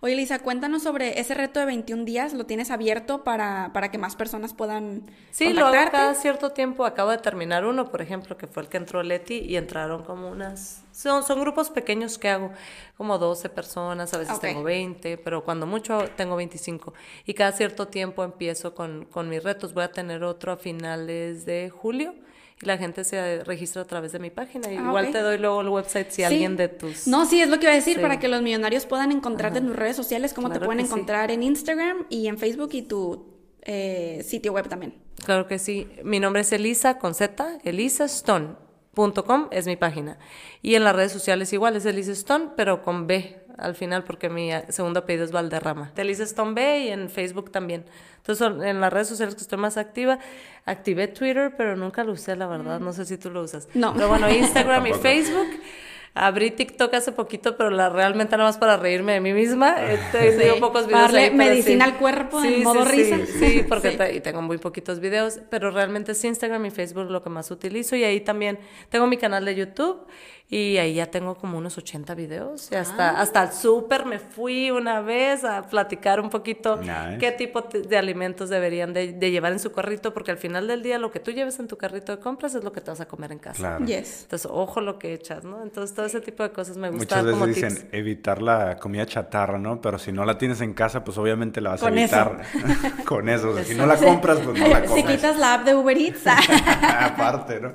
Oye, 0.00 0.16
Lisa, 0.16 0.38
cuéntanos 0.38 0.82
sobre 0.82 1.20
ese 1.20 1.34
reto 1.34 1.60
de 1.60 1.66
21 1.66 2.04
días. 2.04 2.34
¿Lo 2.34 2.46
tienes 2.46 2.70
abierto 2.70 3.24
para, 3.24 3.70
para 3.72 3.90
que 3.90 3.98
más 3.98 4.16
personas 4.16 4.54
puedan 4.54 5.06
Sí, 5.30 5.52
lo 5.52 5.66
hago 5.66 5.90
cada 5.90 6.14
cierto 6.14 6.50
tiempo. 6.50 6.84
Acabo 6.84 7.10
de 7.10 7.18
terminar 7.18 7.64
uno, 7.64 7.90
por 7.90 8.02
ejemplo, 8.02 8.36
que 8.36 8.46
fue 8.46 8.62
el 8.62 8.68
que 8.68 8.76
entró 8.76 9.02
Leti 9.02 9.38
y 9.38 9.56
entraron 9.56 10.04
como 10.04 10.28
unas... 10.28 10.82
Son, 10.92 11.22
son 11.24 11.40
grupos 11.40 11.70
pequeños 11.70 12.18
que 12.18 12.30
hago, 12.30 12.52
como 12.96 13.18
12 13.18 13.50
personas, 13.50 14.14
a 14.14 14.18
veces 14.18 14.40
tengo 14.40 14.62
20, 14.62 15.18
pero 15.18 15.44
cuando 15.44 15.66
mucho 15.66 16.04
tengo 16.16 16.36
25. 16.36 16.94
Y 17.26 17.34
cada 17.34 17.52
cierto 17.52 17.88
tiempo 17.88 18.24
empiezo 18.24 18.74
con, 18.74 19.04
con 19.04 19.28
mis 19.28 19.42
retos. 19.42 19.74
Voy 19.74 19.84
a 19.84 19.92
tener 19.92 20.24
otro 20.24 20.52
a 20.52 20.56
finales 20.56 21.44
de 21.44 21.70
julio 21.70 22.14
y 22.62 22.66
la 22.66 22.78
gente 22.78 23.04
se 23.04 23.44
registra 23.44 23.82
a 23.82 23.84
través 23.84 24.12
de 24.12 24.18
mi 24.18 24.30
página. 24.30 24.68
Ah, 24.68 24.72
Igual 24.72 25.12
te 25.12 25.20
doy 25.20 25.36
luego 25.38 25.60
el 25.60 25.68
website 25.68 26.08
si 26.10 26.16
Sí. 26.16 26.24
alguien 26.24 26.56
de 26.56 26.68
tus... 26.68 27.06
No, 27.06 27.26
sí, 27.26 27.40
es 27.40 27.48
lo 27.48 27.58
que 27.58 27.64
iba 27.66 27.72
a 27.72 27.76
decir, 27.76 27.96
Sí. 27.96 28.00
para 28.00 28.18
que 28.18 28.28
los 28.28 28.40
millonarios 28.42 28.86
puedan 28.86 29.12
encontrarte 29.12 29.58
en 29.58 29.66
tus 29.66 29.76
redes 29.76 29.96
sociales, 29.96 30.32
cómo 30.32 30.50
te 30.50 30.58
pueden 30.60 30.80
sí. 30.80 30.86
encontrar 30.86 31.30
en 31.30 31.42
Instagram 31.42 32.06
y 32.08 32.28
en 32.28 32.38
Facebook 32.38 32.70
y 32.72 32.82
tu 32.82 33.34
eh, 33.62 34.22
sitio 34.24 34.52
web 34.52 34.68
también. 34.68 34.94
Claro 35.24 35.46
que 35.48 35.58
sí. 35.58 35.88
Mi 36.04 36.20
nombre 36.20 36.42
es 36.42 36.52
Elisa 36.52 36.98
con 36.98 37.14
Z, 37.14 37.58
elisastone.com 37.64 39.48
es 39.50 39.66
mi 39.66 39.76
página. 39.76 40.18
Y 40.62 40.74
en 40.76 40.84
las 40.84 40.94
redes 40.96 41.12
sociales 41.12 41.52
igual, 41.52 41.76
es 41.76 41.84
Elisa 41.84 42.12
Stone, 42.12 42.50
pero 42.56 42.82
con 42.82 43.06
B 43.06 43.44
al 43.58 43.74
final 43.74 44.04
porque 44.04 44.28
mi 44.28 44.52
eh, 44.52 44.64
segundo 44.68 45.00
apellido 45.00 45.24
es 45.24 45.32
Valderrama. 45.32 45.92
De 45.94 46.02
Elisa 46.02 46.22
Stone 46.24 46.54
B 46.54 46.78
y 46.80 46.88
en 46.90 47.08
Facebook 47.10 47.50
también. 47.50 47.84
Entonces 48.18 48.38
son 48.38 48.64
en 48.64 48.80
las 48.80 48.92
redes 48.92 49.08
sociales 49.08 49.34
que 49.34 49.40
estoy 49.42 49.58
más 49.58 49.76
activa. 49.76 50.18
Activé 50.64 51.08
Twitter, 51.08 51.54
pero 51.56 51.76
nunca 51.76 52.02
lo 52.04 52.12
usé, 52.12 52.34
la 52.36 52.46
verdad. 52.46 52.80
No 52.80 52.92
sé 52.92 53.04
si 53.04 53.16
tú 53.18 53.30
lo 53.30 53.42
usas. 53.42 53.68
No. 53.74 53.94
Pero 53.94 54.08
bueno, 54.08 54.28
Instagram 54.32 54.86
y. 54.88 54.92
Facebook. 54.94 55.46
Abrí 56.18 56.50
TikTok 56.50 56.94
hace 56.94 57.12
poquito, 57.12 57.58
pero 57.58 57.68
la 57.68 57.90
realmente 57.90 58.38
nada 58.38 58.48
más 58.48 58.56
para 58.56 58.78
reírme 58.78 59.12
de 59.12 59.20
mí 59.20 59.34
misma. 59.34 59.74
Eh, 59.78 59.98
te 60.12 60.30
digo 60.38 60.58
pocos 60.60 60.84
para 60.86 61.08
videos 61.08 61.12
darle 61.12 61.20
ahí, 61.24 61.30
medicina 61.34 61.84
sí. 61.84 61.90
al 61.90 61.98
cuerpo 61.98 62.42
en 62.42 62.54
Sí, 62.54 62.60
modo 62.62 62.86
sí, 62.86 62.90
risa. 62.92 63.16
Sí, 63.26 63.32
sí, 63.58 63.62
porque 63.68 63.90
Sí. 63.90 63.96
te- 63.98 64.14
y 64.14 64.20
tengo 64.20 64.40
muy 64.40 64.56
poquitos 64.56 64.98
videos, 65.00 65.40
pero 65.50 65.70
realmente 65.70 66.12
es 66.12 66.24
Instagram 66.24 66.64
y 66.64 66.70
Facebook 66.70 67.10
lo 67.10 67.22
que 67.22 67.28
más 67.28 67.50
utilizo 67.50 67.96
y 67.96 68.04
ahí 68.04 68.20
también 68.22 68.58
tengo 68.88 69.06
mi 69.06 69.18
canal 69.18 69.44
de 69.44 69.56
YouTube 69.56 70.06
y 70.48 70.76
ahí 70.78 70.94
ya 70.94 71.06
tengo 71.06 71.34
como 71.34 71.58
unos 71.58 71.76
80 71.76 72.14
videos 72.14 72.70
y 72.70 72.76
hasta, 72.76 73.10
Ah. 73.10 73.20
hasta 73.20 73.42
el 73.42 73.52
súper 73.52 74.06
me 74.06 74.20
fui 74.20 74.70
una 74.70 75.00
vez 75.00 75.42
a 75.42 75.62
platicar 75.62 76.20
un 76.20 76.30
poquito 76.30 76.76
Nice. 76.76 77.18
qué 77.18 77.32
tipo 77.32 77.62
de 77.62 77.98
alimentos 77.98 78.48
deberían 78.48 78.92
de, 78.92 79.12
de 79.12 79.30
llevar 79.32 79.50
en 79.50 79.58
su 79.58 79.72
carrito 79.72 80.14
porque 80.14 80.30
al 80.30 80.38
final 80.38 80.68
del 80.68 80.84
día 80.84 80.98
lo 80.98 81.10
que 81.10 81.18
tú 81.18 81.32
lleves 81.32 81.58
en 81.58 81.66
tu 81.66 81.76
carrito 81.76 82.14
de 82.14 82.22
compras 82.22 82.54
es 82.54 82.62
lo 82.62 82.70
que 82.70 82.80
te 82.80 82.92
vas 82.92 83.00
a 83.00 83.06
comer 83.08 83.32
en 83.32 83.40
casa. 83.40 83.58
Claro. 83.58 83.84
Yes. 83.86 84.22
Entonces, 84.22 84.48
ojo 84.52 84.80
lo 84.80 85.00
que 85.00 85.14
echas, 85.14 85.42
¿no? 85.42 85.62
Entonces, 85.64 85.96
todo 85.96 86.06
ese 86.06 86.20
tipo 86.20 86.44
de 86.44 86.50
cosas 86.52 86.76
me 86.76 86.90
gusta 86.90 87.16
Muchas 87.22 87.32
como 87.32 87.46
veces 87.46 87.62
tips. 87.62 87.74
dicen 87.74 87.88
evitar 87.92 88.40
la 88.40 88.76
comida 88.76 89.04
chatarra, 89.04 89.58
¿no? 89.58 89.80
Pero 89.80 89.98
si 89.98 90.12
no 90.12 90.24
la 90.24 90.38
tienes 90.38 90.60
en 90.60 90.74
casa, 90.74 91.02
pues 91.02 91.18
obviamente 91.18 91.60
la 91.60 91.70
vas 91.70 91.80
Con 91.80 91.98
a 91.98 92.02
eso. 92.04 92.14
evitar 92.14 92.44
con 93.04 93.28
eso. 93.28 93.50
O 93.50 93.54
sea, 93.54 93.64
si 93.64 93.74
no 93.74 93.84
la 93.84 93.96
compras, 93.96 94.38
pues 94.44 94.56
no 94.60 94.68
la 94.68 94.82
Si 94.82 94.86
comes. 94.86 95.04
quitas 95.06 95.36
la 95.38 95.54
app 95.54 95.64
de 95.64 95.74
Uber 95.74 95.98
Eats, 95.98 96.22
Aparte, 96.82 97.60
¿no? 97.60 97.72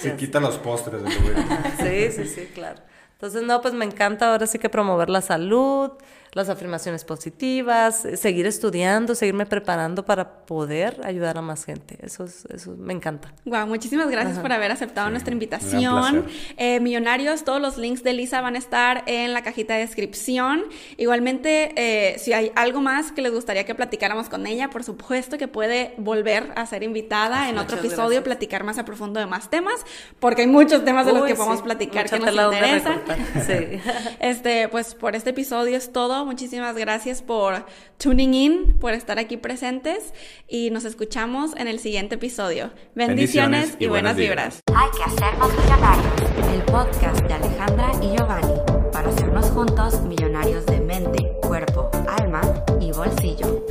Si 0.00 0.10
quita 0.12 0.40
los 0.40 0.56
postres 0.58 1.02
del 1.02 1.12
Eats. 1.12 1.78
Sí, 1.78 2.12
sí, 2.12 2.28
sí, 2.28 2.46
claro. 2.54 2.80
Entonces, 3.12 3.42
no, 3.42 3.60
pues 3.60 3.74
me 3.74 3.84
encanta 3.84 4.30
ahora 4.30 4.46
sí 4.46 4.58
que 4.58 4.68
promover 4.68 5.10
la 5.10 5.20
salud, 5.20 5.92
las 6.32 6.48
afirmaciones 6.48 7.04
positivas, 7.04 8.06
seguir 8.16 8.46
estudiando, 8.46 9.14
seguirme 9.14 9.46
preparando 9.46 10.04
para 10.04 10.46
poder 10.46 11.00
ayudar 11.04 11.38
a 11.38 11.42
más 11.42 11.64
gente. 11.64 11.98
Eso, 12.02 12.24
es, 12.24 12.44
eso 12.46 12.74
me 12.76 12.92
encanta. 12.92 13.32
Wow, 13.44 13.66
muchísimas 13.66 14.10
gracias 14.10 14.38
por 14.38 14.52
haber 14.52 14.70
aceptado 14.70 15.10
nuestra 15.10 15.32
invitación. 15.32 16.26
Eh, 16.56 16.80
millonarios, 16.80 17.44
todos 17.44 17.60
los 17.60 17.76
links 17.76 18.02
de 18.02 18.12
Lisa 18.12 18.40
van 18.40 18.54
a 18.54 18.58
estar 18.58 19.04
en 19.06 19.32
la 19.32 19.42
cajita 19.42 19.74
de 19.74 19.80
descripción. 19.80 20.64
Igualmente, 20.96 21.72
eh, 21.76 22.18
si 22.18 22.32
hay 22.32 22.52
algo 22.54 22.80
más 22.80 23.12
que 23.12 23.22
les 23.22 23.32
gustaría 23.32 23.64
que 23.64 23.74
platicáramos 23.74 24.28
con 24.28 24.46
ella, 24.46 24.70
por 24.70 24.84
supuesto 24.84 25.38
que 25.38 25.48
puede 25.48 25.94
volver 25.96 26.52
a 26.56 26.66
ser 26.66 26.82
invitada 26.82 27.48
en 27.48 27.58
otro 27.58 27.78
episodio, 27.78 28.06
gracias. 28.06 28.24
platicar 28.24 28.64
más 28.64 28.78
a 28.78 28.84
profundo 28.84 29.20
de 29.20 29.26
más 29.26 29.50
temas, 29.50 29.84
porque 30.20 30.42
hay 30.42 30.48
muchos 30.48 30.84
temas 30.84 31.06
de 31.06 31.12
los 31.12 31.26
que 31.26 31.34
podemos 31.34 31.62
platicar 31.62 32.08
que 32.08 32.18
nos 32.18 32.34
interesan. 32.34 33.02
Sí. 33.48 33.80
Este, 34.20 34.68
pues 34.68 34.94
por 34.94 35.14
este 35.14 35.30
episodio 35.30 35.76
es 35.76 35.92
todo. 35.92 36.17
Muchísimas 36.24 36.76
gracias 36.76 37.22
por 37.22 37.66
tuning 37.98 38.34
in, 38.34 38.78
por 38.78 38.92
estar 38.92 39.18
aquí 39.18 39.36
presentes 39.36 40.12
y 40.48 40.70
nos 40.70 40.84
escuchamos 40.84 41.54
en 41.56 41.68
el 41.68 41.78
siguiente 41.78 42.16
episodio. 42.16 42.70
Bendiciones, 42.94 43.06
Bendiciones 43.16 43.76
y, 43.80 43.84
y 43.84 43.86
buenas 43.88 44.14
buenas 44.14 44.16
vibras. 44.16 44.60
vibras. 44.66 44.82
Hay 44.84 44.90
que 44.96 45.04
hacernos 45.04 45.52
millonarios. 45.52 46.54
El 46.54 46.62
podcast 46.62 47.20
de 47.26 47.34
Alejandra 47.34 47.90
y 48.02 48.16
Giovanni 48.16 48.60
para 48.92 49.08
hacernos 49.10 49.46
juntos 49.50 50.00
millonarios 50.02 50.66
de 50.66 50.80
mente, 50.80 51.32
cuerpo, 51.42 51.90
alma 52.18 52.40
y 52.80 52.90
bolsillo. 52.92 53.64